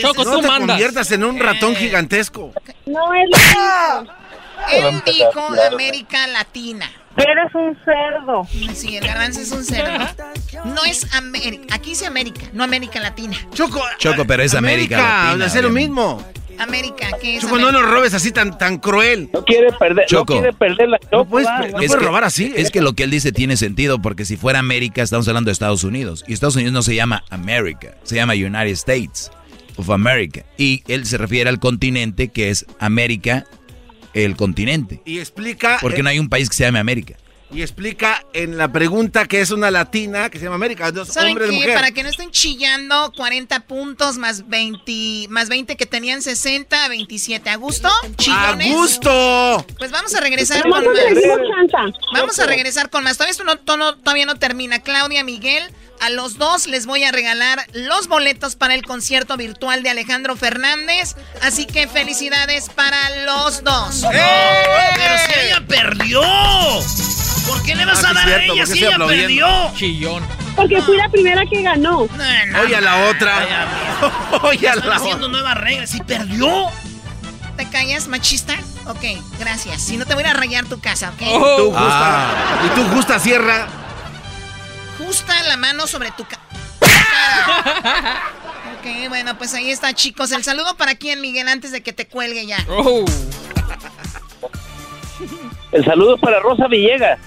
[0.00, 2.54] Choco, no te conviertas en un ratón gigantesco.
[2.86, 4.18] No es lo mismo.
[4.72, 6.90] Él dijo América Latina.
[7.16, 8.46] Eres un cerdo.
[8.74, 10.06] Sí, el garbanzo es un cerdo.
[10.64, 11.74] No es América.
[11.74, 13.36] Aquí dice América, no América Latina.
[13.52, 13.80] Choco.
[13.98, 15.46] Choco, pero es América, Latina.
[15.46, 16.22] Hace lo mismo.
[16.58, 17.42] América, ¿qué es?
[17.42, 19.30] Choco, no nos robes así tan, tan cruel.
[19.32, 20.34] No quiere perder, Choco.
[20.34, 21.48] No quiere perder la No puedes,
[21.92, 22.52] robar así.
[22.56, 25.52] Es que lo que él dice tiene sentido porque si fuera América estamos hablando de
[25.52, 26.24] Estados Unidos.
[26.26, 29.30] Y Estados Unidos no se llama América, se llama United States
[29.76, 30.44] of America.
[30.56, 33.44] Y él se refiere al continente que es América
[34.24, 35.00] el continente.
[35.04, 35.78] Y explica...
[35.80, 37.16] Porque no hay un país que se llame América.
[37.50, 40.92] Y explica en la pregunta que es una latina que se llama América.
[40.92, 41.72] Dos hombres qué?
[41.72, 47.48] Para que no estén chillando, 40 puntos más 20, más 20 que tenían 60, 27.
[47.48, 47.88] ¿A gusto?
[48.18, 48.70] ¿Chillones?
[48.70, 49.66] ¡A gusto!
[49.78, 50.84] Pues vamos a regresar con más.
[52.12, 53.16] Vamos a regresar con más.
[53.16, 54.80] Todavía esto no, todavía no termina.
[54.80, 55.64] Claudia, Miguel,
[56.00, 60.36] a los dos les voy a regalar los boletos para el concierto virtual de Alejandro
[60.36, 61.14] Fernández.
[61.42, 64.04] Así que felicidades para los dos.
[64.04, 64.92] ¡Eh!
[64.94, 66.22] Pero si ella perdió.
[67.46, 69.48] ¿Por qué le vas ah, a dar a ella si ella perdió?
[69.74, 70.22] Chillón.
[70.54, 72.08] Porque fui la primera que ganó.
[72.62, 73.68] Oye a la otra.
[74.42, 74.96] Oye a la otra.
[74.96, 76.68] haciendo nuevas reglas y perdió.
[77.56, 78.54] ¿Te callas, machista?
[78.86, 79.04] Ok,
[79.38, 79.82] gracias.
[79.82, 81.22] Si no te voy a rayar tu casa, ¿ok?
[81.32, 81.56] Oh.
[81.56, 81.80] Tú justa.
[81.80, 82.62] Ah.
[82.66, 83.66] Y tú justa sierra.
[84.98, 86.42] Justa la mano sobre tu cara.
[88.78, 90.32] ok, bueno, pues ahí está, chicos.
[90.32, 92.58] El saludo para quién, Miguel, antes de que te cuelgue ya.
[92.68, 93.04] Oh.
[95.72, 97.18] El saludo para Rosa Villegas.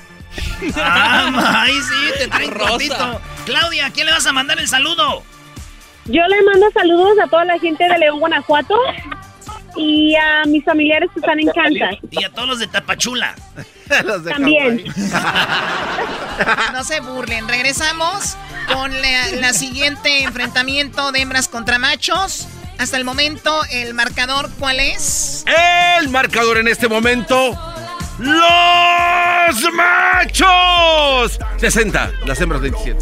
[0.77, 3.19] Ah, ay, sí, te traen Rosa.
[3.45, 5.23] Claudia, quién le vas a mandar el saludo?
[6.05, 8.75] Yo le mando saludos a toda la gente de León, Guanajuato
[9.75, 11.95] y a mis familiares que están en Kansas.
[12.09, 13.35] Y a todos los de Tapachula.
[14.29, 14.83] También.
[16.73, 17.47] no se burlen.
[17.47, 18.37] Regresamos
[18.73, 22.47] con la, siguiente enfrentamiento de hembras contra machos.
[22.77, 25.45] Hasta el momento, el marcador, ¿cuál es?
[25.99, 27.55] El marcador en este momento
[28.21, 31.39] ¡Los machos!
[31.57, 32.97] 60, las hembras 27.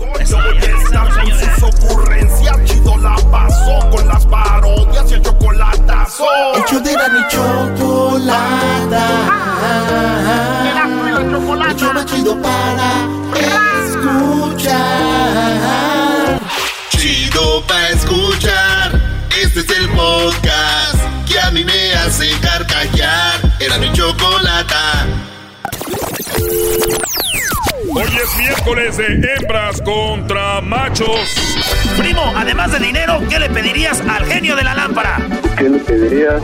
[12.42, 12.89] Para
[28.76, 31.20] miércoles de hembras contra machos.
[31.98, 35.18] Primo, además de dinero, ¿qué le pedirías al genio de la lámpara?
[35.58, 36.42] ¿Qué le pedirías?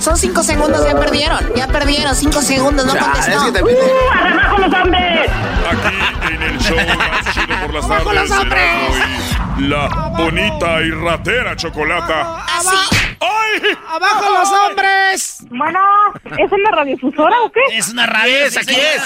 [0.00, 1.38] Son cinco segundos, ya perdieron.
[1.54, 3.64] Ya perdieron, cinco segundos, no contestó.
[3.64, 3.68] ¡Uh,
[4.12, 5.30] ¡Abajo los hombres!
[5.70, 8.14] Aquí en el show más chido por las tardes.
[8.14, 9.36] los hombres!
[9.58, 9.88] la
[10.18, 12.44] bonita y ratera chocolata.
[12.44, 12.76] Así.
[13.20, 13.76] ¡Ay!
[13.88, 15.46] ¡Abajo los hombres!
[15.48, 15.80] Bueno,
[16.38, 17.60] ¿es en la radiofusora o qué?
[17.72, 18.36] Es una radio.
[18.46, 19.02] Aquí es.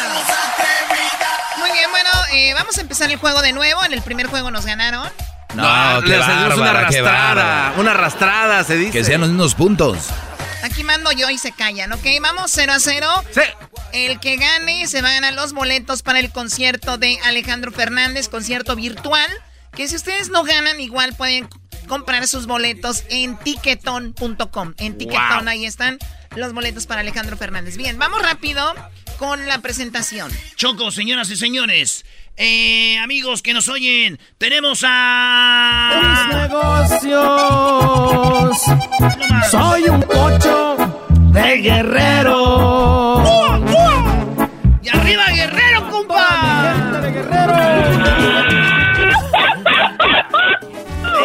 [1.71, 3.83] Muy bien, bueno, eh, vamos a empezar el juego de nuevo.
[3.85, 5.09] En el primer juego nos ganaron.
[5.55, 7.75] No, No, qué le hacemos una qué arrastrada.
[7.77, 8.91] Una arrastrada, se dice.
[8.93, 10.07] Que sean los mismos puntos.
[10.63, 12.05] Aquí mando yo y se callan, ¿ok?
[12.21, 13.07] Vamos 0 a 0.
[13.33, 13.41] Sí.
[13.93, 18.29] El que gane se va a ganar los boletos para el concierto de Alejandro Fernández,
[18.29, 19.29] concierto virtual.
[19.73, 21.49] Que si ustedes no ganan, igual pueden
[21.89, 24.75] comprar sus boletos en tiquetón.com.
[24.79, 25.49] En Tiquetón, Wow.
[25.49, 25.99] ahí están
[26.37, 27.77] los boletos para Alejandro Fernández.
[27.77, 28.75] Bien, vamos rápido
[29.19, 30.31] con la presentación.
[30.57, 32.05] Choco, señoras y señores.
[32.37, 36.31] Eh, amigos que nos oyen, tenemos a...
[36.33, 37.11] negocios.
[39.51, 40.77] Soy un cocho
[41.33, 43.23] de guerrero.
[44.83, 46.83] ¡Y arriba, Guerrero, compa!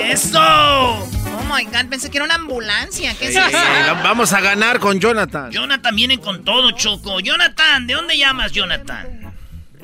[0.04, 1.15] ¡Eso!
[1.56, 3.14] My god, pensé que era una ambulancia.
[3.18, 3.96] ¿Qué es Sí, eso?
[4.04, 5.52] Vamos a ganar con Jonathan.
[5.52, 7.20] Jonathan viene con todo, Choco.
[7.20, 9.34] Jonathan, ¿de dónde llamas, Jonathan?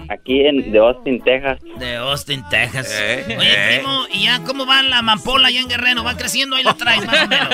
[0.09, 1.59] Aquí en de Austin, Texas.
[1.77, 2.87] De Austin, Texas.
[2.91, 3.77] Eh, Oye, eh.
[3.77, 6.03] primo, ¿y ya cómo va la amapola allá en Guerrero?
[6.03, 6.55] ¿Va creciendo?
[6.55, 7.49] Ahí la traes, más o menos.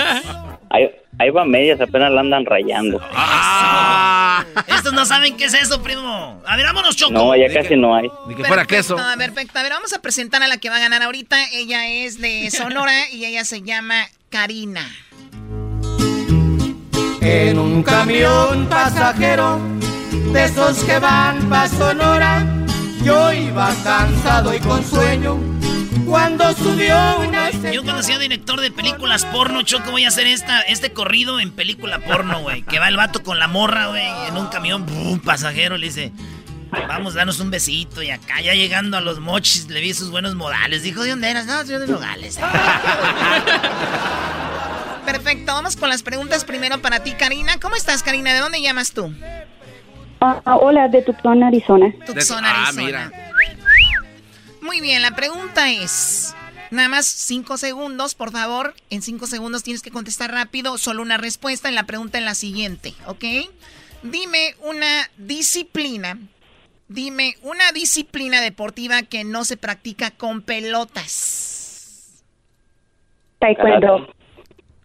[0.69, 0.89] Ahí,
[1.19, 2.99] ahí va medias, apenas la andan rayando.
[3.13, 4.43] Ah.
[4.67, 6.41] Estos no saben qué es eso, primo.
[6.45, 7.11] A ver, vámonos, Choco.
[7.11, 8.09] No, ya casi no hay.
[8.27, 9.59] Perfecto, a ver, perfecto.
[9.59, 11.37] A ver, vamos a presentar a la que va a ganar ahorita.
[11.53, 14.87] Ella es de Sonora y ella se llama Karina.
[17.21, 19.59] En un camión pasajero
[20.31, 22.45] de esos que van pa' Sonora,
[23.03, 25.37] yo iba cansado y con sueño
[26.07, 30.61] cuando subió una Yo cuando sea director de películas porno, Choco, voy a hacer esta,
[30.61, 32.63] este corrido en película porno, güey.
[32.63, 36.11] Que va el vato con la morra, güey, en un camión, un pasajero, le dice,
[36.87, 38.01] vamos, danos un besito.
[38.01, 40.83] Y acá ya llegando a los mochis, le vi sus buenos modales.
[40.83, 41.45] Dijo, ¿de dónde eras?
[41.45, 42.39] No, yo de Nogales.
[45.05, 47.59] Perfecto, vamos con las preguntas primero para ti, Karina.
[47.61, 48.33] ¿Cómo estás, Karina?
[48.33, 49.13] ¿De dónde llamas tú?
[50.19, 51.93] Ah, hola, de Tucson, Arizona.
[52.05, 53.11] Tucson, Ah, Arizona.
[54.67, 56.35] Muy bien, la pregunta es...
[56.71, 58.73] Nada más cinco segundos, por favor.
[58.89, 61.69] En cinco segundos tienes que contestar rápido, solo una respuesta.
[61.69, 63.23] En la pregunta en la siguiente, ¿ok?
[64.03, 66.19] Dime una disciplina.
[66.89, 72.25] Dime una disciplina deportiva que no se practica con pelotas.
[73.39, 74.13] Taekwondo.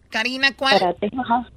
[0.09, 0.79] Karina, ¿cuál?
[0.79, 1.11] Karate.
[1.17, 1.51] Ajá.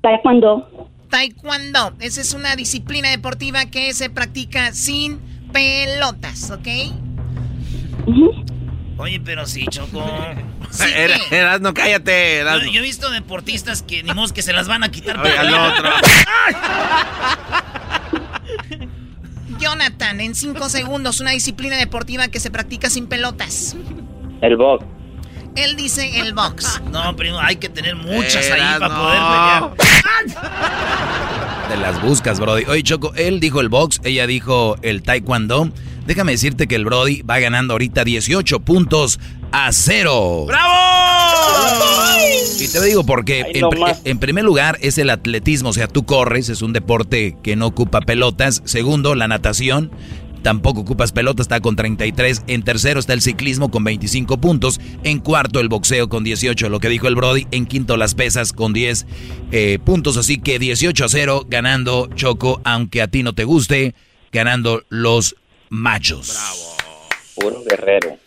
[0.00, 0.90] Taekwondo.
[1.08, 1.94] Taekwondo.
[2.00, 5.20] Esa es una disciplina deportiva que se practica sin
[5.52, 6.66] pelotas, ¿ok?
[8.98, 10.04] Oye, pero sí, Choco.
[10.96, 12.42] Era, Eras, no cállate.
[12.72, 15.20] Yo, he visto deportistas que ni modo que se las van a quitar.
[15.20, 15.90] Oye, al otro.
[19.58, 23.76] Jonathan, en cinco segundos, una disciplina deportiva que se practica sin pelotas.
[24.40, 24.84] El box.
[25.56, 26.80] Él dice el box.
[26.92, 29.74] No, primo, hay que tener muchas ahí para no.
[29.74, 31.68] poder pelear.
[31.68, 32.64] Te las buscas, Brody.
[32.64, 35.70] Oye, Choco, él dijo el box, ella dijo el taekwondo.
[36.08, 39.20] Déjame decirte que el Brody va ganando ahorita 18 puntos
[39.52, 40.46] a cero.
[40.46, 40.72] ¡Bravo!
[42.58, 43.66] Y te digo porque, en,
[44.04, 47.66] en primer lugar, es el atletismo, o sea, tú corres, es un deporte que no
[47.66, 48.62] ocupa pelotas.
[48.64, 49.90] Segundo, la natación,
[50.40, 52.44] tampoco ocupas pelotas, está con 33.
[52.46, 54.80] En tercero está el ciclismo con 25 puntos.
[55.04, 57.46] En cuarto, el boxeo con 18, lo que dijo el Brody.
[57.50, 59.06] En quinto, las pesas con 10
[59.52, 60.16] eh, puntos.
[60.16, 63.94] Así que 18 a 0, ganando Choco, aunque a ti no te guste,
[64.32, 65.36] ganando los
[65.70, 66.36] machos.
[67.34, 68.18] Puro guerrero.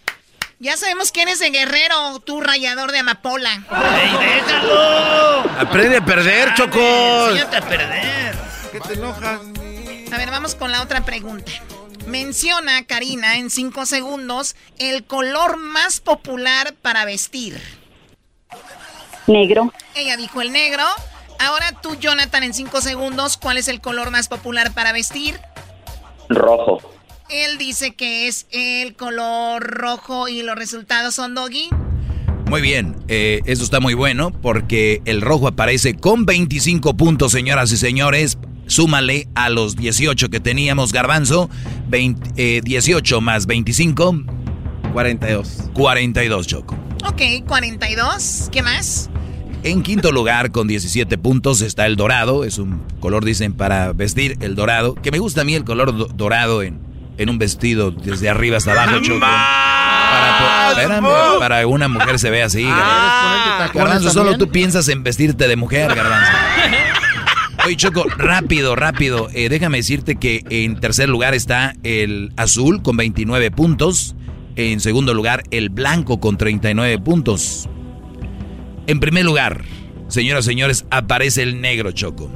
[0.59, 3.51] Ya sabemos quién es el guerrero, tú rayador de amapola.
[3.53, 5.39] ¡Ey, déjalo!
[5.59, 7.29] Aprende a perder, Choco.
[7.29, 8.35] Enséñate a perder.
[8.71, 9.41] ¿Qué te enojas?
[10.11, 11.51] A ver, vamos con la otra pregunta.
[12.05, 17.59] Menciona, Karina, en cinco segundos, el color más popular para vestir.
[19.27, 19.73] Negro.
[19.95, 20.83] Ella dijo el negro.
[21.39, 25.39] Ahora tú, Jonathan, en cinco segundos, ¿cuál es el color más popular para vestir?
[26.29, 26.81] Rojo.
[27.31, 31.69] Él dice que es el color rojo y los resultados son doggy.
[32.49, 37.71] Muy bien, eh, eso está muy bueno porque el rojo aparece con 25 puntos, señoras
[37.71, 38.37] y señores.
[38.67, 41.49] Súmale a los 18 que teníamos, Garbanzo.
[41.87, 44.23] 20, eh, 18 más 25.
[44.93, 45.69] 42.
[45.73, 46.75] 42, Choco.
[47.07, 48.49] Ok, 42.
[48.51, 49.09] ¿Qué más?
[49.63, 52.43] En quinto lugar, con 17 puntos, está el dorado.
[52.43, 54.95] Es un color, dicen, para vestir el dorado.
[54.95, 56.79] Que me gusta a mí el color do- dorado en,
[57.21, 59.19] en un vestido desde arriba hasta abajo, Choco.
[59.19, 61.07] Para, espérame,
[61.39, 62.65] para una mujer se ve así.
[62.67, 66.31] Ah, Garbanzo, solo tú piensas en vestirte de mujer, Garbanzo.
[67.65, 69.29] Oye, Choco, rápido, rápido.
[69.33, 74.15] eh, déjame decirte que en tercer lugar está el azul con 29 puntos.
[74.55, 77.69] En segundo lugar, el blanco con 39 puntos.
[78.87, 79.61] En primer lugar,
[80.07, 82.29] señoras y señores, aparece el negro, Choco.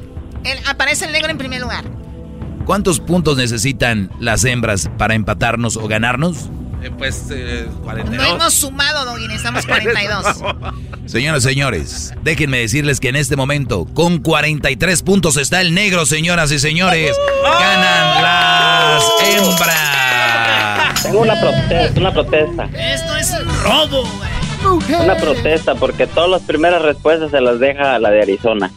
[0.44, 1.86] El- aparece el negro en primer lugar.
[2.66, 6.50] ¿Cuántos puntos necesitan las hembras para empatarnos o ganarnos?
[6.82, 8.28] Eh, pues eh, 42.
[8.28, 10.26] No hemos sumado, Doggy, necesitamos 42.
[11.06, 16.06] Señoras y señores, déjenme decirles que en este momento, con 43 puntos está el negro,
[16.06, 17.16] señoras y señores.
[17.44, 21.04] Ganan las hembras.
[21.04, 22.64] Tengo una protesta, una protesta.
[22.74, 24.36] Esto es un robo, güey.
[25.00, 28.72] Una protesta porque todas las primeras respuestas se las deja la de Arizona.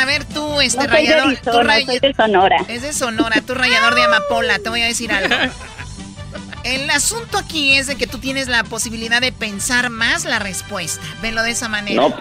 [0.00, 1.36] A ver, tú, este No soy de rayador.
[1.36, 2.56] tú Arizona, ray- soy de Sonora.
[2.68, 5.34] Es de Sonora, tú rayador de amapola, te voy a decir algo.
[6.64, 11.02] El asunto aquí es de que tú tienes la posibilidad de pensar más la respuesta.
[11.22, 12.00] Velo de esa manera.
[12.02, 12.14] No,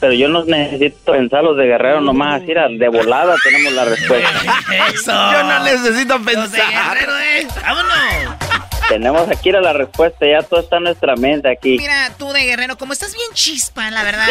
[0.00, 4.30] pero yo no necesito pensar los de Guerrero nomás, así de volada tenemos la respuesta.
[4.94, 5.12] Eso.
[5.12, 6.94] Yo no necesito Los de pensar.
[6.98, 7.46] Guerrero, eh.
[7.62, 8.47] Vámonos.
[8.88, 11.76] Tenemos aquí la respuesta, ya todo está en nuestra mente aquí.
[11.76, 14.26] Mira, tú de Guerrero, como estás bien chispa, la verdad.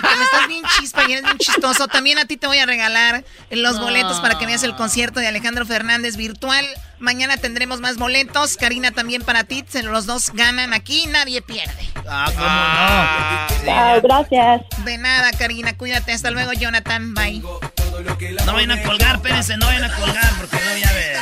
[0.00, 3.24] Como estás bien chispa y eres bien chistoso, también a ti te voy a regalar
[3.50, 6.64] los boletos para que veas el concierto de Alejandro Fernández virtual.
[6.98, 8.56] Mañana tendremos más boletos.
[8.56, 9.64] Karina también para ti.
[9.82, 11.90] Los dos ganan aquí, nadie pierde.
[12.08, 13.72] Ah, ¿cómo no?
[13.72, 14.62] Wow, gracias.
[14.84, 15.76] De nada, Karina.
[15.76, 16.12] Cuídate.
[16.12, 17.12] Hasta luego, Jonathan.
[17.12, 17.40] Bye.
[17.40, 21.16] No vayan a colgar, espérense, no vayan a colgar porque no voy a ver.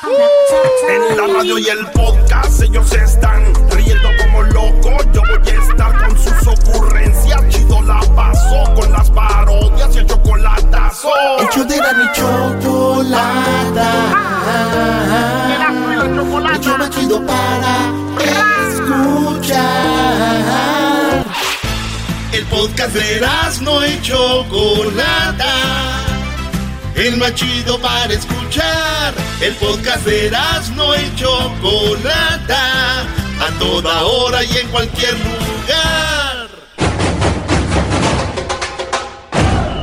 [0.00, 5.04] En la radio y el podcast ellos están riendo como locos.
[5.12, 7.48] Yo voy a estar con sus ocurrencias.
[7.48, 11.10] Chido la paso con las parodias y el chocolatazo.
[11.40, 14.14] Hecho de la ni chocolata.
[16.60, 17.88] Show más chido para
[18.68, 21.24] escuchar.
[22.32, 23.20] El podcast de
[23.62, 26.07] no y Chocolata.
[26.98, 29.14] El más chido para escuchar.
[29.40, 30.32] El podcast de
[30.74, 33.02] no y Chocolata.
[33.40, 36.48] A toda hora y en cualquier lugar.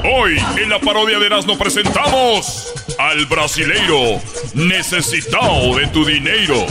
[0.03, 4.21] Hoy en la parodia de Erasmo presentamos al brasileiro
[4.53, 6.65] necesitado de tu dinero.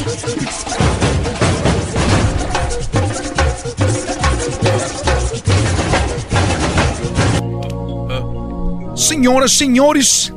[9.14, 10.32] Senhoras senhores,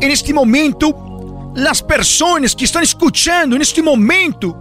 [0.00, 0.94] neste momento,
[1.68, 4.56] as pessoas que estão escutando neste momento,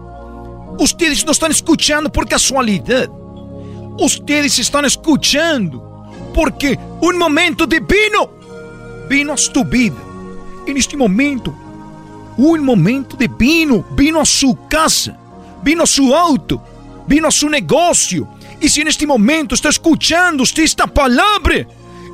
[0.78, 3.10] ustedes não estão escutando por casualidade.
[3.98, 5.82] Ustedes estão escutando
[6.34, 8.30] porque um momento divino
[9.08, 9.96] vino a sua vida.
[10.68, 11.56] Neste momento,
[12.38, 15.18] um momento divino vino a sua casa,
[15.64, 16.62] vino a seu auto,
[17.08, 18.28] vino a seu negócio.
[18.60, 21.66] E se neste momento está escutando esta palavra,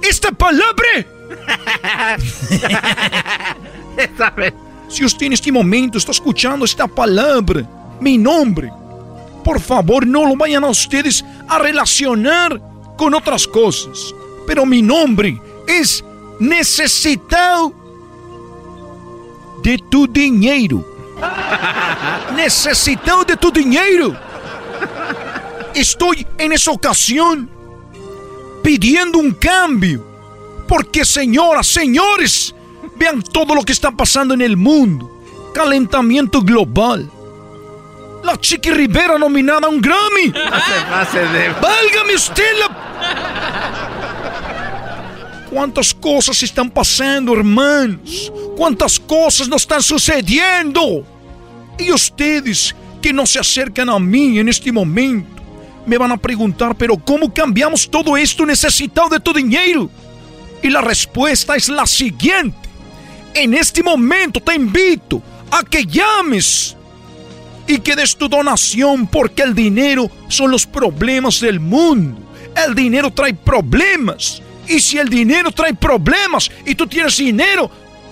[0.03, 1.17] esta palavra
[4.87, 7.67] Se usted en este momento está escuchando esta palabra,
[7.99, 8.71] mi nombre,
[9.43, 12.59] por favor no lo vayan a ustedes a relacionar
[12.97, 14.13] con otras cosas.
[14.47, 16.03] Pero mi nombre es
[16.39, 17.73] necesitado
[19.63, 20.85] de tu dinheiro.
[22.35, 24.15] Necesitado de tu dinheiro.
[25.75, 27.49] Estoy en esa ocasión
[28.63, 30.08] pidiendo un cambio.
[30.69, 32.53] Porque señoras, señores,
[32.95, 35.19] vean todo lo que está pasando en el mundo.
[35.53, 37.09] Calentamiento global.
[38.23, 40.27] La Chiqui Rivera nominada a un Grammy.
[40.27, 41.49] No se pase de...
[41.59, 43.79] Válgame usted la...
[45.49, 48.31] ¿Cuántas cosas están pasando, hermanos?
[48.55, 51.03] ¿Cuántas cosas nos están sucediendo?
[51.79, 55.41] Y ustedes que no se acercan a mí en este momento,
[55.87, 59.89] me van a preguntar, pero ¿cómo cambiamos todo esto necesitado de tu dinero?
[60.61, 62.69] Y la respuesta es la siguiente.
[63.33, 65.21] En este momento te invito
[65.51, 66.75] a que llames
[67.67, 72.19] y que des tu donación porque el dinero son los problemas del mundo.
[72.55, 74.41] El dinero trae problemas.
[74.67, 77.69] Y si el dinero trae problemas y tú tienes dinero,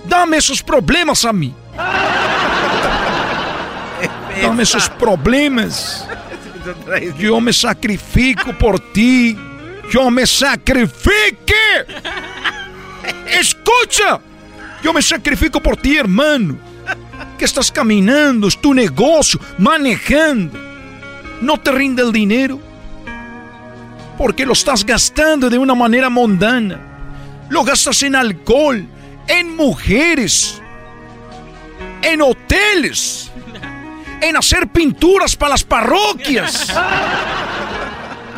[0.08, 1.52] dame esos problemas a mí.
[4.42, 6.06] Dame esos problemas.
[7.18, 9.36] Yo me sacrifico por ti.
[9.90, 11.54] Yo me sacrifique.
[13.26, 14.20] Escucha.
[14.82, 16.58] Yo me sacrifico por ti, hermano.
[17.38, 20.58] Que estás caminando, es tu negocio, manejando.
[21.40, 22.60] No te rinde el dinero.
[24.16, 26.80] Porque lo estás gastando de una manera mundana.
[27.48, 28.84] Lo gastas en alcohol,
[29.26, 30.60] en mujeres,
[32.02, 33.30] en hoteles,
[34.20, 36.72] en hacer pinturas para las parroquias.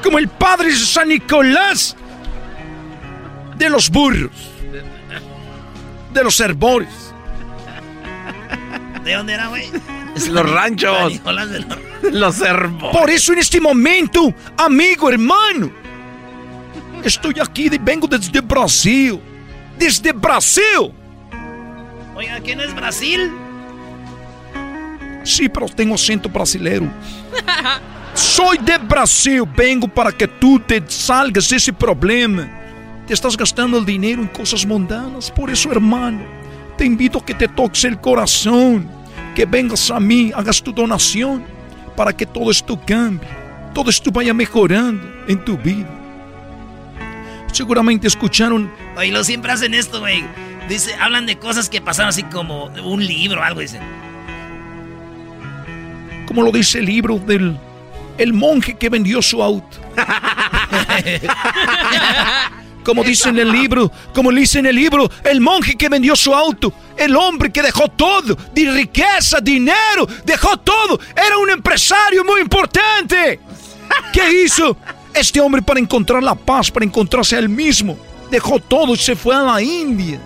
[0.02, 1.97] Como el padre San Nicolás
[3.56, 4.31] de los burros,
[6.12, 7.12] de los herbores.
[9.05, 9.64] ¿De dónde era, güey?
[10.14, 11.12] Es los ranchos.
[11.12, 11.78] Nicolás de los...
[12.12, 12.97] Los hermosos.
[12.98, 15.70] Por eso en este momento, amigo, hermano,
[17.05, 19.20] estoy aquí, de- vengo desde Brasil.
[19.78, 20.93] Desde Brasil.
[22.16, 23.31] Oiga, ¿qué no es Brasil?
[25.24, 26.86] Sí, pero tengo acento brasileiro.
[28.15, 32.49] Soy de Brasil, vengo para que tú te salgas de ese problema.
[33.07, 35.31] Te estás gastando el dinero en cosas mundanas.
[35.31, 36.20] Por eso, hermano,
[36.77, 38.89] te invito a que te toques el corazón,
[39.35, 41.45] que vengas a mí, hagas tu donación,
[41.97, 43.28] para que todo esto cambie,
[43.74, 45.89] todo esto vaya mejorando en tu vida.
[47.53, 48.70] Seguramente escucharon.
[48.97, 50.24] Oye, lo siempre hacen esto, güey.
[50.69, 53.82] Dice, hablan de cosas que pasaron así como un libro o algo, dicen.
[56.27, 57.59] Como lo dice el libro del
[58.21, 59.79] el monje que vendió su auto.
[62.85, 66.35] Como dice en el libro, como dice en el libro, el monje que vendió su
[66.35, 72.41] auto, el hombre que dejó todo, de riqueza, dinero, dejó todo, era un empresario muy
[72.41, 73.41] importante.
[74.13, 74.77] ¿Qué hizo?
[75.15, 77.99] Este hombre para encontrar la paz, para encontrarse a él mismo,
[78.31, 80.21] dejó todo y se fue a la India.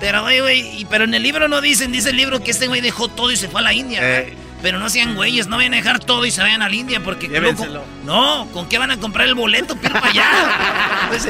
[0.00, 3.08] Pero, güey, pero en el libro no dicen, dice el libro que este güey dejó
[3.08, 4.00] todo y se fue a la India.
[4.02, 4.47] Eh.
[4.62, 7.00] Pero no sean güeyes, no vayan a dejar todo y se vayan a la India
[7.02, 7.28] porque...
[8.04, 11.08] no, ¿con qué van a comprar el boleto para allá?
[11.08, 11.28] Pues,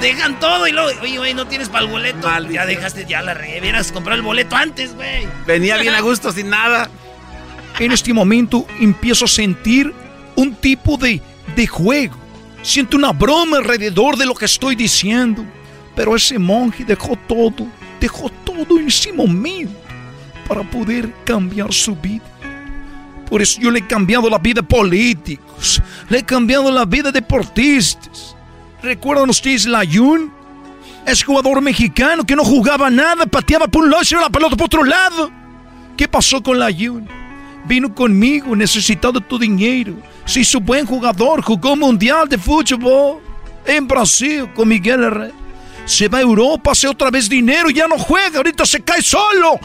[0.00, 2.28] dejan todo y luego, oye, güey, no tienes para el boleto.
[2.50, 5.26] Ya dejaste, ya la re, hubieras comprado el boleto antes, güey.
[5.46, 6.90] Venía bien a gusto, sin nada.
[7.78, 9.92] En este momento empiezo a sentir
[10.36, 11.22] un tipo de,
[11.56, 12.16] de juego.
[12.62, 15.44] Siento una broma alrededor de lo que estoy diciendo.
[15.96, 17.66] Pero ese monje dejó todo,
[17.98, 19.89] dejó todo en ese momento
[20.50, 22.24] para poder cambiar su vida.
[23.28, 27.10] Por eso yo le he cambiado la vida a políticos, le he cambiado la vida
[27.10, 28.34] a deportistas.
[28.82, 30.32] ¿Recuerdan ustedes la Yun?
[31.06, 34.66] Es jugador mexicano que no jugaba nada, pateaba por un lado y la pelota por
[34.66, 35.30] otro lado.
[35.96, 37.06] ¿Qué pasó con la Yun?
[37.66, 39.94] Vino conmigo, necesitado tu dinero.
[40.24, 43.20] Se hizo buen jugador, jugó mundial de fútbol
[43.64, 45.40] en Brasil con Miguel Herrera
[45.90, 49.58] se va a Europa, hace otra vez dinero, ya no juega, ahorita se cae solo,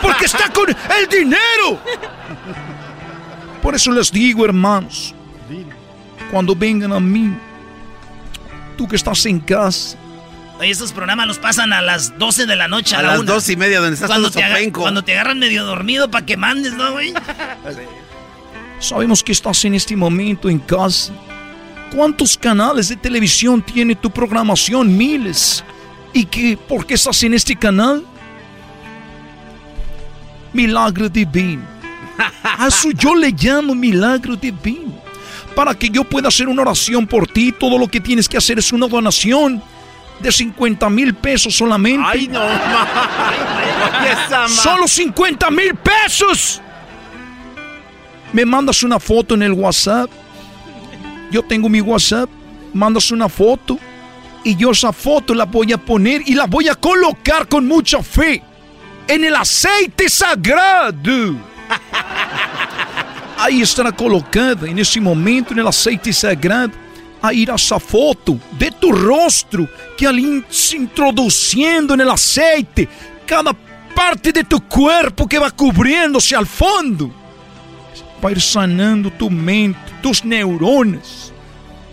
[0.00, 1.80] porque está con el dinero.
[3.60, 5.12] Por eso les digo, hermanos,
[6.30, 7.34] cuando vengan a mí,
[8.76, 9.98] tú que estás en casa,
[10.60, 12.94] Oye, esos programas los pasan a las 12 de la noche.
[12.94, 16.24] A, las 2 y media, donde estás cuando te, cuando te agarran medio dormido para
[16.24, 17.12] que mandes, ¿no, güey?
[18.78, 21.12] Sabemos que estás en este momento en casa.
[21.94, 24.96] ¿Cuántos canales de televisión tiene tu programación?
[24.96, 25.62] Miles.
[26.14, 26.56] ¿Y qué?
[26.56, 28.02] ¿Por qué estás en este canal?
[30.54, 31.62] Milagro divino.
[32.42, 35.02] A eso yo le llamo milagro divino.
[35.54, 38.58] Para que yo pueda hacer una oración por ti, todo lo que tienes que hacer
[38.58, 39.62] es una donación
[40.18, 42.06] de 50 mil pesos solamente.
[42.06, 42.40] ¡Ay, no!
[44.48, 46.60] ¡Solo 50 mil pesos!
[48.32, 50.10] Me mandas una foto en el WhatsApp
[51.32, 52.28] yo tengo mi WhatsApp,
[52.74, 53.78] mandas una foto
[54.44, 58.02] y yo esa foto la voy a poner y la voy a colocar con mucha
[58.02, 58.42] fe
[59.08, 61.34] en el aceite sagrado.
[63.38, 66.72] Ahí estará colocada en ese momento en el aceite sagrado.
[67.22, 72.86] Ahí irá esa foto de tu rostro que al introduciendo en el aceite
[73.24, 73.56] cada
[73.94, 77.21] parte de tu cuerpo que va cubriéndose al fondo
[78.30, 81.32] ir sanando tu mente, tus neuronas,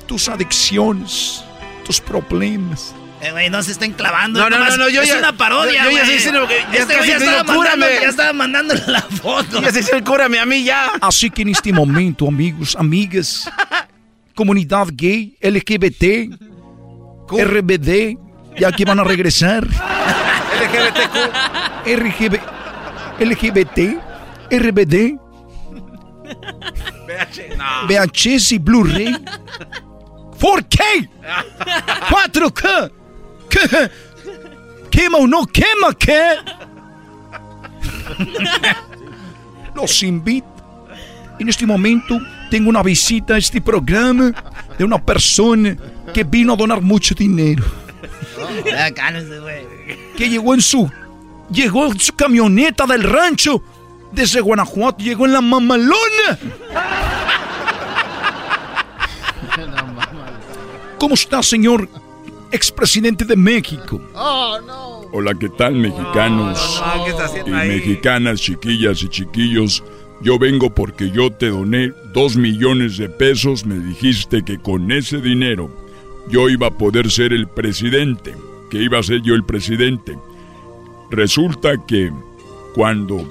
[0.06, 1.44] tus adicciones,
[1.84, 2.94] tus problemas.
[3.22, 4.40] Eh, güey, no se estén clavando.
[4.40, 7.18] No, no, no, no, yo es ya, una parodia, Yo, ya se ya, este ya,
[7.18, 9.62] estaba mandando, ya estaba mandándole la foto.
[9.62, 10.92] Ya se el cúrame a mí ya.
[11.02, 13.52] Así que en este momento, amigos, amigas,
[14.36, 16.30] comunidad gay, LGBT,
[17.30, 18.18] RBD,
[18.58, 19.68] ya que van a regresar.
[21.86, 22.60] LGBTQ.
[23.20, 23.80] LGBT,
[24.50, 25.20] RBD.
[27.88, 29.16] VHS y Blu-ray.
[30.40, 31.10] 4K.
[32.10, 32.92] 4K.
[33.50, 33.92] ¿Qué?
[34.90, 35.94] ¿Quema o no quema?
[35.98, 36.36] ¿Qué?
[39.76, 40.48] Los invito.
[41.40, 42.20] En este momento
[42.50, 44.34] tengo una visita a este programa
[44.78, 45.76] de una persona
[46.14, 47.64] que vino a donar mucho dinero.
[50.18, 50.90] Que llegó en su
[51.52, 53.64] llegó en su camioneta del rancho
[54.12, 56.40] desde Guanajuato llegó en la mamalona.
[60.98, 61.88] ¿Cómo está, señor
[62.52, 64.02] expresidente de México?
[64.16, 66.82] Oh, Hola, ¿qué tal, mexicanos?
[67.46, 69.84] y mexicanas, chiquillas y chiquillos.
[70.22, 73.66] Yo vengo porque yo te doné dos millones de pesos.
[73.66, 75.70] Me dijiste que con ese dinero
[76.30, 78.36] yo iba a poder ser el presidente.
[78.70, 80.18] Que iba a ser yo el presidente.
[81.10, 82.12] Resulta que
[82.76, 83.28] cuando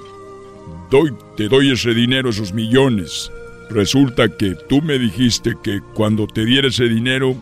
[0.90, 3.30] doy, te doy ese dinero, esos millones.
[3.70, 7.36] Resulta que tú me dijiste que cuando te diera ese dinero,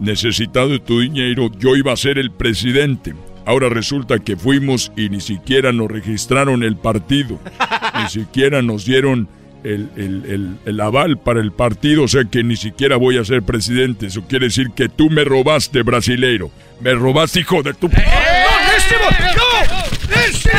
[0.00, 3.14] necesitado de tu dinero, yo iba a ser el presidente.
[3.46, 7.38] Ahora resulta que fuimos y ni siquiera nos registraron el partido.
[8.00, 9.28] Ni siquiera nos dieron
[9.64, 14.06] el, aval para el partido, o sea que ni siquiera voy a ser presidente.
[14.06, 16.50] Eso quiere decir que tú me robaste, brasileiro.
[16.80, 17.86] Me robaste, hijo de tu...
[17.86, 17.90] ¡Eh!
[19.36, 19.79] ¡No,
[20.10, 20.50] ¡Ese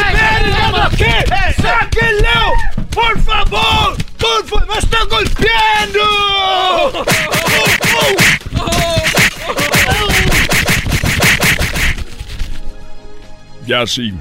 [0.98, 1.26] qué!
[1.61, 2.53] ¡Sáquenlo!
[2.91, 3.98] ¡Por favor!
[4.18, 4.68] ¡Por favor!
[4.68, 6.02] ¡Me están golpeando!
[13.68, 14.14] Ya sí.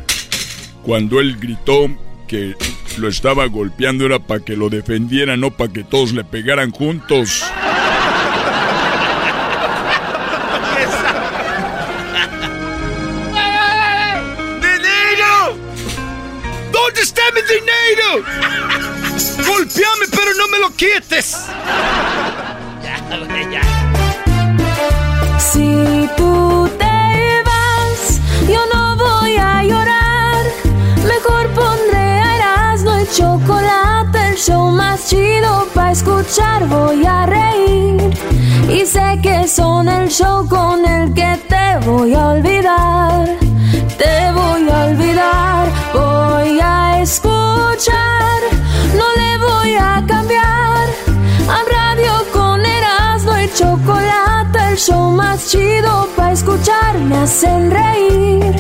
[0.82, 1.88] Cuando él gritó
[2.28, 2.54] que
[2.98, 7.44] lo estaba golpeando era para que lo defendiera, no para que todos le pegaran juntos.
[19.46, 21.46] ¡Golpeame, pero no me lo quites!
[25.38, 30.44] Si tú te vas, yo no voy a llorar.
[31.06, 32.00] Mejor pondré
[33.12, 38.10] chocolate, el show más chido para escuchar voy a reír.
[38.68, 43.49] Y sé que son el show con el que te voy a olvidar.
[44.00, 48.40] Te voy a olvidar, voy a escuchar,
[48.96, 50.88] no le voy a cambiar.
[51.46, 58.56] A radio con Erasmo y chocolate, el show más chido para escuchar me hacen reír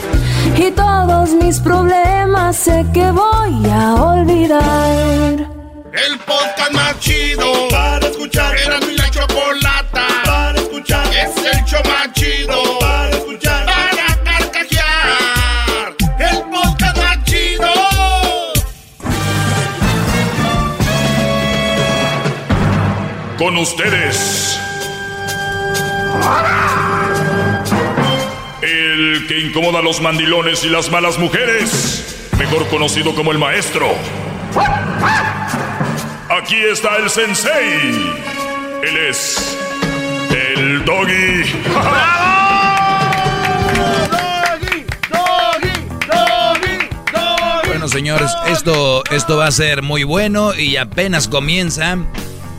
[0.58, 5.48] y todos mis problemas sé que voy a olvidar.
[6.06, 8.54] El podcast más chido para escuchar.
[8.58, 11.06] Era mi la chocolata para escuchar.
[11.06, 13.09] Es el show más chido para
[23.60, 24.58] ustedes
[28.62, 33.86] el que incomoda a los mandilones y las malas mujeres, mejor conocido como el maestro.
[36.30, 38.14] Aquí está el sensei.
[38.82, 39.58] Él es
[40.30, 41.44] el doggy.
[47.66, 51.98] Bueno, señores, esto, esto va a ser muy bueno y apenas comienza.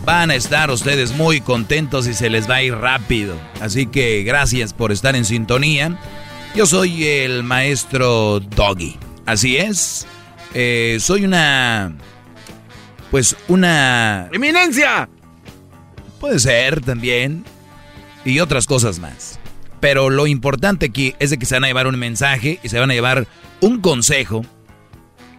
[0.03, 3.35] Van a estar ustedes muy contentos y se les va a ir rápido.
[3.59, 5.95] Así que gracias por estar en sintonía.
[6.55, 8.97] Yo soy el maestro Doggy.
[9.27, 10.07] Así es.
[10.55, 11.95] Eh, soy una...
[13.11, 14.27] Pues una...
[14.33, 15.07] ¡Eminencia!
[16.19, 17.45] Puede ser también.
[18.25, 19.39] Y otras cosas más.
[19.79, 22.79] Pero lo importante aquí es de que se van a llevar un mensaje y se
[22.79, 23.27] van a llevar
[23.59, 24.43] un consejo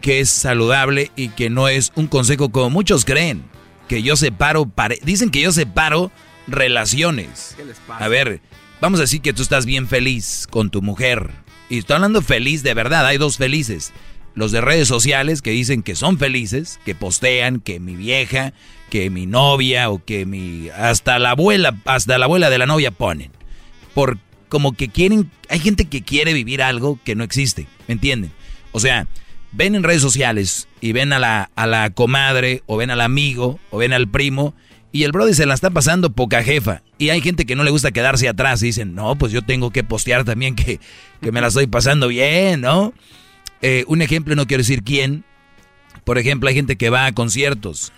[0.01, 3.52] que es saludable y que no es un consejo como muchos creen
[3.93, 6.11] que yo separo, dicen que yo separo
[6.47, 7.53] relaciones.
[7.59, 8.03] ¿Qué les pasa?
[8.03, 8.41] A ver,
[8.81, 11.31] vamos a decir que tú estás bien feliz con tu mujer.
[11.69, 13.93] Y estoy hablando feliz de verdad, hay dos felices.
[14.35, 18.55] Los de redes sociales que dicen que son felices, que postean que mi vieja,
[18.89, 22.93] que mi novia o que mi hasta la abuela, hasta la abuela de la novia
[22.93, 23.31] ponen.
[23.93, 24.17] Por
[24.49, 28.33] como que quieren, hay gente que quiere vivir algo que no existe, ¿me entienden?
[28.73, 29.07] O sea,
[29.53, 33.61] ven en redes sociales y ven a la, a la comadre, o ven al amigo,
[33.71, 34.55] o ven al primo,
[34.93, 36.83] y el brother se la está pasando poca jefa.
[36.99, 39.71] Y hay gente que no le gusta quedarse atrás y dicen, no, pues yo tengo
[39.71, 40.81] que postear también que,
[41.21, 42.93] que me la estoy pasando bien, ¿no?
[43.63, 45.25] Eh, un ejemplo, no quiero decir quién.
[46.05, 47.93] Por ejemplo, hay gente que va a conciertos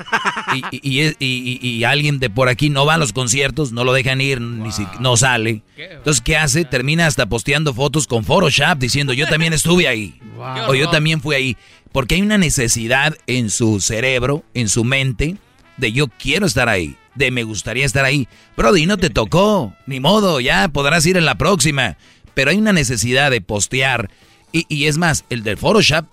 [0.73, 4.41] y, y, alguien de por aquí no va a los conciertos, no lo dejan ir,
[4.41, 5.63] ni si, no sale.
[5.77, 6.65] Entonces, ¿qué hace?
[6.65, 10.21] Termina hasta posteando fotos con Photoshop diciendo, yo también estuve ahí.
[10.69, 11.57] O yo también fui ahí.
[11.93, 15.37] Porque hay una necesidad en su cerebro, en su mente,
[15.77, 18.29] de yo quiero estar ahí, de me gustaría estar ahí.
[18.57, 21.97] Brody, no te tocó, ni modo, ya podrás ir en la próxima.
[22.35, 24.11] Pero hay una necesidad de postear.
[24.53, 26.07] Y, y es más, el del Photoshop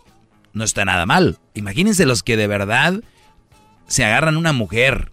[0.53, 1.39] no está nada mal.
[1.53, 3.01] Imagínense los que de verdad
[3.87, 5.11] se agarran una mujer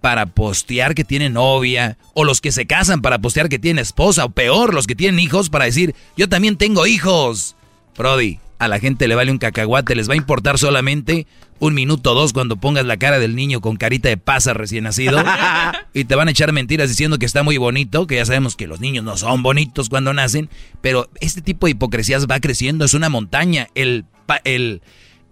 [0.00, 4.24] para postear que tiene novia, o los que se casan para postear que tiene esposa,
[4.24, 7.56] o peor, los que tienen hijos para decir, yo también tengo hijos.
[7.96, 11.26] Brody, a la gente le vale un cacahuate, les va a importar solamente
[11.60, 14.84] un minuto o dos cuando pongas la cara del niño con carita de pasa recién
[14.84, 15.24] nacido
[15.94, 18.66] y te van a echar mentiras diciendo que está muy bonito, que ya sabemos que
[18.66, 20.50] los niños no son bonitos cuando nacen,
[20.82, 24.04] pero este tipo de hipocresías va creciendo, es una montaña, el,
[24.44, 24.82] el,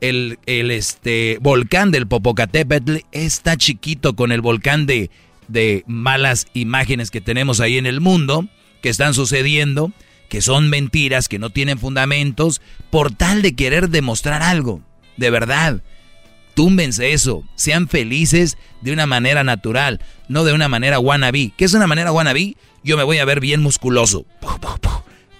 [0.00, 5.10] el, el este, volcán del Popocatépetl está chiquito con el volcán de,
[5.48, 8.48] de malas imágenes que tenemos ahí en el mundo,
[8.80, 9.92] que están sucediendo
[10.28, 12.60] que son mentiras, que no tienen fundamentos,
[12.90, 14.82] por tal de querer demostrar algo.
[15.16, 15.82] De verdad,
[16.54, 21.52] túmbense eso, sean felices de una manera natural, no de una manera wannabe.
[21.56, 22.56] ¿Qué es una manera wannabe?
[22.84, 24.26] Yo me voy a ver bien musculoso,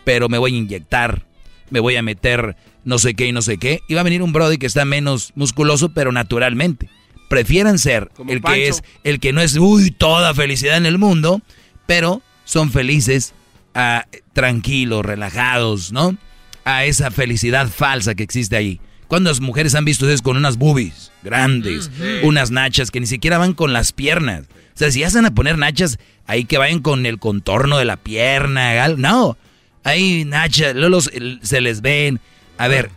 [0.05, 1.28] pero me voy a inyectar
[1.70, 3.81] me voy a meter no sé qué y no sé qué.
[3.89, 6.89] Y va a venir un Brody que está menos musculoso, pero naturalmente.
[7.28, 11.43] Prefieren ser el que es, el que no es, uy, toda felicidad en el mundo,
[11.86, 13.35] pero son felices,
[13.74, 14.06] ah,
[14.39, 16.16] tranquilos, relajados, ¿no?
[16.65, 18.81] A esa felicidad falsa que existe ahí.
[19.09, 21.90] ¿Cuántas mujeres han visto ustedes con unas boobies grandes,
[22.23, 24.44] unas nachas que ni siquiera van con las piernas?
[24.44, 27.97] O sea, si hacen a poner nachas, ahí que vayan con el contorno de la
[27.97, 29.36] pierna, no.
[29.82, 32.20] Ahí nachas, luego se les ven.
[32.59, 32.93] A ver,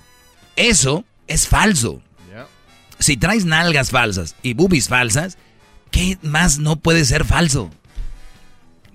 [0.56, 2.04] eso es falso.
[3.00, 5.40] Si traes nalgas falsas y boobies falsas,
[5.90, 7.72] ¿qué más no puede ser falso?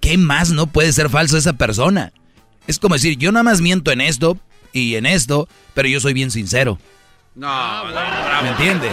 [0.01, 2.12] ¿Qué más no puede ser falso esa persona?
[2.67, 4.39] Es como decir, yo nada más miento en esto
[4.73, 6.79] y en esto, pero yo soy bien sincero.
[7.35, 8.89] No, no, ¿Me entiende?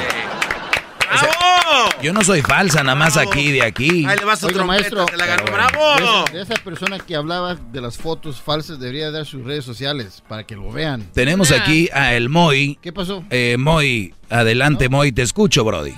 [2.02, 4.06] yo no soy falsa, nada más aquí de aquí.
[4.06, 5.06] Ahí le vas a otro maestro.
[5.16, 5.45] la ganó.
[5.45, 6.26] ¡Bravo!
[6.32, 10.44] De esa, persona que hablaba de las fotos falsas debería dar sus redes sociales para
[10.44, 11.08] que lo vean.
[11.14, 12.78] Tenemos aquí a el Moy.
[12.82, 13.24] ¿Qué pasó?
[13.30, 15.94] Eh, Moy, adelante, Moy, te escucho, Brody.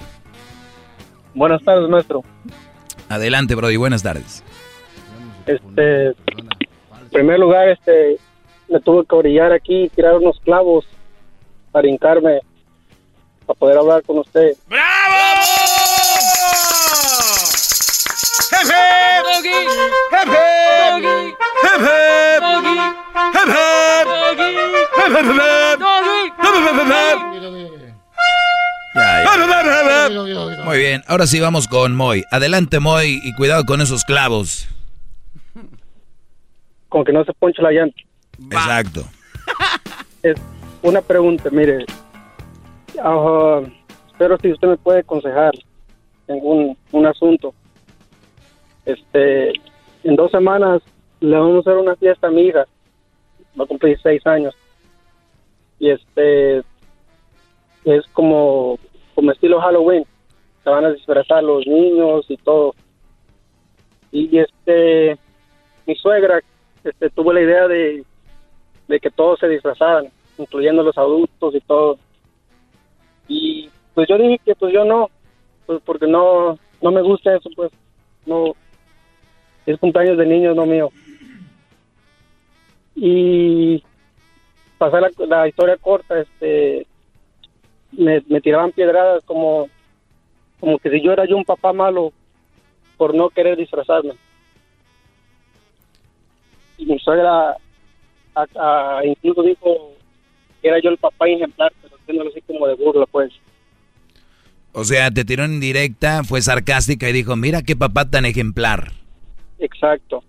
[1.33, 2.23] Buenas tardes, maestro.
[3.09, 4.43] Adelante, Brody, buenas tardes.
[5.45, 6.13] Este,
[7.15, 8.17] primer lugar, este,
[8.67, 10.85] me tuve que orillar aquí y tirar unos clavos
[11.71, 12.41] para hincarme
[13.45, 14.51] para poder hablar con usted.
[14.67, 14.83] ¡Bravo!
[30.65, 32.25] Muy bien, ahora sí vamos con Moy.
[32.31, 34.67] Adelante, Moy, y cuidado con esos clavos.
[36.89, 37.97] Con que no se ponche la llanta.
[38.39, 39.01] Exacto.
[40.23, 40.41] Es
[40.81, 41.85] una pregunta, mire,
[44.07, 45.53] espero si usted me puede aconsejar
[46.27, 47.53] en un, un asunto.
[48.85, 49.53] Este,
[50.03, 50.81] en dos semanas
[51.19, 52.65] le vamos a hacer una fiesta a mi hija.
[53.59, 54.55] Va a cumplir seis años.
[55.79, 56.59] Y este,
[57.83, 58.79] es como,
[59.13, 60.05] como estilo Halloween.
[60.63, 62.73] Se van a disfrazar los niños y todo.
[64.11, 65.17] Y este,
[65.85, 66.41] mi suegra
[66.85, 68.05] este, tuvo la idea de,
[69.01, 71.97] que todos se disfrazaran, incluyendo los adultos y todo.
[73.27, 75.09] Y pues yo dije que pues yo no,
[75.65, 77.71] pues porque no, no me gusta eso, pues
[78.25, 78.53] no,
[79.65, 80.89] es cumpleaños de niños, no mío.
[82.95, 83.83] Y
[84.77, 86.85] pasar la, historia corta, este,
[87.91, 89.69] me, me tiraban piedradas como,
[90.59, 92.13] como que si yo era yo un papá malo
[92.97, 94.13] por no querer disfrazarme.
[96.77, 97.57] Y mi suegra
[99.03, 99.93] incluso dijo
[100.61, 101.71] que era yo el papá ejemplar,
[102.07, 103.31] así como de burla, pues.
[104.73, 108.91] O sea, te tiró en directa, fue sarcástica y dijo, mira qué papá tan ejemplar.
[109.59, 110.23] Exacto.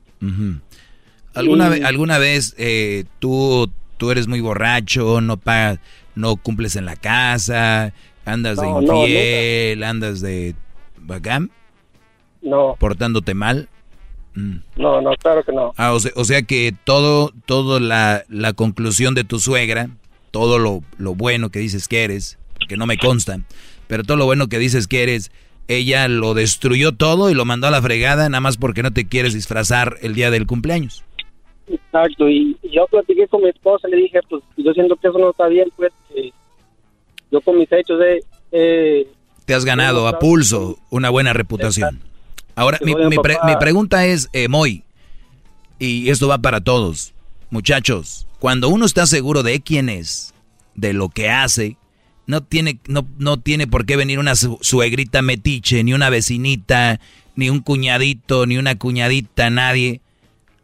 [1.35, 5.81] ¿Alguna, ¿Alguna vez eh, tú, tú eres muy borracho, no pagas,
[6.15, 7.93] no cumples en la casa,
[8.25, 10.55] andas de infiel, andas de
[10.99, 11.51] bacán?
[12.41, 12.77] No.
[12.79, 13.69] ¿Portándote mal?
[14.37, 14.59] Mm.
[14.77, 15.73] No, no, claro que no.
[15.77, 19.89] Ah, o, sea, o sea que todo, todo la, la conclusión de tu suegra
[20.37, 22.39] todo lo, bueno que dices que eres,
[22.69, 23.41] que no me consta,
[23.87, 25.33] pero todo lo bueno que dices que eres,
[25.67, 29.09] ella lo destruyó todo y lo mandó a la fregada nada más porque no te
[29.09, 31.05] quieres disfrazar el día del cumpleaños.
[31.69, 35.31] Exacto, y yo platiqué con mi esposa, le dije, pues yo siento que eso no
[35.31, 35.91] está bien, pues
[37.31, 38.23] yo con mis hechos de...
[38.53, 39.09] Eh,
[39.47, 42.03] te has ganado a pulso una buena reputación.
[42.57, 44.83] Ahora, mi, mi, mi, pregunta es, eh, Moy,
[45.79, 47.13] y esto va para todos,
[47.51, 50.33] muchachos, cuando uno está seguro de quién es,
[50.75, 51.77] de lo que hace,
[52.27, 56.99] no tiene, no, no tiene por qué venir una suegrita metiche, ni una vecinita,
[57.35, 60.01] ni un cuñadito, ni una cuñadita, nadie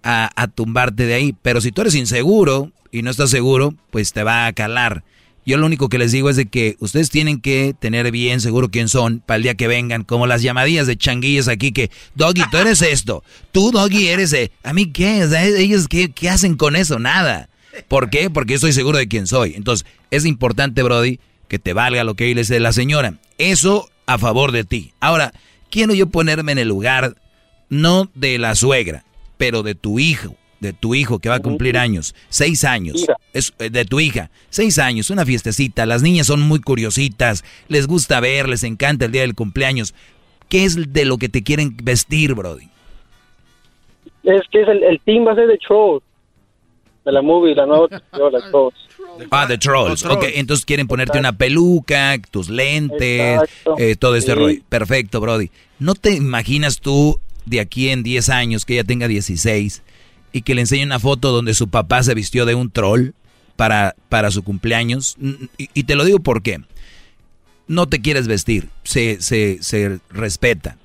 [0.03, 1.35] a, a tumbarte de ahí.
[1.43, 5.05] Pero si tú eres inseguro y no estás seguro, pues te va a calar.
[5.45, 8.71] Yo lo único que les digo es de que ustedes tienen que tener bien seguro
[8.71, 12.43] quién son para el día que vengan, como las llamadillas de changuillas aquí que, Doggy,
[12.51, 15.27] tú eres esto, tú Doggy eres, de, a mí qué,
[15.59, 17.49] ellos qué, hacen con eso, nada.
[17.89, 18.31] ¿Por qué?
[18.31, 19.55] Porque estoy seguro de quién soy.
[19.57, 23.15] Entonces, es importante, Brody, que te valga lo que le dice la señora.
[23.39, 24.93] Eso a favor de ti.
[25.01, 25.33] Ahora,
[25.71, 27.17] quiero yo ponerme en el lugar,
[27.69, 29.05] no de la suegra,
[29.39, 33.53] pero de tu hijo de tu hijo que va a cumplir años, seis años, es,
[33.59, 38.21] eh, de tu hija, seis años, una fiestecita, las niñas son muy curiositas, les gusta
[38.21, 39.93] ver, les encanta el día del cumpleaños.
[40.49, 42.69] ¿Qué es de lo que te quieren vestir, Brody?
[44.23, 46.05] Es que es el, el team va a ser de Trolls,
[47.05, 47.89] de la movie, la nueva
[48.51, 48.75] Trolls.
[49.33, 50.05] Ah, de Trolls.
[50.05, 53.41] Ok, entonces quieren ponerte una peluca, tus lentes,
[53.79, 54.61] eh, todo este rollo.
[54.69, 55.51] Perfecto, Brody.
[55.81, 59.83] ¿No te imaginas tú de aquí en 10 años que ella tenga 16
[60.33, 63.11] y que le enseñe una foto donde su papá se vistió de un troll
[63.57, 65.17] para, para su cumpleaños.
[65.57, 66.61] Y, te lo digo porque
[67.69, 70.77] no te quieres vestir, se, se, se respeta.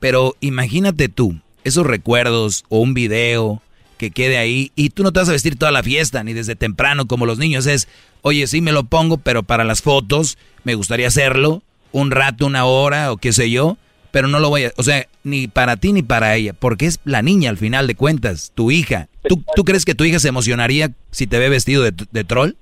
[0.00, 3.62] Pero imagínate tú, esos recuerdos o un video
[3.98, 6.56] que quede ahí y tú no te vas a vestir toda la fiesta, ni desde
[6.56, 7.66] temprano como los niños.
[7.66, 7.88] Es,
[8.22, 11.62] oye, sí me lo pongo, pero para las fotos me gustaría hacerlo
[11.92, 13.76] un rato, una hora o qué sé yo,
[14.12, 17.00] pero no lo voy a, o sea, ni para ti ni para ella, porque es
[17.04, 19.08] la niña al final de cuentas, tu hija.
[19.28, 22.52] ¿Tú, ¿tú crees que tu hija se emocionaría si te ve vestido de, de troll?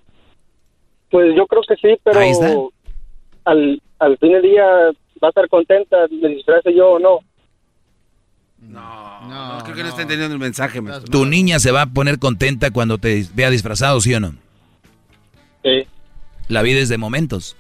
[1.11, 2.71] Pues yo creo que sí, pero
[3.45, 4.65] al, al fin del día
[5.23, 7.19] va a estar contenta, me disfrace yo o no.
[8.61, 10.81] No, no, creo que no, está entendiendo el mensaje.
[11.11, 14.35] ¿Tu niña se va a poner contenta cuando te vea disfrazado, sí o no?
[15.65, 15.87] Sí.
[16.49, 17.57] La vida es de momentos.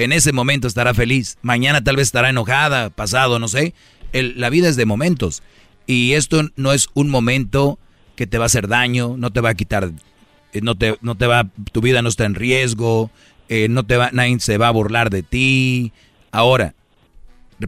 [0.00, 1.36] En ese momento estará feliz.
[1.42, 3.74] Mañana tal vez estará enojada, pasado, no sé.
[4.12, 5.42] la vida es de momentos.
[5.86, 7.78] Y esto no es un momento
[8.16, 9.92] que te va a hacer daño, no te va a quitar,
[10.54, 13.10] eh, no te, no te va, tu vida no está en riesgo,
[13.50, 15.92] eh, no te va, nadie se va a burlar de ti.
[16.32, 16.74] Ahora,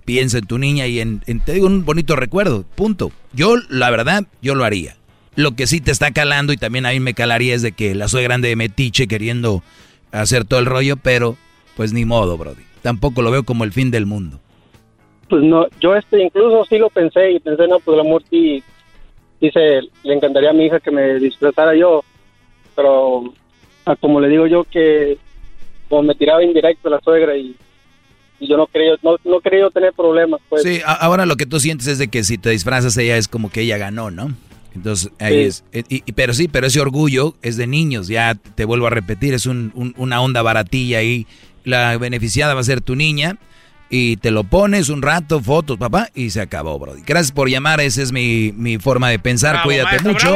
[0.07, 3.13] piensa en tu niña y en, te digo un bonito recuerdo, punto.
[3.35, 4.97] Yo, la verdad, yo lo haría.
[5.37, 7.95] Lo que sí te está calando y también a mí me calaría es de que
[7.95, 9.63] la suegra de metiche queriendo
[10.13, 11.37] hacer todo el rollo, pero
[11.77, 12.63] pues ni modo, Brody.
[12.83, 14.41] Tampoco lo veo como el fin del mundo.
[15.29, 18.63] Pues no, yo este incluso sí lo pensé y pensé, no, pues el amor sí,
[19.41, 22.05] dice, le encantaría a mi hija que me disfrutara yo,
[22.77, 23.33] pero
[24.01, 25.19] como le digo yo que
[25.89, 27.57] como me tiraba indirecto la suegra y
[28.43, 30.41] y yo no creo, no, no creo tener problemas.
[30.49, 30.65] Pues.
[30.65, 33.51] Sí, ahora lo que tú sientes es de que si te disfrazas ella es como
[33.51, 34.35] que ella ganó, ¿no?
[34.75, 35.65] Entonces, ahí es.
[35.73, 39.33] Eh, y, pero sí, pero ese orgullo es de niños, ya te vuelvo a repetir,
[39.33, 41.27] es un, una onda baratilla ahí.
[41.65, 43.39] La beneficiada va a ser tu niña
[43.95, 47.03] y te lo pones un rato, fotos, papá, y se acabó, Brody.
[47.05, 50.35] Gracias por llamar, esa es mi, forma de pensar, cuídate mucho.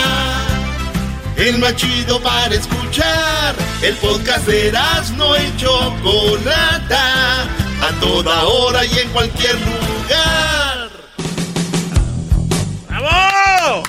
[1.38, 3.54] El más chido para escuchar.
[3.82, 4.72] El podcast de
[5.16, 7.44] no hecho Chocolata.
[7.82, 10.90] A toda hora y en cualquier lugar.
[12.88, 13.84] ¡Bravo!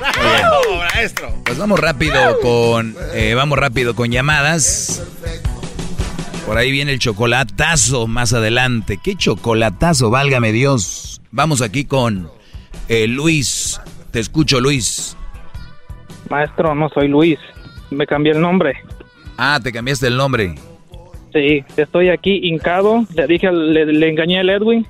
[0.00, 1.34] Maestro!
[1.44, 5.02] Pues vamos rápido con eh, vamos rápido con llamadas.
[6.46, 8.98] Por ahí viene el chocolatazo más adelante.
[9.02, 10.10] ¿Qué chocolatazo?
[10.10, 11.20] Válgame Dios.
[11.30, 12.30] Vamos aquí con
[12.88, 13.80] eh, Luis.
[14.10, 15.16] Te escucho, Luis.
[16.28, 17.38] Maestro, no soy Luis.
[17.90, 18.74] Me cambié el nombre.
[19.36, 20.56] Ah, te cambiaste el nombre.
[21.32, 23.04] Sí, estoy aquí hincado.
[23.14, 24.86] Le dije, le, engañé al Edwin.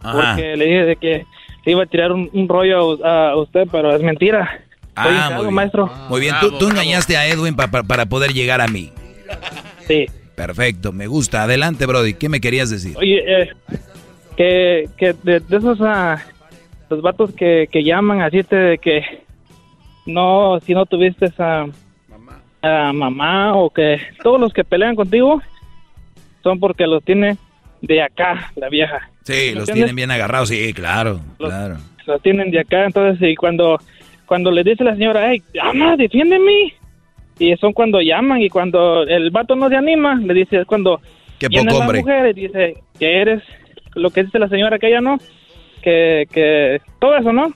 [0.00, 1.26] Porque le dije de que
[1.64, 4.60] iba a tirar un, rollo a, usted, pero es mentira.
[4.96, 5.54] ah, muy bien.
[5.54, 5.90] maestro.
[6.08, 8.92] Muy bien, tú, engañaste a Edwin para poder llegar a mí.
[9.86, 10.06] Sí.
[10.38, 11.42] Perfecto, me gusta.
[11.42, 12.14] Adelante, Brody.
[12.14, 12.96] ¿Qué me querías decir?
[12.96, 13.52] Oye, eh,
[14.36, 16.16] que, que de, esos uh,
[16.88, 19.02] los vatos que, que llaman así te de que
[20.06, 21.66] no, si no tuviste esa
[22.08, 22.92] mamá.
[22.92, 25.42] mamá o que todos los que pelean contigo
[26.44, 27.36] son porque los tiene
[27.80, 29.10] de acá, la vieja.
[29.24, 31.76] Sí, los tienen bien agarrados, sí, claro, claro.
[32.06, 33.78] Los tienen de acá, entonces, y cuando,
[34.26, 36.74] cuando le dice la señora, hey, ama, defiéndeme.
[37.38, 41.00] Y son cuando llaman y cuando el vato no se anima, le dice, es cuando
[41.38, 42.00] Qué poco hombre.
[42.00, 43.42] mujer y dice que eres
[43.94, 45.18] lo que dice la señora que ella no,
[45.82, 47.48] que, que todo eso, ¿no?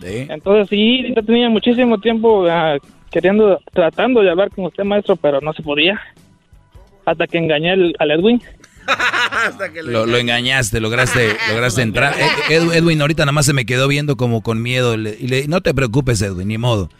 [0.00, 0.26] Sí.
[0.28, 2.76] Entonces sí, yo tenía muchísimo tiempo ah,
[3.10, 6.00] queriendo, tratando de hablar con usted, maestro, pero no se podía.
[7.04, 8.42] Hasta que engañé al Edwin.
[9.84, 12.14] lo, engañaste, lograste, lograste entrar.
[12.48, 14.94] Edwin ahorita nada más se me quedó viendo como con miedo.
[14.94, 16.90] y no te preocupes, Edwin, ni modo.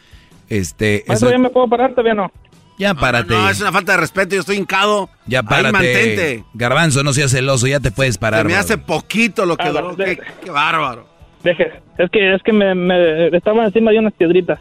[0.49, 1.31] Este, eso...
[1.31, 2.31] ya me puedo parar, todavía no.
[2.77, 3.33] Ya párate.
[3.33, 5.09] No, es una falta de respeto, yo estoy hincado.
[5.27, 6.45] Ya párate.
[6.55, 8.47] Garbanzo, no seas celoso, ya te puedes parar.
[8.47, 11.07] me hace poquito lo que ah, qué, bárbaro.
[11.43, 14.59] Deje, es que, es que me, me estaban encima de unas piedritas.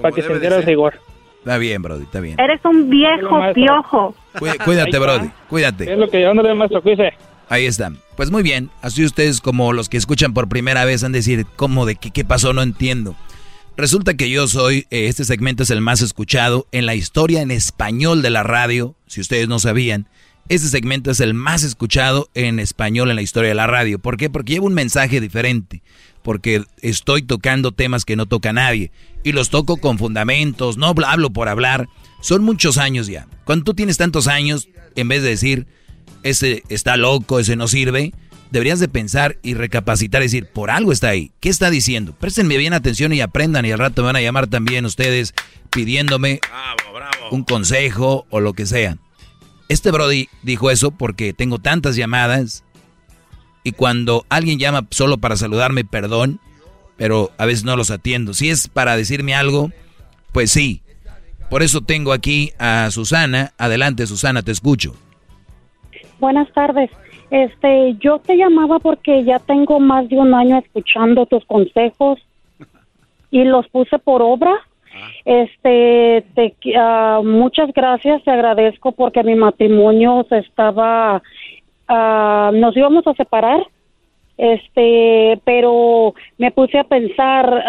[0.00, 0.94] Para que sintiera el rigor.
[1.40, 2.38] Está bien, Brody, está bien.
[2.38, 4.14] Eres un viejo piojo.
[4.38, 5.90] Cuídate, Brody, cuídate.
[5.92, 7.14] Es lo que yo no le maestro cuídese.
[7.48, 7.90] Ahí está.
[8.16, 8.70] Pues muy bien.
[8.82, 12.10] Así ustedes como los que escuchan por primera vez han de decir, ¿cómo de qué,
[12.10, 12.52] qué pasó?
[12.52, 13.16] No entiendo.
[13.76, 17.50] Resulta que yo soy, eh, este segmento es el más escuchado en la historia en
[17.50, 20.06] español de la radio, si ustedes no sabían.
[20.50, 23.98] Este segmento es el más escuchado en español en la historia de la radio.
[23.98, 24.28] ¿Por qué?
[24.28, 25.82] Porque lleva un mensaje diferente.
[26.22, 28.90] Porque estoy tocando temas que no toca nadie.
[29.22, 31.88] Y los toco con fundamentos, no hablo por hablar.
[32.20, 33.26] Son muchos años ya.
[33.44, 35.66] Cuando tú tienes tantos años, en vez de decir,
[36.22, 38.12] ese está loco, ese no sirve,
[38.50, 41.32] deberías de pensar y recapacitar y decir, por algo está ahí.
[41.40, 42.14] ¿Qué está diciendo?
[42.18, 45.34] Préstenme bien atención y aprendan y al rato me van a llamar también ustedes
[45.70, 46.40] pidiéndome
[47.30, 48.98] un consejo o lo que sea.
[49.68, 52.64] Este Brody dijo eso porque tengo tantas llamadas
[53.70, 56.40] y cuando alguien llama solo para saludarme, perdón,
[56.96, 58.34] pero a veces no los atiendo.
[58.34, 59.70] Si es para decirme algo,
[60.32, 60.82] pues sí.
[61.48, 63.52] Por eso tengo aquí a Susana.
[63.58, 64.96] Adelante, Susana, te escucho.
[66.18, 66.90] Buenas tardes.
[67.30, 72.18] Este, yo te llamaba porque ya tengo más de un año escuchando tus consejos
[73.30, 74.52] y los puse por obra.
[75.24, 81.22] Este, te, ah, muchas gracias, te agradezco porque mi matrimonio se estaba
[81.92, 83.66] Ah, nos íbamos a separar,
[84.38, 87.64] este, pero me puse a pensar,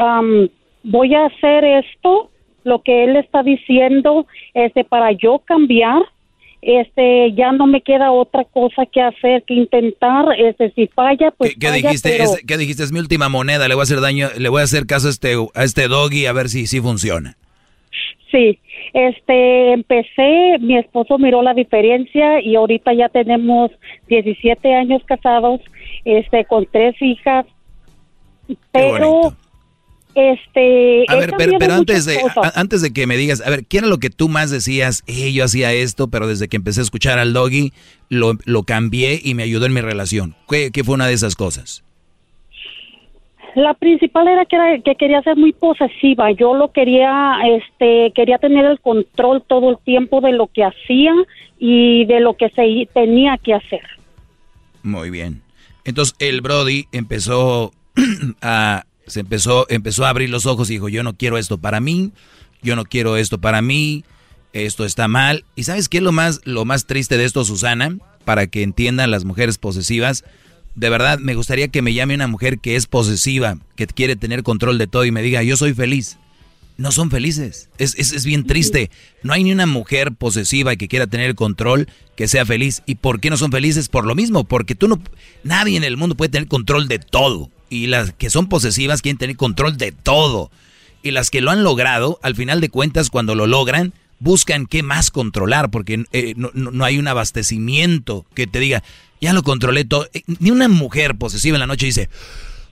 [0.84, 2.30] voy a hacer esto,
[2.64, 6.03] lo que él está diciendo, este, para yo cambiar,
[6.61, 11.56] este, ya no me queda otra cosa que hacer que intentar, este, si falla, pues
[11.60, 12.22] ¿Qué, dijiste?
[12.22, 12.84] Es, ¿Qué dijiste?
[12.84, 15.10] Es mi última moneda, le voy a hacer daño, le voy a hacer caso a
[15.10, 17.38] este, a este doggy a ver si, si funciona.
[18.31, 18.59] Sí,
[18.93, 23.71] este, empecé, mi esposo miró la diferencia y ahorita ya tenemos
[24.07, 25.59] 17 años casados,
[26.05, 27.45] este, con tres hijas,
[28.71, 29.35] pero,
[30.15, 32.19] este, a ver, pero, antes de,
[32.55, 35.03] antes de que me digas, a ver, ¿qué era lo que tú más decías?
[35.07, 37.73] Eh, yo hacía esto, pero desde que empecé a escuchar al doggy,
[38.09, 40.35] lo, lo cambié y me ayudó en mi relación.
[40.49, 41.83] ¿Qué, qué fue una de esas cosas?
[43.56, 46.32] La principal era que, era que quería ser muy posesiva.
[46.32, 51.14] Yo lo quería, este, quería tener el control todo el tiempo de lo que hacía
[51.60, 53.82] y de lo que se tenía que hacer.
[54.84, 55.41] Muy bien.
[55.84, 57.73] Entonces el Brody empezó
[58.41, 61.80] a, se empezó, empezó a abrir los ojos y dijo, yo no quiero esto para
[61.80, 62.11] mí,
[62.61, 64.03] yo no quiero esto para mí,
[64.53, 65.44] esto está mal.
[65.56, 67.98] ¿Y sabes qué es lo más, lo más triste de esto, Susana?
[68.23, 70.23] Para que entiendan las mujeres posesivas
[70.76, 74.43] de verdad, me gustaría que me llame una mujer que es posesiva, que quiere tener
[74.43, 76.18] control de todo y me diga, yo soy feliz.
[76.77, 77.69] No son felices.
[77.77, 78.89] Es, es, bien triste.
[79.22, 82.81] No hay ni una mujer posesiva que quiera tener control que sea feliz.
[82.88, 83.88] ¿Y por qué no son felices?
[83.88, 84.99] Por lo mismo, porque tú no...
[85.43, 87.52] Nadie en el mundo puede tener control de todo.
[87.69, 90.49] Y las que son posesivas quieren tener control de todo.
[91.03, 94.81] Y las que lo han logrado, al final de cuentas, cuando lo logran, buscan qué
[94.81, 98.84] más controlar, porque eh, no, no, hay un abastecimiento que te diga,
[99.22, 100.07] ya lo controlé todo.
[100.14, 102.10] Eh, ni una mujer posesiva en la noche dice,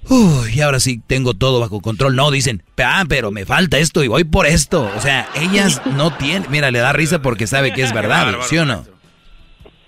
[0.10, 2.16] uy, ahora sí tengo todo bajo control.
[2.16, 4.92] No, dicen, ah, pero me falta esto y voy por esto.
[4.98, 8.58] O sea, ellas no tienen, mira, le da risa porque sabe que es verdad, ¿sí
[8.58, 8.86] o no?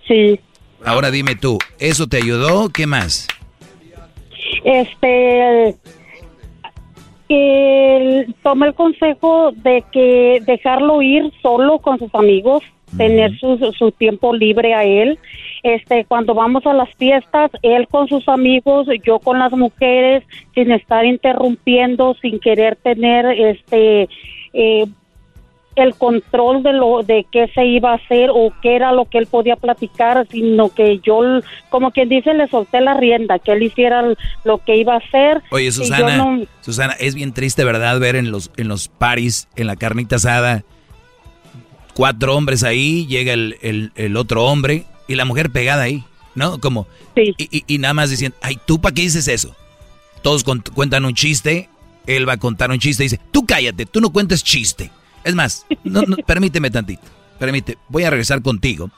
[0.08, 0.40] Sí.
[0.86, 2.70] Ahora dime tú, ¿eso te ayudó?
[2.70, 3.28] ¿Qué más?
[4.64, 5.76] Este,
[8.44, 12.64] tomé el consejo de que dejarlo ir solo con sus amigos,
[12.98, 15.18] tener su, su tiempo libre a él.
[15.64, 20.24] Este, cuando vamos a las fiestas, él con sus amigos, yo con las mujeres,
[20.56, 24.10] sin estar interrumpiendo, sin querer tener este
[24.54, 24.86] eh,
[25.76, 29.18] el control de lo de qué se iba a hacer o qué era lo que
[29.18, 31.22] él podía platicar, sino que yo,
[31.70, 34.04] como quien dice, le solté la rienda, que él hiciera
[34.44, 35.42] lo que iba a hacer.
[35.52, 38.00] Oye, Susana, Susana, es bien triste, ¿verdad?
[38.00, 40.64] Ver en los en los paris, en la carnita asada,
[41.94, 46.04] cuatro hombres ahí, llega el, el, el otro hombre y la mujer pegada ahí,
[46.36, 46.60] ¿no?
[46.60, 49.56] Como, y, nada más diciendo, ay, ¿tú para qué dices eso?
[50.22, 51.70] Todos cuentan un chiste,
[52.08, 54.92] él va a contar un chiste y dice, tú cállate, tú no cuentes chiste.
[55.24, 55.66] Es más,
[56.26, 57.04] permíteme tantito,
[57.40, 58.90] permite, voy a regresar contigo.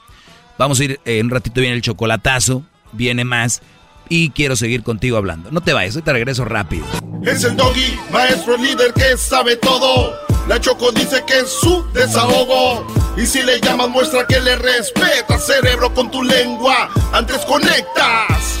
[0.58, 3.60] Vamos a ir, en eh, un ratito viene el chocolatazo, viene más,
[4.08, 5.50] y quiero seguir contigo hablando.
[5.50, 6.86] No te vayas, hoy te regreso rápido.
[7.24, 10.14] Es el doggy, maestro líder que sabe todo.
[10.48, 12.86] La Choco dice que es su desahogo.
[13.16, 16.90] Y si le llamas, muestra que le respeta, cerebro, con tu lengua.
[17.12, 18.60] Antes conectas.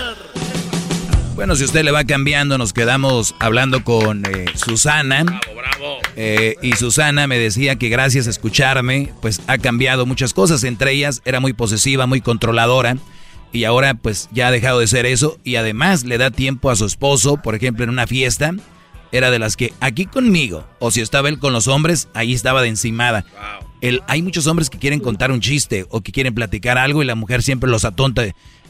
[1.41, 5.23] Bueno, si usted le va cambiando, nos quedamos hablando con eh, Susana.
[5.23, 5.97] Bravo, bravo.
[6.15, 10.63] Eh, y Susana me decía que gracias a escucharme, pues ha cambiado muchas cosas.
[10.63, 12.97] Entre ellas, era muy posesiva, muy controladora.
[13.51, 15.39] Y ahora, pues ya ha dejado de ser eso.
[15.43, 18.53] Y además le da tiempo a su esposo, por ejemplo, en una fiesta.
[19.11, 22.61] Era de las que aquí conmigo, o si estaba él con los hombres, ahí estaba
[22.61, 23.25] de encimada.
[23.81, 27.07] El, hay muchos hombres que quieren contar un chiste o que quieren platicar algo y
[27.07, 28.25] la mujer siempre los atonta.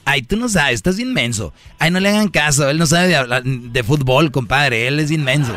[0.05, 1.53] Ay, tú no sabes, estás inmenso.
[1.79, 5.53] Ay, no le hagan caso, él no sabe de, de fútbol, compadre, él es inmenso.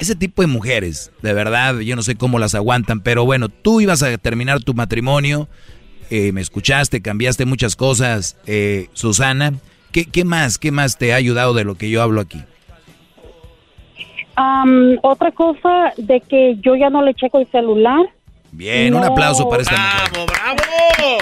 [0.00, 3.80] Ese tipo de mujeres, de verdad, yo no sé cómo las aguantan, pero bueno, tú
[3.80, 5.48] ibas a terminar tu matrimonio,
[6.10, 9.54] eh, me escuchaste, cambiaste muchas cosas, eh, Susana.
[9.92, 12.42] ¿Qué, ¿Qué más, qué más te ha ayudado de lo que yo hablo aquí?
[15.02, 18.06] otra cosa de que yo ya no le checo el celular.
[18.52, 21.18] Bien, un aplauso para esta ¡Bravo, bravo!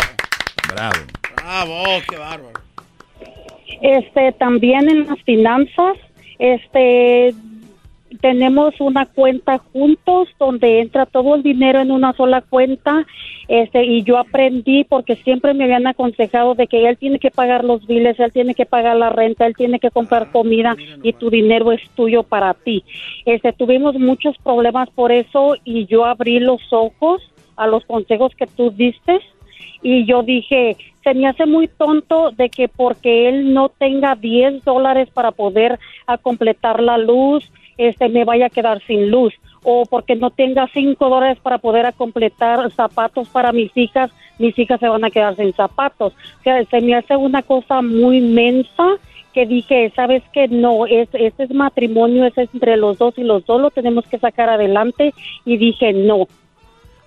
[0.69, 0.97] Bravo.
[1.35, 2.66] Bravo, qué bárbaro.
[3.81, 5.97] Este, también en las finanzas,
[6.39, 7.35] este,
[8.21, 13.07] tenemos una cuenta juntos donde entra todo el dinero en una sola cuenta
[13.49, 17.65] este y yo aprendí porque siempre me habían aconsejado de que él tiene que pagar
[17.65, 21.31] los biles, él tiene que pagar la renta, él tiene que comprar comida y tu
[21.31, 22.85] dinero es tuyo para ti.
[23.25, 27.23] Este tuvimos muchos problemas por eso y yo abrí los ojos
[27.57, 29.21] a los consejos que tú diste
[29.83, 30.77] y yo dije,
[31.07, 35.79] se me hace muy tonto de que porque él no tenga 10 dólares para poder
[36.05, 40.69] a completar la luz, este me vaya a quedar sin luz o porque no tenga
[40.75, 44.11] cinco dólares para poder completar zapatos para mis hijas,
[44.41, 46.13] mis hijas se van a quedar sin zapatos.
[46.41, 48.97] O sea, se me hace una cosa muy mensa
[49.33, 53.47] que dije, sabes que no, es, este es matrimonio, es entre los dos y los
[53.47, 55.15] dos lo tenemos que sacar adelante
[55.45, 56.27] y dije, no.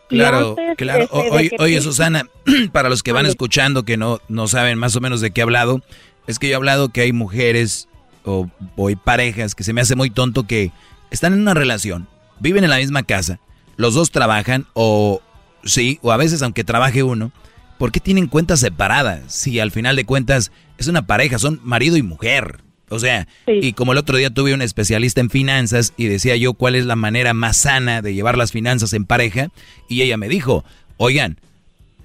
[0.10, 1.08] Claro, claro.
[1.40, 2.26] Este, oye, Susana,
[2.72, 5.44] para los que van escuchando que no, no saben más o menos de qué he
[5.44, 5.82] hablado,
[6.28, 7.88] es que yo he hablado que hay mujeres
[8.26, 8.50] o,
[8.88, 10.72] hay parejas que se me hace muy tonto que
[11.12, 12.08] están en una relación,
[12.40, 13.40] viven en la misma casa,
[13.78, 15.22] los dos trabajan o
[15.64, 17.32] sí, o a veces aunque trabaje uno,
[17.78, 19.34] ¿por qué tienen cuentas separadas?
[19.34, 22.62] Si al final de cuentas es una pareja, son marido y mujer.
[22.90, 26.54] O sea, y como el otro día tuve un especialista en finanzas y decía yo
[26.54, 29.50] cuál es la manera más sana de llevar las finanzas en pareja,
[29.88, 30.66] y ella me dijo,
[30.98, 31.40] oigan,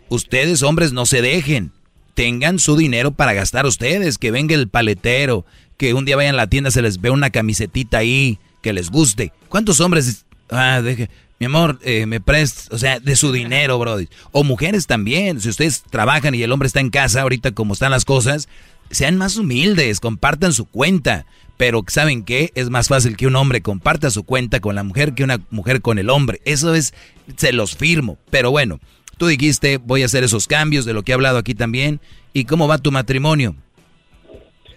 [0.08, 1.72] ustedes hombres no se dejen,
[2.14, 5.44] tengan su dinero para gastar ustedes, que venga el paletero,
[5.76, 8.90] que un día vayan a la tienda, se les ve una camisetita ahí que les
[8.90, 9.32] guste.
[9.48, 10.24] ¿Cuántos hombres?
[10.50, 11.08] Ah, deje,
[11.40, 14.08] mi amor, eh, me prestas, o sea, de su dinero, brody.
[14.32, 17.90] O mujeres también, si ustedes trabajan y el hombre está en casa, ahorita como están
[17.90, 18.48] las cosas,
[18.90, 21.26] sean más humildes, compartan su cuenta.
[21.56, 22.50] Pero ¿saben qué?
[22.56, 25.82] Es más fácil que un hombre comparta su cuenta con la mujer que una mujer
[25.82, 26.40] con el hombre.
[26.44, 26.94] Eso es,
[27.36, 28.18] se los firmo.
[28.30, 28.80] Pero bueno,
[29.18, 32.00] tú dijiste, voy a hacer esos cambios de lo que he hablado aquí también.
[32.32, 33.54] ¿Y cómo va tu matrimonio?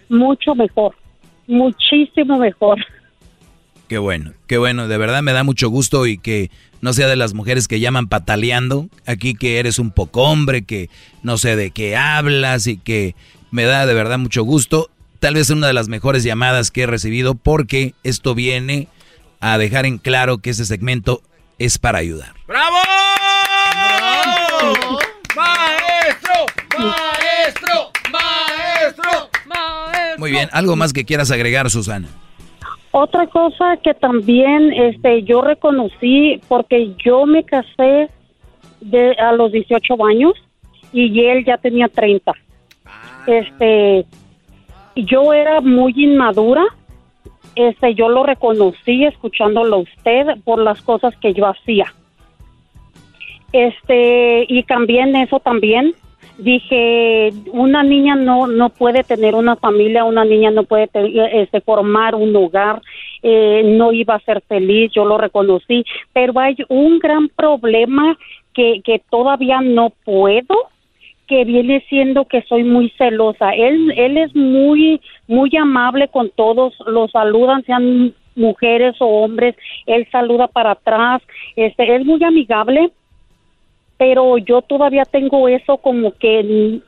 [0.08, 0.94] mucho mejor,
[1.46, 2.78] muchísimo mejor.
[3.88, 6.50] Qué bueno, qué bueno, de verdad me da mucho gusto y que
[6.82, 10.90] no sea de las mujeres que llaman pataleando, aquí que eres un poco hombre, que
[11.22, 13.14] no sé de qué hablas y que
[13.50, 14.90] me da de verdad mucho gusto.
[15.20, 18.88] Tal vez una de las mejores llamadas que he recibido porque esto viene
[19.40, 21.22] a dejar en claro que ese segmento
[21.58, 22.34] es para ayudar.
[22.46, 22.76] ¡Bravo!
[25.36, 26.46] ¡Maestro!
[26.78, 27.90] ¡Maestro!
[28.10, 29.30] ¡Maestro!
[30.18, 32.08] Muy bien, ¿algo más que quieras agregar, Susana?
[32.90, 38.08] Otra cosa que también este, yo reconocí, porque yo me casé
[38.80, 40.32] de, a los 18 años
[40.92, 42.32] y él ya tenía 30.
[43.26, 44.06] Este,
[44.96, 46.64] yo era muy inmadura,
[47.54, 51.92] este, yo lo reconocí escuchándolo a usted por las cosas que yo hacía.
[53.52, 55.94] Este, y cambié en eso también,
[56.38, 60.88] dije, una niña no no puede tener una familia, una niña no puede
[61.32, 62.80] este, formar un hogar,
[63.22, 68.16] eh, no iba a ser feliz, yo lo reconocí, pero hay un gran problema
[68.54, 70.68] que, que todavía no puedo,
[71.28, 73.50] que viene siendo que soy muy celosa.
[73.50, 79.54] Él, él es muy, muy amable con todos, lo saludan, sean mujeres o hombres,
[79.86, 81.22] él saluda para atrás,
[81.56, 82.90] este, es muy amigable,
[83.98, 86.80] pero yo todavía tengo eso como que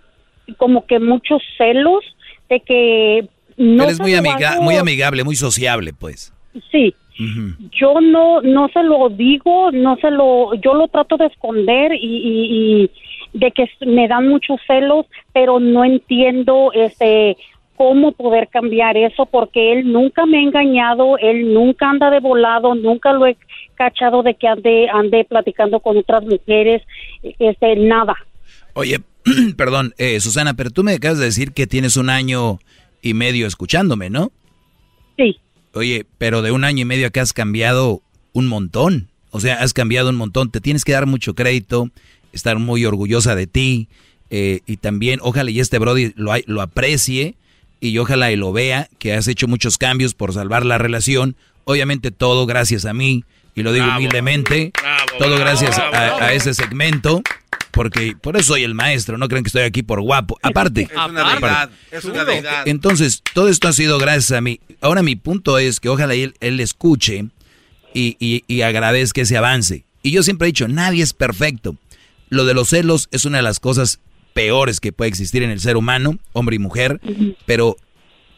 [0.57, 2.05] como que muchos celos
[2.49, 6.33] de que no Eres muy, amiga muy amigable, muy sociable, pues.
[6.73, 6.95] Sí.
[7.79, 11.99] Yo no no se lo digo, no se lo yo lo trato de esconder y,
[12.01, 12.91] y
[13.33, 17.37] de que me dan muchos celos, pero no entiendo este
[17.77, 22.75] cómo poder cambiar eso porque él nunca me ha engañado, él nunca anda de volado,
[22.75, 23.39] nunca lo he
[23.75, 26.83] cachado de que ande, ande platicando con otras mujeres,
[27.23, 28.15] este, nada.
[28.75, 28.99] Oye,
[29.57, 32.59] perdón, eh, Susana, pero tú me acabas de decir que tienes un año
[33.01, 34.31] y medio escuchándome, ¿no?
[35.17, 35.39] Sí.
[35.73, 38.03] Oye, pero de un año y medio acá has cambiado
[38.35, 39.09] un montón.
[39.31, 40.51] O sea, has cambiado un montón.
[40.51, 41.89] Te tienes que dar mucho crédito,
[42.33, 43.89] estar muy orgullosa de ti.
[44.31, 47.35] Eh, y también, ojalá y este Brody lo, lo aprecie
[47.81, 51.35] y ojalá y lo vea, que has hecho muchos cambios por salvar la relación.
[51.65, 53.25] Obviamente todo gracias a mí,
[53.55, 54.73] y lo digo humildemente,
[55.19, 57.23] todo gracias a, ese segmento,
[57.71, 60.39] porque por eso soy el maestro, no creen que estoy aquí por guapo.
[60.43, 62.69] Aparte, es una deidad, es una deidad.
[62.69, 64.61] Entonces, todo esto ha sido gracias a mí.
[64.81, 67.27] Ahora mi punto es que ojalá él, él escuche
[67.95, 69.85] y, y, y agradezca ese avance.
[70.03, 71.77] Y yo siempre he dicho, nadie es perfecto.
[72.31, 74.01] Lo de los celos es una de las cosas
[74.33, 77.01] peores que puede existir en el ser humano, hombre y mujer,
[77.45, 77.77] pero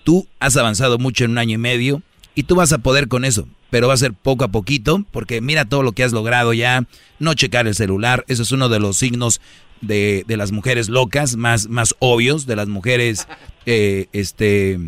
[0.05, 2.02] tú has avanzado mucho en un año y medio
[2.35, 5.40] y tú vas a poder con eso, pero va a ser poco a poquito, porque
[5.40, 6.86] mira todo lo que has logrado ya,
[7.19, 9.40] no checar el celular, eso es uno de los signos
[9.82, 13.28] de, de las mujeres locas, más, más obvios, de las mujeres,
[13.66, 14.78] eh, este,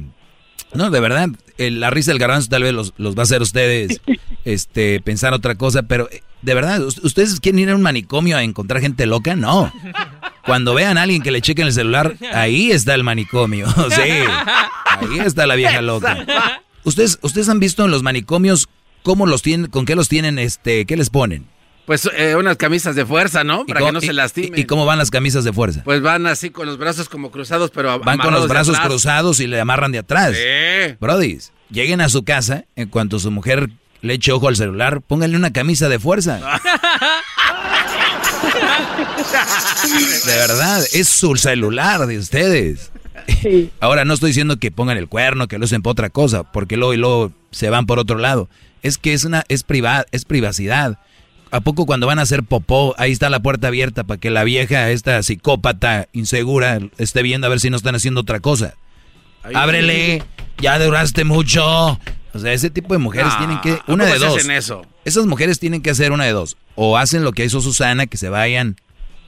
[0.75, 1.29] no, de verdad,
[1.59, 4.01] la risa del garbanzo tal vez los, los va a hacer ustedes
[4.45, 8.43] este, pensar otra cosa, pero eh, de verdad, ¿ustedes quieren ir a un manicomio a
[8.43, 9.35] encontrar gente loca?
[9.35, 9.73] No.
[10.45, 13.67] Cuando vean a alguien que le chequen el celular, ahí está el manicomio.
[13.91, 16.27] Sí, ahí está la vieja loca.
[16.85, 18.69] ¿Ustedes, ustedes han visto en los manicomios
[19.03, 21.47] cómo los tienen, con qué los tienen, este, qué les ponen?
[21.87, 23.67] Pues eh, unas camisas de fuerza, ¿no?
[23.67, 24.59] Para que no se lastimen.
[24.59, 25.83] ¿Y cómo van las camisas de fuerza?
[25.85, 29.47] Pues van así con los brazos como cruzados, pero Van con los brazos cruzados y
[29.47, 30.35] le amarran de atrás.
[30.35, 30.97] Sí.
[30.99, 31.39] Brody,
[31.71, 33.69] lleguen a su casa, en cuanto su mujer
[34.01, 36.39] le eche ojo al celular, pónganle una camisa de fuerza.
[40.27, 42.93] de verdad, es su celular de ustedes.
[43.81, 46.77] Ahora no estoy diciendo que pongan el cuerno, que lo usen por otra cosa, porque
[46.77, 48.49] luego y luego se van por otro lado.
[48.83, 49.65] Es que es una es
[50.13, 50.99] es privacidad.
[51.55, 54.43] ¿A poco cuando van a hacer popó, ahí está la puerta abierta para que la
[54.43, 58.75] vieja, esta psicópata insegura, esté viendo a ver si no están haciendo otra cosa?
[59.55, 60.25] Ábrele,
[60.59, 61.65] ya duraste mucho.
[62.33, 63.79] O sea, ese tipo de mujeres tienen que.
[63.87, 64.45] Una de dos.
[64.49, 64.83] eso?
[65.05, 66.57] Esas mujeres tienen que hacer una de dos.
[66.75, 68.75] O hacen lo que hizo Susana, que se vayan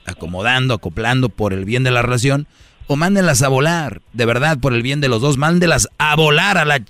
[0.05, 2.45] acomodando, acoplando por el bien de la relación.
[2.87, 4.01] O mándenlas a volar.
[4.11, 6.81] De verdad, por el bien de los dos, mándenlas a volar a la.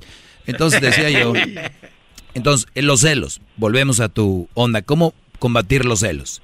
[0.47, 1.34] Entonces decía yo.
[2.34, 4.84] Entonces, en los celos, volvemos a tu onda.
[4.84, 6.41] ¿Cómo combatir los celos.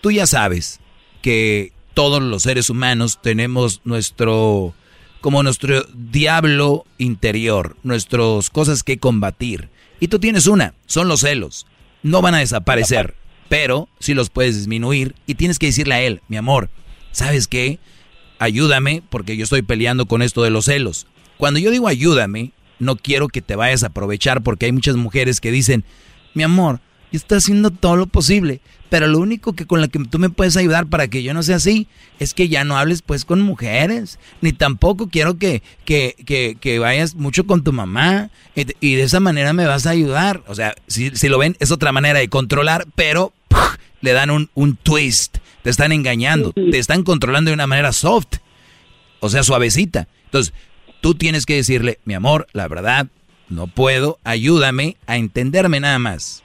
[0.00, 0.80] Tú ya sabes
[1.22, 4.74] que todos los seres humanos tenemos nuestro,
[5.20, 9.70] como nuestro diablo interior, nuestras cosas que combatir.
[9.98, 11.66] Y tú tienes una, son los celos.
[12.02, 13.14] No van a desaparecer,
[13.48, 16.68] pero sí los puedes disminuir y tienes que decirle a él, mi amor,
[17.12, 17.78] ¿sabes qué?
[18.38, 21.06] Ayúdame porque yo estoy peleando con esto de los celos.
[21.38, 25.40] Cuando yo digo ayúdame, no quiero que te vayas a aprovechar porque hay muchas mujeres
[25.40, 25.84] que dicen,
[26.34, 26.80] mi amor,
[27.10, 28.60] y está haciendo todo lo posible.
[28.88, 31.42] Pero lo único que con lo que tú me puedes ayudar para que yo no
[31.42, 31.88] sea así
[32.20, 34.18] es que ya no hables pues con mujeres.
[34.40, 36.14] Ni tampoco quiero que, que,
[36.60, 38.30] que, vayas mucho con tu mamá.
[38.54, 40.42] Y, de esa manera me vas a ayudar.
[40.46, 43.32] O sea, si, si lo ven, es otra manera de controlar, pero
[44.00, 45.38] le dan un, un twist.
[45.62, 46.52] Te están engañando.
[46.52, 48.38] Te están controlando de una manera soft.
[49.18, 50.06] O sea, suavecita.
[50.26, 50.54] Entonces,
[51.00, 53.08] tú tienes que decirle, mi amor, la verdad,
[53.48, 54.18] no puedo.
[54.22, 56.44] Ayúdame a entenderme nada más.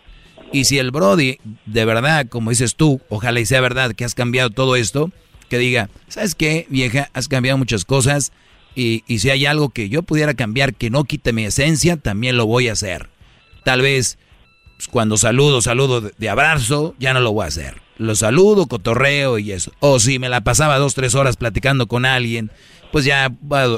[0.51, 4.15] Y si el Brody, de verdad, como dices tú, ojalá y sea verdad que has
[4.15, 5.11] cambiado todo esto,
[5.49, 7.09] que diga, ¿sabes qué, vieja?
[7.13, 8.31] Has cambiado muchas cosas
[8.75, 12.37] y, y si hay algo que yo pudiera cambiar que no quite mi esencia, también
[12.37, 13.09] lo voy a hacer.
[13.63, 14.17] Tal vez
[14.75, 17.81] pues, cuando saludo, saludo de, de abrazo, ya no lo voy a hacer.
[17.97, 19.71] Lo saludo, cotorreo y eso.
[19.79, 22.51] O si me la pasaba dos, tres horas platicando con alguien
[22.91, 23.31] pues ya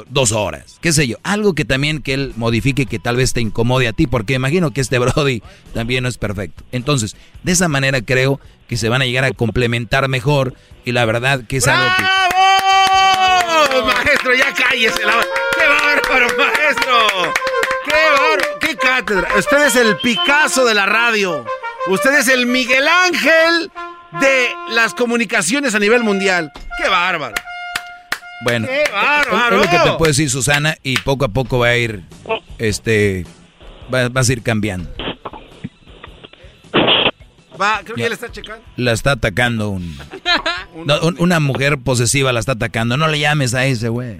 [0.08, 3.40] dos horas, qué sé yo, algo que también que él modifique que tal vez te
[3.40, 5.42] incomode a ti, porque imagino que este Brody
[5.72, 6.64] también no es perfecto.
[6.72, 10.54] Entonces, de esa manera creo que se van a llegar a complementar mejor
[10.84, 12.02] y la verdad que es algo que...
[13.74, 17.32] Maestro, ya cállese ¡Qué bárbaro, maestro!
[17.84, 18.58] ¡Qué bárbaro!
[18.60, 19.28] ¡Qué cátedra!
[19.36, 21.44] Usted es el Picasso de la radio.
[21.88, 23.70] Usted es el Miguel Ángel
[24.20, 26.52] de las comunicaciones a nivel mundial.
[26.80, 27.34] ¡Qué bárbaro!
[28.42, 28.90] Bueno, es
[29.50, 32.02] lo que te puedo decir Susana y poco a poco va a ir,
[32.58, 33.24] este,
[33.92, 34.90] va, vas a ir cambiando.
[37.60, 38.64] Va, creo que ya, la está checando.
[38.76, 39.96] La está atacando un,
[41.18, 42.96] una mujer posesiva la está atacando.
[42.96, 44.18] No le llames a ese güey.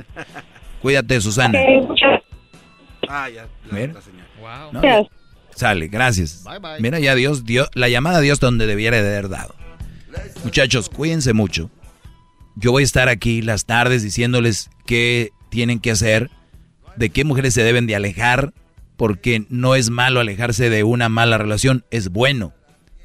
[0.80, 1.58] Cuídate, Susana.
[3.08, 3.46] Ah, ya.
[3.70, 3.94] Mira.
[5.54, 6.44] sale, gracias.
[6.78, 9.54] Mira, ya Dios dio la llamada a Dios donde debiera de haber dado.
[10.44, 11.70] Muchachos, cuídense mucho.
[12.56, 16.30] Yo voy a estar aquí las tardes diciéndoles qué tienen que hacer,
[16.96, 18.52] de qué mujeres se deben de alejar,
[18.96, 22.52] porque no es malo alejarse de una mala relación, es bueno.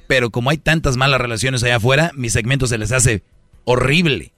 [0.08, 3.24] Pero como hay tantas malas relaciones allá afuera, mi segmento se les hace
[3.64, 4.34] horrible.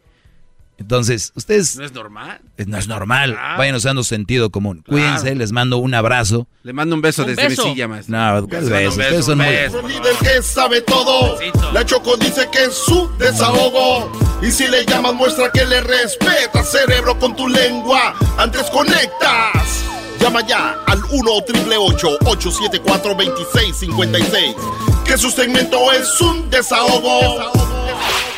[0.78, 1.76] Entonces, ustedes...
[1.76, 2.42] No es normal.
[2.66, 3.38] No es normal.
[3.58, 4.84] Vayan usando sentido común.
[4.88, 6.48] Cuídense, les mando un abrazo.
[6.64, 8.18] Le mando un beso desde mi silla, maestro.
[8.18, 8.90] No, ¿cuál beso?
[8.90, 9.48] Ustedes son muy...
[9.48, 11.38] El líder que sabe todo.
[11.74, 14.12] La Choco dice que es su desahogo.
[14.42, 18.16] Y si le llamas, muestra que le respeta, cerebro, con tu lengua.
[18.38, 19.84] Antes conectas.
[20.20, 24.56] Llama ya al 1 874 2656
[25.12, 27.52] que su segmento es un desahogo.